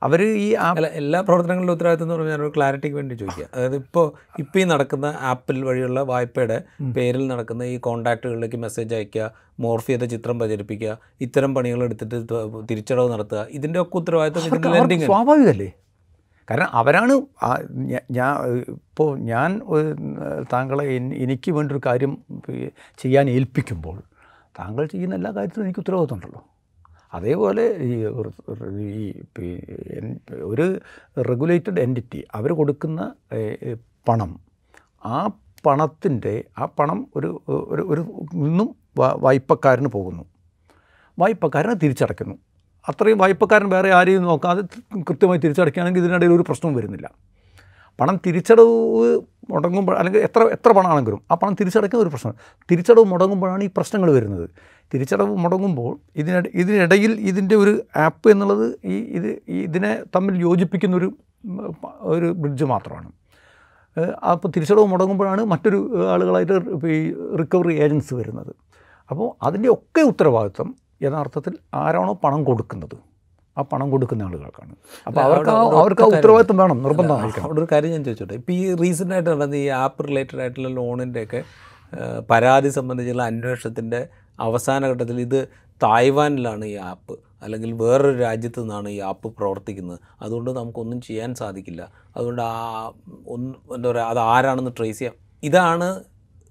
അവർ 0.03 0.23
ഈ 0.23 0.55
ആപ്പ് 0.55 0.87
എല്ലാ 0.87 1.21
പ്രവർത്തനങ്ങളുടെ 1.21 1.73
ഉത്തരവാദിത്തം 1.73 2.05
എന്ന് 2.05 2.15
പറഞ്ഞാൽ 2.15 2.43
ഒരു 2.43 2.53
ക്ലാരിറ്റിക്ക് 2.57 2.97
വേണ്ടി 2.97 3.15
ചോദിക്കുക. 3.15 3.49
അതായത് 3.55 3.77
ഇപ്പോൾ 3.77 4.13
ഇപ്പോൾ 4.39 4.59
ഈ 4.59 4.65
നടക്കുന്ന 4.65 5.15
ആപ്പിൽ 5.21 5.65
വഴിയുള്ള 5.65 6.01
വായ്പയുടെ 6.01 6.63
പേരിൽ 6.97 7.27
നടക്കുന്ന 7.27 7.63
ഈ 7.65 7.77
കോൺടാക്റ്റുകളിലേക്ക് 7.79 8.57
മെസ്സേജ് 8.57 8.95
അയക്കുക 8.95 9.33
മോർഫ് 9.61 9.87
ചെയ്ത 9.87 10.03
ചിത്രം 10.03 10.39
പ്രചരിപ്പിക്കുക 10.39 10.99
ഇത്തരം 11.21 11.55
പണികൾ 11.55 11.85
എടുത്തിട്ട് 11.85 12.17
തിരിച്ചടവ് 12.71 13.13
നടത്തുക 13.13 13.47
ഇതിന്റെ 13.51 13.81
ഒക്കെ 13.81 13.97
ഉത്തരവാദിത്തം 13.97 14.43
സ്വാഭാവികമല്ലേ? 15.07 15.73
കാരണം 16.51 16.67
അവരാണ് 16.71 17.13
ഞാൻ 18.11 18.37
ഇപ്പോൾ 18.69 19.19
ഞാൻ 19.19 19.61
താങ്കളെ 20.53 20.85
എനിക്ക് 20.97 21.53
വേണ്ടൊരു 21.53 21.81
കാര്യം 21.87 22.19
ചെയ്യാൻ 22.99 23.31
ഏൽപ്പിക്കുമ്പോൾ 23.31 24.03
താങ്കൾ 24.59 24.87
ചെയ്യുന്ന 24.87 25.15
എല്ലാ 25.15 25.31
കാര്യത്തിലും 25.31 25.65
എനിക്ക് 25.65 25.81
ഉത്തരവാദിത്തമുണ്ടല്ലോ. 25.81 26.45
അതേപോലെ 27.15 27.63
ഈ 27.63 28.05
ഒരു- 28.05 28.43
ഒരു- 29.39 30.35
ഒരു 30.35 30.81
റെഗുലേറ്റഡ് 31.23 31.81
എന്റിറ്റി 31.81 32.25
അവർ 32.35 32.53
കൊടുക്കുന്ന 32.53 33.15
പണം 34.09 34.41
ആ 35.05 35.31
പണത്തിന്റെ 35.67 36.45
ആ 36.59 36.65
പണം 36.65 37.07
ഒരു 37.17 37.43
ഒരു 37.49 37.83
ഒരു 37.83 38.01
നിന്നും 38.35 38.75
വായ്പക്കാരന് 38.99 39.87
പോകുന്നു. 39.87 40.25
വായ്പക്കാരനെ 41.19 41.75
തിരിച്ചടയ്ക്കുന്നു. 41.75 42.46
അത്രയും 42.89 43.19
വായ്പക്കാരൻ 43.19 43.69
വേറെ 43.69 43.91
ആരെയും 43.99 44.23
നോക്കാതെ 44.23 44.63
കൃത്യമായി 45.09 45.41
തിരിച്ചടയ്ക്കുകയാണെങ്കിൽ 45.45 46.01
ഇതിനിടയിൽ 46.01 46.33
ഒരു 46.33 46.45
പ്രശ്നവും 46.49 46.75
വരുന്നില്ല. 46.77 47.07
പണം 48.01 48.21
തിരിച്ചടവ് 48.27 48.75
മുടങ്ങുമ്പോൾ 49.51 49.95
അല്ലെങ്കിൽ 49.99 50.21
എത്ര 50.21 50.43
എത്ര 50.43 50.71
പണമാണെങ്കിലും 50.73 51.21
ആ 51.31 51.35
പണം 51.35 51.55
തിരിച്ചടയ്ക്കുന്ന 51.61 52.03
ഒരു 52.03 52.11
പ്രശ്നം. 52.11 52.35
തിരിച്ചടവ് 52.71 53.05
മുടങ്ങുമ്പോഴാണ് 53.05 53.65
ഈ 53.65 53.71
പ്രശ്നങ്ങൾ 53.77 54.13
വരുന്നത്. 54.13 54.49
തിരിച്ചടവ് 54.95 55.37
മുടങ്ങുമ്പോൾ 55.37 55.99
ഇതിനിട 56.17 56.47
ഇതിനിടയിൽ 56.55 57.13
ഇതിന്റെ 57.21 57.57
ഒരു 57.57 57.83
ആപ്പ് 57.97 58.31
എന്നുള്ളത് 58.31 58.67
ഈ 58.85 58.97
ഇത് 59.19 59.31
ഇതിനെ 59.49 60.05
തമ്മിൽ 60.17 60.35
യോജിപ്പിക്കുന്ന 60.41 60.97
ഒരു 60.97 61.09
ഒരു 62.15 62.27
ബ്രിഡ്ജ് 62.33 62.65
മാത്രമാണ്. 62.65 63.11
അപ്പോൾ 64.33 64.49
തിരിച്ചടവ് 64.49 64.87
മുടങ്ങുമ്പോഴാണ് 64.87 65.43
മറ്റൊരു 65.43 65.79
ആളുകളായിട്ട് 66.15 66.53
ഈ 66.87 67.15
റിക്കവറി 67.41 67.75
ഏജൻസി 67.75 68.15
വരുന്നത്. 68.15 68.53
അപ്പോൾ 69.11 69.47
അതിന്റെ 69.47 69.69
ഒക്കെ 69.69 70.01
ഉത്തരവാദിത്വം 70.01 70.75
യഥാർത്ഥത്തിൽ 71.03 71.55
ആരാണോ 71.75 72.13
പണം 72.25 72.45
കൊടുക്കുന്നത്? 72.45 72.97
ആ 73.57 73.63
പണം 73.73 73.91
കൊടുക്കുന്ന 73.91 74.23
ആളുകൾക്കാണ്. 74.23 74.75
അപ്പോൾ 75.07 75.21
അവർക്ക് 75.21 75.51
അവർക്ക് 75.51 76.03
ആ 76.03 76.07
ഉത്തരവാദിത്വം 76.07 76.57
വേണം 76.57 76.83
നിർബന്ധമായിരിക്കും 76.83 77.45
അവിടെ 77.45 77.61
ഒരു 77.61 77.69
കാര്യം 77.73 77.91
ഞാൻ 77.91 78.05
ചോദിച്ചോട്ടെ. 78.05 78.35
ഇപ്പോൾ 78.35 78.53
ഈ 78.53 78.75
റീസെന്റ് 78.75 79.15
ആയിട്ട് 79.15 79.31
നടന്ന 79.31 79.57
ഈ 79.57 79.69
ആപ്പ് 79.69 80.09
റിലേറ്റഡ് 80.09 80.41
ആയിട്ടുള്ള 80.41 80.69
ലോണിന്റെയൊക്കെ 80.69 81.41
പരാതി 82.31 82.69
സംബന്ധിച്ചുള്ള 82.69 83.23
അന്വേഷണത്തിന്റെ 83.23 84.09
അവസാന 84.41 84.87
ഘട്ടത്തിൽ 84.87 85.21
ഇത് 85.21 85.49
തായ്വാനിലാണ് 85.83 86.65
ഈ 86.65 86.75
ആപ്പ് 86.91 87.15
അല്ലെങ്കിൽ 87.43 87.73
വേറൊരു 87.73 88.19
രാജ്യത്ത് 88.19 88.61
നിന്നാണ് 88.61 88.89
ഈ 88.89 88.99
ആപ്പ് 89.01 89.29
പ്രവർത്തിക്കുന്നത്. 89.39 89.99
അതുകൊണ്ട് 90.23 90.51
നമുക്കൊന്നും 90.51 91.01
ചെയ്യാൻ 91.01 91.35
സാധിക്കില്ല. 91.35 91.83
അതുകൊണ്ട് 92.17 92.43
ആ 92.43 92.93
ഒന്ന് 93.27 93.75
എന്താ 93.75 93.89
പറയുക 93.91 94.07
അത് 94.13 94.19
ആരാണെന്ന് 94.19 94.73
ട്രേസ് 94.79 94.99
ചെയ്യാം. 94.99 95.15
ഇതാണ് 95.43 95.89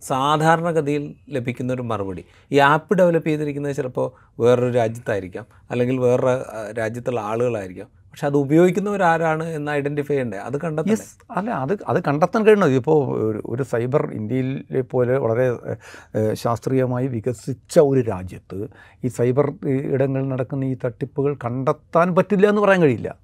സാധാരണഗതിയിൽ 0.08 1.04
ലഭിക്കുന്ന 1.30 1.74
ഒരു 1.74 1.82
മറുപടി. 1.82 2.24
ഈ 2.52 2.58
ആപ്പ് 2.72 2.94
ഡെവലപ്പ് 3.00 3.30
ചെയ്തിരിക്കുന്നത് 3.30 3.76
ചിലപ്പോൾ 3.76 4.08
വേറൊരു 4.41 4.74
രാജ്യത്തായിരിക്കാം 4.74 5.46
അല്ലെങ്കിൽ 5.72 6.00
വേറൊരു 6.00 6.34
രാജ്യത്തുള്ള 6.80 7.20
ആളുകളായിരിക്കാം. 7.20 7.88
പക്ഷെ 8.10 8.28
അത് 8.28 8.36
ഉപയോഗിക്കുന്നവരാരാണ് 8.38 9.44
എന്ന് 9.44 9.72
ഐഡന്റിഫൈ 9.72 10.12
ചെയ്യേണ്ടത് 10.12 10.39
അത് 10.39 10.58
കണ്ടെത്തി 10.62 10.96
അല്ല 11.38 11.50
അത് 11.63 11.74
അത് 11.88 12.00
കണ്ടെത്താൻ 12.04 12.41
കഴിയണം. 12.46 12.76
ഇപ്പോൾ 12.80 13.00
ഒരു 13.46 13.63
സൈബർ 13.63 14.04
ഇന്ത്യയിലെ 14.13 14.82
പോലെ 14.82 15.18
വളരെ 15.18 15.48
ശാസ്ത്രീയമായി 16.34 17.08
വികസിച്ച 17.08 17.80
ഒരു 17.80 18.02
രാജ്യത്ത് 18.02 18.60
ഈ 19.06 19.08
സൈബർ 19.08 19.48
ഇടങ്ങളിൽ 19.96 20.28
നടക്കുന്ന 20.28 20.65
ഈ 20.65 20.78
തട്ടിപ്പുകൾ 20.86 21.34
കണ്ടെത്താൻ 21.46 22.15
പറ്റില്ല 22.15 22.50
എന്ന് 22.50 22.62
പറയാൻ 22.62 22.82
കഴിയില്ല. 22.82 23.15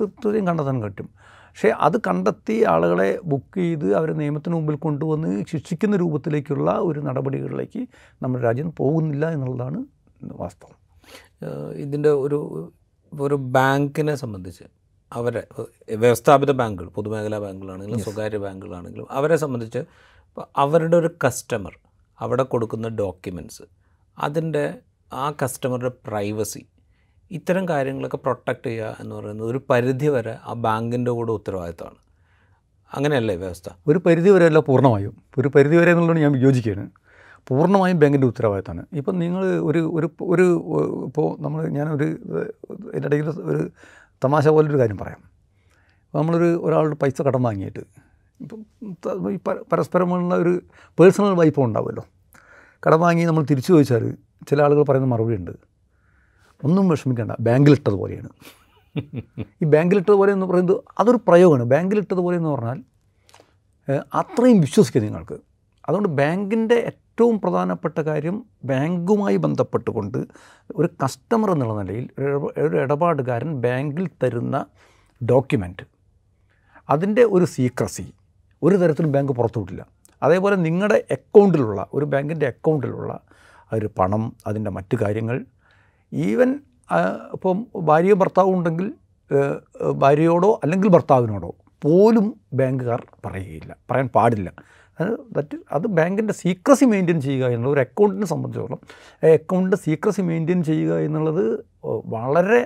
തീർച്ചയായും 0.00 0.46
കണ്ടെത്താൻ 0.46 0.78
പറ്റും. 0.82 1.08
പക്ഷേ 1.56 1.68
അത് 1.68 1.96
കണ്ടെത്തി 2.06 2.62
ആളുകളെ 2.64 3.18
ബുക്ക് 3.24 3.58
ചെയ്ത് 3.58 3.94
അവരെ 3.94 4.12
നിയമത്തിന് 4.12 4.54
മുമ്പിൽ 4.54 4.76
കൊണ്ടുവന്ന് 4.76 5.44
ശിക്ഷിക്കുന്ന 5.44 5.96
രൂപത്തിലേക്കുള്ള 5.96 6.70
ഒരു 6.78 7.00
നടപടികളിലേക്ക് 7.00 7.80
നമ്മുടെ 8.22 8.42
രാജ്യം 8.44 8.72
പോകുന്നില്ല 8.72 9.30
എന്നുള്ളതാണ് 9.30 9.80
വാസ്തവം. 10.34 10.76
ഇതിന്റെ 11.76 12.08
ഒരു 12.08 12.72
ഒരു 13.12 13.34
ബാങ്കിനെ 13.34 14.14
സംബന്ധിച്ച് 14.14 14.64
അവരെ 15.12 15.46
വ്യവസ്ഥാപിത 15.96 16.50
ബാങ്കുകൾ 16.50 16.88
പൊതുമേഖലാ 16.88 17.38
ബാങ്കുകളാണെങ്കിലും 17.38 17.98
സ്വകാര്യ 17.98 18.38
ബാങ്കുകളാണെങ്കിലും 18.38 19.06
അവരെ 19.10 19.36
സംബന്ധിച്ച് 19.36 19.80
അവരുടെ 20.56 20.96
ഒരു 20.96 21.10
കസ്റ്റമർ 21.26 21.74
അവിടെ 22.20 22.42
കൊടുക്കുന്ന 22.42 22.88
ഡോക്യുമെന്റ്സ് 22.88 23.64
അതിന്റെ 24.18 24.64
ആ 25.12 25.30
കസ്റ്റമറുടെ 25.42 25.92
പ്രൈവസി 26.06 26.62
ഇത്തരം 27.30 27.68
കാര്യങ്ങളൊക്കെ 27.68 28.16
പ്രൊട്ടക്റ്റ് 28.16 28.66
ചെയ്യുക 28.66 28.96
എന്ന് 29.00 29.16
പറയുന്നത് 29.16 29.46
ഒരു 29.46 29.60
പരിധി 29.70 30.06
വരെ 30.06 30.38
ആ 30.44 30.52
ബാങ്കിന്റെ 30.52 31.10
കൂടെ 31.10 31.32
ഉത്തരവാദിത്തമാണ്. 31.32 31.94
അങ്ങനെയല്ലേ 32.94 33.36
വ്യവസ്ഥ? 33.36 33.68
ഒരു 33.86 33.98
പരിധി 33.98 34.30
വരെയല്ല 34.30 34.58
പൂർണമായും. 34.58 35.16
ഒരു 35.38 35.48
പരിധി 35.48 35.76
വരെ 35.76 35.90
എന്നുള്ളത് 35.90 36.18
ഞാൻ 36.18 36.32
വിയോജിക്കുകയാണ്. 36.32 36.90
പൂർണമായും 37.48 37.98
ബാങ്കിന്റെ 37.98 38.26
ഉത്തരവാദിത്തമാണ്. 38.26 38.86
ഇപ്പം 38.92 39.18
നിങ്ങൾ 39.18 39.44
ഒരു 39.44 39.90
ഒരു 39.94 40.10
ഒരു 40.22 40.46
ഇപ്പോൾ 41.06 41.42
നമ്മൾ 41.42 41.68
ഞാനൊരു 41.68 42.04
എന്റെ 42.94 43.08
ഇടയിൽ 43.08 43.28
ഒരു 43.28 43.70
തമാശ 44.24 44.48
പോലൊരു 44.48 44.78
കാര്യം 44.78 44.98
പറയാം. 44.98 45.22
നമ്മളൊരു 46.14 46.60
ഒരാളുടെ 46.64 46.94
പൈസ 46.94 47.22
കടം 47.22 47.42
വാങ്ങിയിട്ട് 47.42 47.80
ഇപ്പം 48.40 49.30
ഈ 49.32 49.38
പരസ്പരമുള്ള 49.72 50.34
ഒരു 50.34 50.62
പേഴ്സണൽ 51.00 51.34
വായ്പ 51.34 51.60
ഉണ്ടാവുമല്ലോ. 51.60 52.04
കടം 52.86 53.00
വാങ്ങി 53.00 53.24
നമ്മൾ 53.24 53.44
തിരിച്ചു 53.44 53.72
ചോദിച്ചാൽ 53.72 54.16
ചില 54.48 54.62
ആളുകൾ 54.62 54.82
പറയുന്ന 54.82 55.08
മറുപടി 55.08 55.36
ഉണ്ട്. 55.36 55.73
ഒന്നും 56.64 56.88
വിഷമിക്കേണ്ട. 56.88 57.32
ബാങ്കിലിട്ടതുപോലെയാണ് 57.40 58.28
ഈ 59.62 59.64
ബാങ്കിലിട്ടതുപോലെ 59.64 60.32
എന്ന് 60.32 60.46
പറയുന്നത് 60.46 60.76
അതൊരു 60.98 61.18
പ്രയോഗമാണ്. 61.28 61.64
ബാങ്കിലിട്ടതുപോലെ 61.70 62.36
എന്ന് 62.36 62.50
പറഞ്ഞാൽ 62.50 62.78
അത്രയും 64.14 64.60
വിശ്വസിക്കുക 64.60 65.02
നിങ്ങൾക്ക്. 65.02 65.36
അതുകൊണ്ട് 65.88 66.08
ബാങ്കിന്റെ 66.08 66.74
ഏറ്റവും 66.74 67.40
പ്രധാനപ്പെട്ട 67.40 67.98
കാര്യം 68.00 68.44
ബാങ്കുമായി 68.64 69.36
ബന്ധപ്പെട്ടുകൊണ്ട് 69.36 70.18
ഒരു 70.76 70.88
കസ്റ്റമർ 71.04 71.50
എന്നുള്ള 71.50 71.82
നിലയിൽ 71.82 72.06
ഒരു 72.58 72.76
ഇടപാടുകാരൻ 72.76 73.50
ബാങ്കിൽ 73.60 74.08
തരുന്ന 74.22 74.66
ഡോക്യുമെന്റ് 75.30 75.84
അതിന്റെ 76.90 77.24
ഒരു 77.24 77.44
സീക്രസി. 77.44 78.06
ഒരു 78.62 78.76
തരത്തിലും 78.76 79.12
ബാങ്ക് 79.12 79.32
പുറത്തുവിട്ടില്ല 79.32 79.86
അതേപോലെ 80.22 80.56
നിങ്ങളുടെ 80.56 81.04
അക്കൗണ്ടിലുള്ള 81.10 81.86
ഒരു 81.94 82.04
ബാങ്കിന്റെ 82.04 82.46
അക്കൗണ്ടിലുള്ള 82.46 83.20
ഒരു 83.72 83.88
പണം 83.98 84.36
അതിന്റെ 84.46 84.70
മറ്റു 84.70 84.96
കാര്യങ്ങൾ 85.02 85.46
ഈവൻ 86.14 86.60
ഇപ്പം 87.32 87.66
ഭാര്യയോ 87.76 88.14
ഭർത്താവും 88.14 88.54
ഉണ്ടെങ്കിൽ 88.56 88.94
ഭാര്യയോടോ 89.92 90.60
അല്ലെങ്കിൽ 90.62 90.88
ഭർത്താവിനോടോ 90.88 91.54
പോലും 91.82 92.40
ബാങ്കുകാർ 92.52 93.06
പറയുകയില്ല. 93.26 93.76
പറയാൻ 93.90 94.08
പാടില്ല. 94.08 94.52
അത് 95.00 95.18
ദറ്റ് 95.30 95.58
അത് 95.72 95.86
ബാങ്കിന്റെ 95.86 96.32
സീക്രസി 96.32 96.84
മെയിന്റെയിൻ 96.84 97.20
ചെയ്യുക 97.20 97.46
എന്നുള്ളത് 97.46 97.72
ഒരു 97.72 97.80
അക്കൗണ്ടിനെ 97.80 98.26
സംബന്ധിച്ചോളം 98.26 98.80
അക്കൗണ്ടിന്റെ 99.32 99.76
സീക്രസി 99.76 100.22
മെയിന്റെയിൻ 100.22 100.62
ചെയ്യുക 100.64 100.98
എന്നുള്ളത് 100.98 101.66
വളരെ 102.06 102.60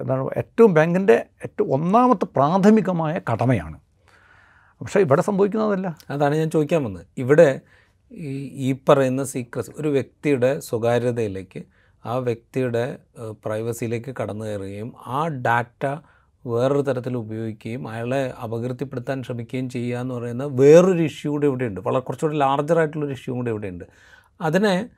എന്താണ് 0.00 0.28
ഏറ്റവും 0.36 0.74
ബാങ്കിന്റെ 0.74 1.26
ഏറ്റവും 1.44 1.72
ഒന്നാമത്തെ 1.72 2.24
പ്രാഥമികമായ 2.24 3.20
കടമയാണ്. 3.32 3.78
പക്ഷേ 4.80 5.00
ഇവിടെ 5.00 5.22
സംഭവിക്കുന്നതല്ല. 5.22 5.96
അതാണ് 6.10 6.34
ഞാൻ 6.36 6.50
ചോദിക്കാൻ 6.50 6.84
വന്നത്. 6.84 7.06
ഇവിടെ 7.16 7.60
ഈ 8.66 8.78
പറയുന്ന 8.88 9.24
സീക്രസ് 9.24 9.70
ഒരു 9.78 9.88
വ്യക്തിയുടെ 9.88 10.60
സ്വകാര്യതയിലേക്ക് 10.60 11.62
ആ 12.06 12.18
വ്യക്തിയുടെ 12.18 12.98
പ്രൈവസിയിലേക്ക് 13.44 14.14
കടന്നു 14.20 14.44
കയറുകയും 14.44 14.92
ആ 15.06 15.28
ഡാറ്റ 15.28 15.84
വേറൊരു 16.46 16.82
തരത്തിൽ 16.82 17.16
ഉപയോഗിക്കുകയും 17.16 17.88
അയാളെ 17.88 18.34
അപകീർത്തിപ്പെടുത്താൻ 18.44 19.22
ശ്രമിക്കുകയും 19.22 19.68
ചെയ്യുക 19.70 19.98
എന്ന് 19.98 20.14
പറയുന്ന 20.14 20.44
വേറൊരു 20.44 21.02
ഇഷ്യൂ 21.02 21.30
കൂടെ 21.30 21.46
ഇവിടെയുണ്ട്. 21.46 21.80
വളരെ 21.80 22.00
കുറച്ചുകൂടി 22.00 22.36
ലാർജറായിട്ടുള്ളൊരു 22.36 23.12
ഇഷ്യൂ 23.12 23.34
കൂടെ 23.34 23.50
ഇവിടെയുണ്ട്. 23.50 23.84
അതിനെ 24.40 24.88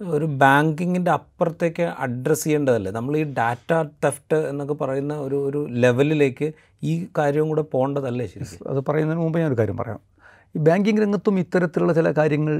ഒരു 0.00 0.24
ബാങ്കിങ്ങിന്റെ 0.24 1.10
അപ്പുറത്തേക്ക് 1.10 1.82
അഡ്രസ്സ് 1.82 2.44
ചെയ്യേണ്ടതല്ലേ? 2.44 2.90
നമ്മൾ 2.90 3.16
ഈ 3.16 3.24
ഡാറ്റ 3.24 3.72
തെഫ്റ്റ് 4.04 4.36
എന്നൊക്കെ 4.36 4.74
പറയുന്ന 4.74 5.14
ഒരു 5.14 5.36
ഒരു 5.48 5.68
ലെവലിലേക്ക് 5.70 6.52
ഈ 6.84 7.08
കാര്യവും 7.18 7.48
കൂടെ 7.48 7.62
പോകേണ്ടതല്ലേ 7.62 8.26
ശരി 8.26 8.44
അത് 8.68 8.80
പറയുന്നതിന് 8.88 9.20
മുമ്പ് 9.20 9.38
ഞാനൊരു 9.38 9.58
കാര്യം 9.58 9.76
പറയാം. 9.76 10.13
ഈ 10.56 10.60
ബാങ്കിങ് 10.66 11.02
രംഗത്തും 11.02 11.38
ഇത്തരത്തിലുള്ള 11.38 11.92
ചില 11.92 12.08
കാര്യങ്ങൾ 12.18 12.54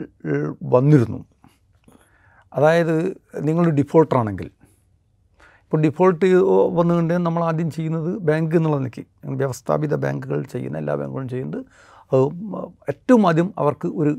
വന്നിരുന്നു. 0.74 1.20
അതായത് 2.54 2.96
നിങ്ങൾ 3.48 3.70
ഡിഫോൾട്ടറാണെങ്കിൽ. 3.70 4.48
ഇപ്പോൾ 5.64 5.80
ഡിഫോൾട്ട് 5.80 6.26
വന്നുകൊണ്ട് 6.78 7.14
നമ്മൾ 7.26 7.42
ആദ്യം 7.44 7.70
ചെയ്യുന്നത് 7.70 8.10
ബാങ്ക് 8.28 8.56
എന്നുള്ള 8.56 8.76
നിലയ്ക്ക്. 8.76 9.04
വ്യവസ്ഥാപിത 9.40 9.94
ബാങ്കുകൾ 9.94 10.42
ചെയ്യുന്ന 10.52 10.78
എല്ലാ 10.78 10.94
ബാങ്കുകളും 10.94 11.28
ചെയ്യുന്നത് 11.28 11.60
ഏറ്റവും 12.88 13.28
ആദ്യം 13.28 13.54
അവർക്ക് 13.58 13.88
ഒരു 13.88 14.10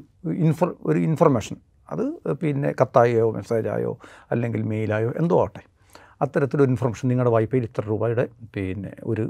ഇൻഫർ 0.46 0.70
ഒരു 0.82 1.00
ഇൻഫർമേഷൻ. 1.00 1.56
അത് 1.90 2.04
പിന്നെ 2.42 2.74
കത്തായോ 2.82 3.32
മെസ്സേജായോ 3.32 3.92
അല്ലെങ്കിൽ 4.32 4.62
മെയിലായോ 4.72 5.10
എന്തോ 5.18 5.42
ആട്ടെ 5.42 5.62
അത്തരത്തിലൊരു 6.22 6.70
ഇൻഫർമേഷൻ 6.70 7.06
നിങ്ങളുടെ 7.10 7.32
വായ്പയിൽ 7.32 7.64
ഇത്ര 7.64 7.84
രൂപയുടെ 7.90 8.28
പിന്നെ 8.56 8.92
ഒരു 9.04 9.26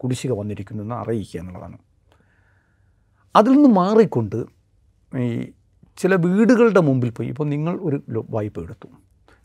കുടിശ്ശിക 0.00 0.32
വന്നിരിക്കുന്നു 0.32 0.82
എന്ന് 0.82 0.94
അറിയിക്കുക 0.94 1.40
എന്നുള്ളതാണ്. 1.40 1.78
അതിൽ 3.34 3.52
നിന്ന് 3.52 3.68
മാറിക്കൊണ്ട് 3.68 4.38
ഈ 5.12 5.52
ചില 5.98 6.14
വീടുകളുടെ 6.14 6.80
മുമ്പിൽ 6.80 7.10
പോയി. 7.10 7.28
ഇപ്പോൾ 7.28 7.44
നിങ്ങൾ 7.44 7.74
ഒരു 7.80 8.26
വായ്പ 8.30 8.60
എടുത്തു. 8.60 8.88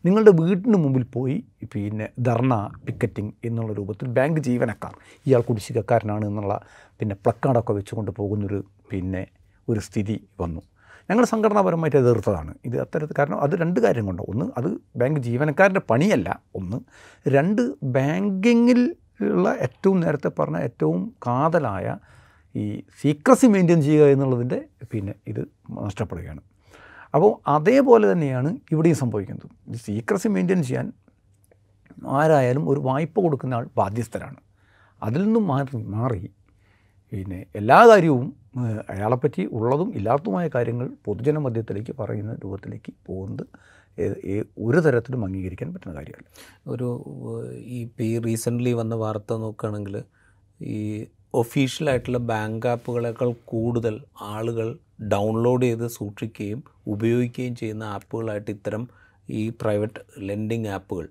നിങ്ങളുടെ 0.04 0.30
വീടിന് 0.30 0.76
മുമ്പിൽ 0.76 1.04
പോയി 1.14 1.44
പിന്നെ 1.74 2.08
ധർണ 2.18 2.70
പിക്കറ്റിംഗ് 2.86 3.32
എന്നുള്ള 3.44 3.72
രൂപത്തിൽ 3.72 4.08
ബാങ്ക് 4.08 4.40
ജീവനക്കാർ 4.40 4.94
ഇയാൾ 5.26 5.40
കുടിശ്ശികക്കാരനാണ് 5.40 6.24
എന്നുള്ള 6.26 6.54
പിന്നെ 7.00 7.14
പ്ലക്കാർഡൊക്കെ 7.14 7.72
വെച്ചുകൊണ്ട് 7.72 8.10
പോകുന്നൊരു 8.10 8.64
പിന്നെ 8.90 9.26
ഒരു 9.68 9.80
സ്ഥിതി 9.80 10.28
വന്നു. 10.40 10.62
ഞങ്ങൾ 11.10 11.24
സംഘടനാപരമായിട്ട് 11.24 11.96
എതിർത്തതാണ്. 11.96 12.54
ഇത് 12.64 12.80
അത്തരത്തിൽ 12.80 13.14
കാരണം 13.18 13.40
അത് 13.40 13.54
രണ്ട് 13.62 13.80
കാര്യം 13.80 14.06
കൊണ്ട്. 14.06 14.22
ഒന്ന് 14.22 14.46
അത് 14.58 14.68
ബാങ്ക് 14.96 15.20
ജീവനക്കാരന്റെ 15.20 15.80
പണിയല്ല. 15.90 16.40
ഒന്ന് 16.54 16.78
രണ്ട് 17.26 17.62
ബാങ്കിങ്ങിൽ 17.82 18.96
ഉള്ള 19.22 19.48
ഏറ്റവും 19.60 20.00
നേരത്തെ 20.00 20.30
പറഞ്ഞ 20.38 20.56
ഏറ്റവും 20.56 21.14
കാതലായ 21.26 21.96
ഈ 22.60 22.64
സീക്രസി 23.00 23.46
മെയിന്റെയിൻ 23.54 23.80
ചെയ്യുക 23.88 24.06
എന്നുള്ളതിന്റെ 24.14 24.58
പിന്നെ 24.92 25.14
ഇത് 25.32 25.42
നഷ്ടപ്പെടുകയാണ്. 25.86 26.42
അപ്പോൾ 27.14 27.30
അതേപോലെ 27.56 28.06
തന്നെയാണ് 28.12 28.50
ഇവിടെയും 28.72 28.98
സംഭവിക്കുന്നത്. 29.02 29.48
ഈ 29.74 29.78
സീക്രസി 29.86 30.28
മെയിന്റെയിൻ 30.34 30.62
ചെയ്യാൻ 30.68 30.86
ആരായാലും 32.16 32.64
ഒരു 32.72 32.80
വായ്പ 32.88 33.14
കൊടുക്കുന്ന 33.24 33.54
ആൾ 33.58 33.64
ബാധ്യസ്ഥരാണ്. 33.80 34.40
അതിൽ 35.02 35.20
നിന്നും 35.26 35.44
മാറി 35.52 35.80
മാറി 35.96 36.20
പിന്നെ 37.12 37.38
എല്ലാ 37.60 37.78
കാര്യവും 37.90 38.26
അയാളെപ്പറ്റി 38.92 39.42
ഉള്ളതും 39.56 39.88
ഇല്ലാത്തതുമായ 39.98 40.46
കാര്യങ്ങൾ 40.54 40.86
പൊതുജന 41.06 41.38
മധ്യത്തിലേക്ക് 41.44 41.92
പറയുന്ന 42.00 42.32
രൂപത്തിലേക്ക് 42.44 42.92
പോകുന്നത് 43.08 43.44
ഒരു 44.66 44.80
തരത്തിലും 44.86 45.20
അംഗീകരിക്കാൻ 45.26 45.68
പറ്റുന്ന 45.74 45.94
കാര്യമല്ല. 45.98 46.28
ഒരു 46.72 46.88
ഈ 47.74 47.78
ഇപ്പോൾ 47.84 48.04
ഈ 48.10 48.12
റീസെന്റ്ലി 48.26 48.72
വന്ന 48.80 48.94
വാർത്ത 49.02 49.38
നോക്കുകയാണെങ്കിൽ 49.44 49.96
ഈ 50.74 50.80
ഒഫീഷ്യലായിട്ടുള്ള 51.34 52.18
ബാങ്ക് 52.18 52.66
ആപ്പുകളേക്കാൾ 52.66 53.30
കൂടുതൽ 53.44 53.94
ആളുകൾ 54.20 54.68
ഡൗൺലോഡ് 55.02 55.62
ചെയ്ത് 55.62 55.86
സൂക്ഷിക്കുകയും 55.88 56.62
ഉപയോഗിക്കുകയും 56.86 57.54
ചെയ്യുന്ന 57.56 57.84
ആപ്പുകളായിട്ട് 57.96 58.50
ഇത്തരം 58.50 58.88
ഈ 59.30 59.42
പ്രൈവറ്റ് 59.60 60.00
ലെൻഡിങ് 60.18 60.68
ആപ്പുകൾ 60.68 61.06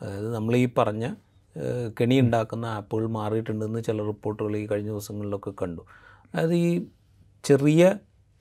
അതായത് 0.00 0.34
നമ്മൾ 0.34 0.56
ഈ 0.56 0.66
പറഞ്ഞ 0.78 1.06
കെണി 1.98 2.20
ഉണ്ടാക്കുന്ന 2.20 2.66
ആപ്പുകൾ 2.66 3.06
മാറിയിട്ടുണ്ടെന്ന് 3.08 3.80
ചില 3.82 4.02
റിപ്പോർട്ടുകൾ 4.02 4.56
ഈ 4.56 4.66
കഴിഞ്ഞ 4.66 4.88
ദിവസങ്ങളിലൊക്കെ 4.88 5.52
കണ്ടു. 5.62 5.82
അതായത് 6.34 6.54
ഈ 6.54 6.70
ചെറിയ 7.44 7.82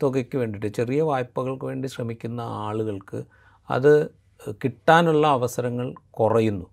തുകയ്ക്ക് 0.01 0.38
വേണ്ടിയിട്ട് 0.38 0.69
ചെറിയ 0.75 1.01
വായ്പകൾക്ക് 1.01 1.65
വേണ്ടി 1.65 1.88
ശ്രമിക്കുന്ന 1.88 2.41
ആളുകൾക്ക് 2.41 3.19
അത് 3.69 3.93
കിട്ടാനുള്ള 4.63 5.28
അവസരങ്ങൾ 5.28 5.88
കുറയുന്നു. 6.09 6.67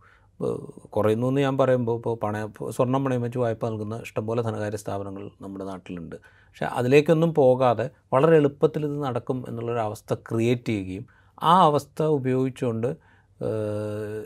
കുറയുന്നു 0.90 1.26
എന്ന് 1.26 1.40
ഞാൻ 1.40 1.59
പറയുമ്പോൾ 1.59 1.97
ഇപ്പോൾ 1.97 2.14
പണയ 2.22 2.47
സ്വർണം 2.70 3.05
പണയം 3.05 3.22
വെച്ച് 3.22 3.38
വായ്പ 3.38 3.68
നൽകുന്ന 3.68 3.97
ഇഷ്ടംപോലെ 3.97 4.42
ധനകാര്യ 4.42 4.76
സ്ഥാപനങ്ങൾ 4.76 5.30
നമ്മുടെ 5.40 5.64
നാട്ടിലുണ്ട്. 5.64 6.16
പക്ഷേ 6.16 6.66
അതിലേക്കൊന്നും 6.66 7.34
പോകാതെ 7.34 7.90
വളരെ 8.12 8.36
എളുപ്പത്തിൽ 8.36 8.86
ഇത് 8.86 9.05
നടക്കും 9.05 9.45
എന്നുള്ളൊരു 9.49 9.78
അവസ്ഥ 9.78 10.14
ക്രിയേറ്റ് 10.14 10.68
ചെയ്യുകയും 10.68 11.07
ആ 11.42 11.55
അവസ്ഥ 11.62 12.03
ഉപയോഗിച്ചുകൊണ്ട് 12.03 12.90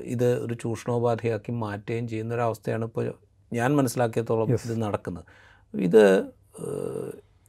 ഇത് 0.04 0.28
ഒരു 0.44 0.54
ചൂഷണോപാധിയാക്കി 0.54 1.52
മാറ്റുകയും 1.52 2.08
ചെയ്യുന്ന 2.08 2.34
ഒരു 2.34 2.40
അവസ്ഥയാണ് 2.40 2.84
ഇപ്പോൾ 2.84 3.06
ഞാൻ 3.52 3.76
മനസ്സിലാക്കിയത്തോളം 3.76 4.50
ഇത് 4.52 4.82
നടക്കുന്നത്. 4.82 5.24
ഇത് 5.74 6.04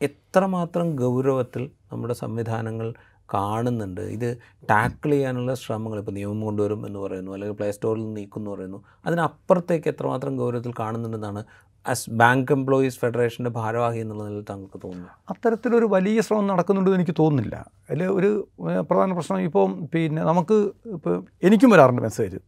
എത്രമാത്രം 0.02 0.96
ഗൗരവത്തിൽ 0.96 1.64
നമ്മുടെ 1.92 2.14
സംവിധാനങ്ങൾ 2.14 2.94
കാണുന്നുണ്ട്. 3.34 4.02
ഇത് 4.02 4.38
ടാക്കിൾ 4.70 5.12
ചെയ്യാനുള്ള 5.12 5.54
ശ്രമങ്ങൾ 5.54 6.00
ഇപ്പോൾ 6.00 6.12
നിയമം 6.12 6.42
കൊണ്ടുവരും 6.42 6.88
എന്ന് 6.88 7.00
പറയുന്നു. 7.00 7.32
അല്ലെങ്കിൽ 7.32 7.56
പ്ലേ 7.56 7.72
സ്റ്റോറിൽ 7.72 8.02
എന്ന് 8.02 8.52
പറയുന്നു. 8.52 8.84
അതിനപ്പുറത്തേക്ക് 9.06 9.88
എത്രമാത്രം 9.88 10.38
ഗൗരവത്തിൽ 10.38 10.74
കാണുന്നുണ്ടെന്നാണ് 10.80 11.44
ആസ് 11.88 12.10
ബാങ്ക് 12.10 12.52
എംപ്ലോയീസ് 12.52 13.00
ഫെഡറേഷന്റെ 13.00 13.50
ഭാരവാഹി 13.50 14.00
എന്നുള്ള 14.00 14.24
നിലയിൽ 14.24 14.46
താങ്കൾക്ക് 14.50 14.80
തോന്നുന്നു 14.84 15.10
അത്തരത്തിലൊരു 15.30 15.86
വലിയ 15.86 16.22
ശ്രമം 16.22 16.48
നടക്കുന്നുണ്ടെന്ന് 16.48 16.98
എനിക്ക് 16.98 17.16
തോന്നുന്നില്ല. 17.20 17.56
അതിൽ 17.90 18.04
ഒരു 18.04 18.48
പ്രധാന 18.82 19.14
പ്രശ്നം 19.14 19.40
ഇപ്പം 19.40 19.90
പിന്നെ 19.94 20.24
നമുക്ക് 20.24 20.58
ഇപ്പോൾ 20.86 21.26
എനിക്കും 21.44 21.70
വരാറുണ്ട് 21.70 22.02
message. 22.02 22.40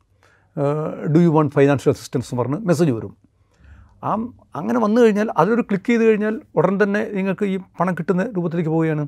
Do 1.16 1.20
you 1.20 1.30
want 1.30 1.54
financial 1.56 1.92
assistance 1.94 2.30
എന്ന് 2.34 2.42
പറഞ്ഞ് 2.42 2.58
മെസ്സേജ് 2.68 2.92
വരും. 2.92 3.14
ആ 4.04 4.12
അങ്ങനെ 4.56 4.80
വന്നു 4.80 5.02
കഴിഞ്ഞാൽ 5.02 5.28
അതിലൊരു 5.38 5.62
ക്ലിക്ക് 5.62 5.90
ചെയ്ത് 5.90 6.04
കഴിഞ്ഞാൽ 6.04 6.42
ഉടൻ 6.56 6.84
തന്നെ 6.84 7.10
നിങ്ങൾക്ക് 7.14 7.46
ഈ 7.46 7.58
പണം 7.80 7.94
കിട്ടുന്ന 7.94 8.24
രൂപത്തിലേക്ക് 8.38 8.70
പോവുകയാണ്. 8.70 9.08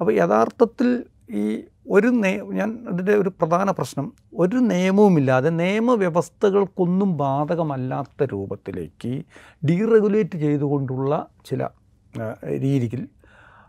അപ്പോൾ 0.00 0.12
യഥാർത്ഥത്തിൽ 0.12 1.04
ഈ 1.30 1.62
ഒരു 1.90 2.06
നേ 2.06 2.40
ഞാൻ 2.52 2.84
അതിന്റെ 2.88 3.16
ഒരു 3.16 3.28
പ്രധാന 3.28 3.70
പ്രശ്നം 3.70 4.12
ഒരു 4.38 4.56
നിയമവുമില്ലാതെ 4.56 5.50
നിയമവ്യവസ്ഥകൾക്കൊന്നും 5.50 7.16
ബാധകമല്ലാത്ത 7.16 8.24
രൂപത്തിലേക്ക് 8.24 9.22
ഡീറെഗുലേറ്റ് 9.68 10.38
ചെയ്തുകൊണ്ടുള്ള 10.38 11.26
ചില 11.46 11.68
രീതിയിൽ 12.58 13.08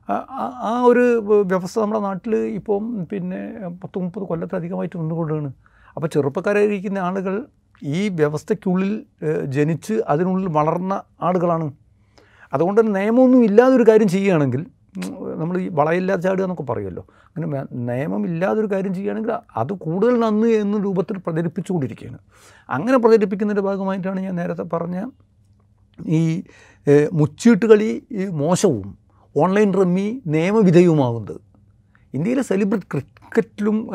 ആ- 0.09 0.84
ഒരു 0.86 0.99
വ്യവസ്ഥ 1.45 1.80
നമ്മുടെ 1.80 1.99
നാട്ടിൽ 1.99 2.36
ഇപ്പം 2.36 3.07
പിന്നെ 3.11 3.41
പത്ത് 3.84 3.99
മുപ്പത് 3.99 4.23
കൊല്ലത്തിലധികമായിട്ട് 4.23 4.99
നിന്നുകൊണ്ടാണ്. 4.99 5.49
അപ്പോൾ 5.95 6.07
ചെറുപ്പക്കാരായിരിക്കുന്ന 6.07 6.97
ആളുകൾ 6.97 7.45
ഈ 7.84 8.09
വ്യവസ്ഥയ്ക്കുള്ളിൽ 8.09 9.05
ജനിച്ച് 9.45 9.93
അതിനുള്ളിൽ 10.07 10.47
വളർന്ന 10.49 10.93
ആളുകളാണ്. 11.21 11.67
അതുകൊണ്ട് 12.53 12.82
തന്നെ 12.82 13.01
നിയമമൊന്നും 13.01 13.43
ഇല്ലാതൊരു 13.43 13.84
കാര്യം 13.89 14.07
ചെയ്യുകയാണെങ്കിൽ 14.07 14.65
നമ്മൾ 15.37 15.61
ഈ 15.61 15.67
വളയില്ലാതെ 15.67 16.21
ചാടുക 16.21 16.43
എന്നൊക്കെ 16.43 16.63
പറയുമല്ലോ. 16.63 17.03
അങ്ങനെ 17.27 17.47
നിയമമില്ലാതെ 17.47 17.85
നിയമമില്ലാതൊരു 17.89 18.69
കാര്യം 18.73 18.93
ചെയ്യുകയാണെങ്കിൽ 18.93 19.33
അത് 19.57 19.73
കൂടുതൽ 19.73 20.19
നന്ന് 20.19 20.47
എന്ന 20.47 20.77
രൂപത്തിൽ 20.77 21.17
പ്രചരിപ്പിച്ചുകൊണ്ടിരിക്കുകയാണ്. 21.17 22.19
അങ്ങനെ 22.69 22.97
പ്രചരിപ്പിക്കുന്നതിന്റെ 22.97 23.65
ഭാഗമായിട്ടാണ് 23.69 24.19
ഞാൻ 24.19 24.35
നേരത്തെ 24.35 24.63
പറഞ്ഞ 24.73 24.97
ഈ 25.99 26.43
മുച്ചീട്ട് 27.13 27.65
കളി 27.65 28.07
മോശവും 28.31 28.97
ഓൺലൈൻ 29.37 29.73
റമ്മി 29.73 30.21
നിയമവിധേയവുമാകുന്നത് 30.27 31.41
ഇന്ത്യയിലെ 32.13 32.41
സെലിബ്രിറ്റി 32.41 32.87
ക്രിക്കറ്റിലും 32.93 33.89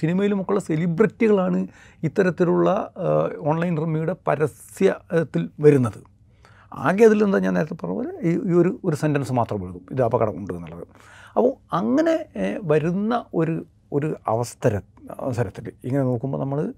സിനിമയിലും 0.00 0.40
ഒക്കെയുള്ള 0.40 0.60
സെലിബ്രിറ്റികളാണ് 0.60 1.66
ഇത്തരത്തിലുള്ള 2.02 2.92
ഓൺലൈൻ 3.38 3.76
റമ്മിയുടെ 3.76 4.14
പരസ്യത്തിൽ 4.28 5.48
വരുന്നത്. 5.60 6.11
ആകെ 6.74 7.04
അതിൽ 7.04 7.24
എന്താ 7.24 7.38
ഞാൻ 7.38 7.54
നേരത്തെ 7.54 7.74
പറഞ്ഞ 7.74 7.94
പോലെ 7.94 8.12
ഈ 8.22 8.52
ഒരു 8.54 8.80
ഒരു 8.84 8.96
സെന്റൻസ് 8.96 9.32
മാത്രം 9.32 9.64
എഴുതും 9.64 9.84
ഇത് 9.90 10.02
അപകടമുണ്ട് 10.02 10.52
എന്നുള്ളത്. 10.52 10.86
അപ്പോൾ 11.36 11.52
അങ്ങനെ 11.72 12.16
വരുന്ന 12.62 13.24
ഒരു 13.34 13.66
ഒരു 13.92 14.16
അവസര 14.28 14.80
അവസരത്തിൽ 15.10 15.72
ഇങ്ങനെ 15.84 16.02
നോക്കുമ്പോൾ 16.02 16.40
നമ്മൾ 16.40 16.72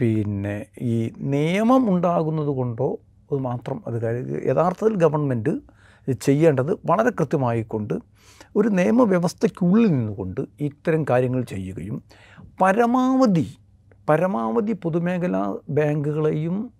പിന്നെ 0.00 0.66
ഈ 0.80 1.10
നിയമം 1.20 1.90
ഉണ്ടാകുന്നത് 1.90 2.46
കൊണ്ടോ 2.46 2.98
അത് 3.32 3.40
മാത്രം 3.40 3.82
അത് 3.86 4.02
കാര്യം 4.02 4.42
യഥാർത്ഥത്തിൽ 4.46 4.96
ഗവൺമെന്റ് 4.96 5.54
ചെയ്യേണ്ടത് 6.20 6.78
വളരെ 6.84 7.10
കൃത്യമായിക്കൊണ്ട് 7.10 7.94
ഒരു 8.56 8.68
നിയമവ്യവസ്ഥയ്ക്കുള്ളിൽ 8.68 9.90
നിന്നുകൊണ്ട് 9.90 10.40
ഇത്തരം 10.60 11.04
കാര്യങ്ങൾ 11.10 11.42
ചെയ്യുകയും 11.42 12.02
പരമാവധി 12.62 13.46
പരമാവധി 14.08 14.72
പൊതുമേഖലാ 14.72 15.56
ബാങ്കുകളെയും 15.68 16.70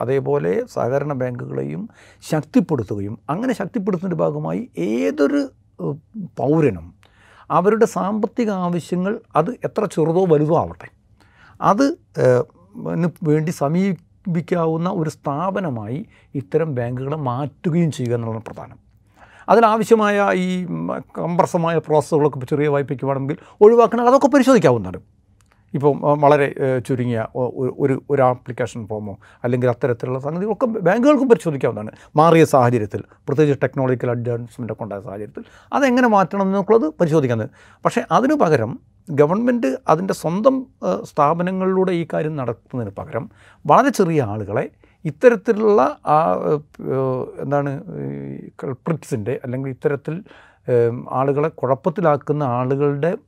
അതേപോലെ 0.00 0.52
സഹകരണ 0.72 1.12
ബാങ്കുകളെയും 1.12 1.88
ശക്തിപ്പെടുത്തുകയും 2.30 3.18
അങ്ങനെ 3.30 3.54
ശക്തിപ്പെടുത്തുന്നതിന്റെ 3.54 4.24
ഭാഗമായി 4.24 4.70
ഏതൊരു 4.78 5.48
പൗരനും 6.38 6.94
അവരുടെ 7.50 7.86
സാമ്പത്തിക 7.86 8.50
ആവശ്യങ്ങൾ 8.50 9.20
അത് 9.36 9.50
എത്ര 9.50 9.84
ചെറുതോ 9.84 10.24
വലുതോ 10.24 10.58
ആവട്ടെ. 10.58 10.88
അത് 11.60 11.86
വേണ്ടി 13.22 13.50
സമീപിക്കാവുന്ന 13.50 14.88
ഒരു 14.90 15.10
സ്ഥാപനമായി 15.10 16.06
ഇത്തരം 16.34 16.74
ബാങ്കുകളെ 16.74 17.16
മാറ്റുകയും 17.16 17.92
ചെയ്യുക 17.92 18.14
എന്നുള്ളതാണ് 18.14 18.44
പ്രധാനം. 18.44 18.78
അതിലാവശ്യമായ 19.48 20.30
ഈ 20.34 20.64
കംപ്രസമായ 21.18 21.78
പ്രോസസ്സുകളൊക്കെ 21.78 22.46
ചെറിയ 22.46 22.68
വായ്പയ്ക്ക് 22.68 23.04
വേണമെങ്കിൽ 23.04 23.36
ഒഴിവാക്കണം 23.60 24.08
അതൊക്കെ 24.08 24.26
പരിശോധിക്കാവുന്നതാണ്. 24.26 25.00
ഇപ്പം 25.74 26.20
വളരെ 26.20 26.54
ചുരുങ്ങിയ 26.86 27.26
ഒരു 27.78 28.02
ഒരു 28.10 28.22
ആപ്ലിക്കേഷൻ 28.22 28.86
ഫോമോ 28.86 29.18
അല്ലെങ്കിൽ 29.44 29.68
അത്തരത്തിലുള്ള 29.68 30.18
സംഗതികളൊക്കെ 30.18 30.66
ബാങ്കുകൾക്കും 30.66 31.28
പരിശോധിക്കാവുന്നതാണ്. 31.28 31.92
മാറിയ 32.16 32.44
സാഹചര്യത്തിൽ 32.44 33.04
പ്രത്യേകിച്ച് 33.28 33.62
ടെക്നോളജിക്കൽ 33.62 34.10
അഡ്വാൻസ്മെന്റ് 34.10 34.72
ഒക്കെ 34.72 34.82
ഉണ്ടായ 34.82 35.00
സാഹചര്യത്തിൽ 35.00 35.44
അതെങ്ങനെ 35.72 36.08
മാറ്റണം 36.08 36.42
എന്നുള്ളത് 36.42 36.92
പരിശോധിക്കുന്നത് 37.00 37.50
പക്ഷേ 37.84 38.02
അതിനു 38.10 38.34
പകരം 38.34 38.78
ഗവൺമെന്റ് 39.10 39.76
അതിന്റെ 39.88 40.14
സ്വന്തം 40.14 40.66
സ്ഥാപനങ്ങളിലൂടെ 41.02 41.92
ഈ 41.92 42.06
കാര്യം 42.12 42.36
നടത്തുന്നതിന് 42.36 42.94
പകരം 42.98 43.30
വളരെ 43.66 43.88
ചെറിയ 43.88 44.22
ആളുകളെ 44.22 44.70
ഇത്തരത്തിലുള്ള 45.04 45.96
എന്താണ് 47.42 47.82
കൾപ്രിറ്റ്സിന്റെ 48.64 49.40
അല്ലെങ്കിൽ 49.44 49.70
ഇത്തരത്തിൽ 49.70 50.24
ആളുകളെ 51.10 51.48
കുഴപ്പത്തിലാക്കുന്ന 51.48 52.42
ആളുകളുടെ 52.42 53.18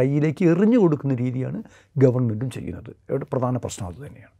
കയ്യിലേക്ക് 0.00 0.44
എറിഞ്ഞു 0.44 0.78
കൊടുക്കുന്ന 0.78 1.14
രീതിയാണ് 1.14 1.62
ഗവൺമെന്റും 1.96 2.50
ചെയ്യുന്നത്. 2.50 2.90
ഇവിടെ 3.10 3.26
പ്രധാന 3.32 3.56
പ്രശ്നം 3.56 3.86
അത് 3.86 4.06
തന്നെയാണ്. 4.06 4.36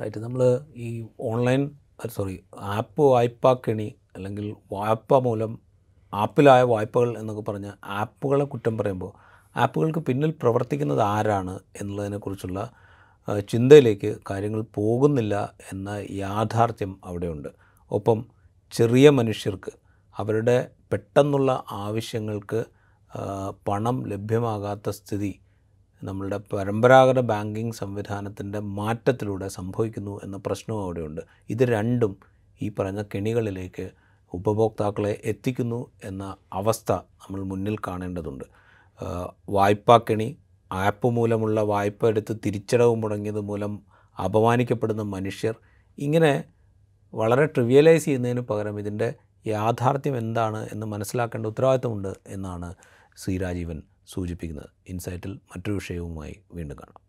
ആയിട്ട് 0.00 0.18
നമ്മൾ 0.18 0.60
ഈ 0.74 1.06
ഓൺലൈൻ 1.20 1.70
സോറി 2.06 2.40
ആപ്പ് 2.60 3.02
വായ്പാക്കെണി 3.02 3.94
അല്ലെങ്കിൽ 4.16 4.54
വായ്പ 4.72 5.18
മൂലം 5.18 5.58
ആപ്പിലായ 6.12 6.62
വായ്പകൾ 6.62 7.18
എന്നൊക്കെ 7.18 7.42
പറഞ്ഞ 7.42 7.70
ആപ്പുകളെ 7.84 8.44
കുറ്റം 8.44 8.78
പറയുമ്പോൾ 8.78 9.12
ആപ്പുകൾക്ക് 9.56 9.98
പിന്നിൽ 9.98 10.30
പ്രവർത്തിക്കുന്നത് 10.42 11.00
ആരാണ് 11.00 11.58
എന്നുള്ളതിനെക്കുറിച്ചുള്ള 11.80 12.72
ചിന്തയിലേക്ക് 13.48 14.16
കാര്യങ്ങൾ 14.30 14.64
പോകുന്നില്ല 14.74 15.54
എന്ന 15.72 15.88
യാഥാർത്ഥ്യം 16.10 17.00
അവിടെയുണ്ട്. 17.04 17.48
ഒപ്പം 17.90 18.26
ചെറിയ 18.70 19.10
മനുഷ്യർക്ക് 19.10 19.72
അവരുടെ 20.18 20.70
പെട്ടെന്നുള്ള 20.92 21.64
ആവശ്യങ്ങൾക്ക് 21.70 22.64
പണം 23.68 24.04
ലഭ്യമാകാത്ത 24.06 24.90
സ്ഥിതി 24.90 25.40
നമ്മളുടെ 26.04 26.40
പരമ്പരാഗത 26.52 27.20
ബാങ്കിങ് 27.20 27.72
സംവിധാനത്തിന്റെ 27.72 28.58
മാറ്റത്തിലൂടെ 28.58 29.48
സംഭവിക്കുന്നു 29.48 30.20
എന്ന 30.24 30.36
പ്രശ്നവും 30.36 30.82
അവിടെയുണ്ട്. 30.84 31.20
ഇത് 31.50 31.64
രണ്ടും 31.64 32.18
ഈ 32.62 32.68
പറഞ്ഞ 32.68 33.02
കെണികളിലേക്ക് 33.02 33.90
ഉപഭോക്താക്കളെ 34.34 35.20
എത്തിക്കുന്നു 35.24 35.86
എന്ന 36.04 36.36
അവസ്ഥ 36.52 36.92
നമ്മൾ 36.92 37.42
മുന്നിൽ 37.44 37.76
കാണേണ്ടതുണ്ട്. 37.86 38.44
വായ്പാ 39.48 39.96
കെണി 39.98 40.36
ആപ്പ് 40.72 41.06
മൂലമുള്ള 41.06 41.60
വായ്പ 41.62 42.08
എടുത്ത് 42.08 42.36
തിരിച്ചടവ് 42.46 42.94
മുടങ്ങിയത് 42.94 43.40
മൂലം 43.40 43.82
അപമാനിക്കപ്പെടുന്ന 44.24 45.02
മനുഷ്യർ 45.02 45.54
ഇങ്ങനെ 45.98 46.44
വളരെ 47.14 47.46
ട്രിവിയലൈസ് 47.46 48.04
ചെയ്യുന്നതിന് 48.04 48.40
പകരം 48.40 48.78
ഇതിന്റെ 48.78 49.14
യാഥാർത്ഥ്യം 49.48 50.16
എന്താണ് 50.16 50.68
എന്ന് 50.72 50.86
മനസ്സിലാക്കേണ്ട 50.86 51.46
ഉത്തരവാദിത്തമുണ്ട് 51.46 52.14
എന്നാണ് 52.26 52.74
ശ്രീ 53.16 53.38
രാജീവൻ 53.38 53.82
സൂചിപ്പിക്കുന്നത്. 54.06 54.70
ഇൻസൈറ്റിൽ 54.88 55.32
മറ്റൊരു 55.32 55.74
വിഷയവുമായി 55.74 56.40
വീണ്ടും 56.54 56.78
കാണാം. 56.78 57.07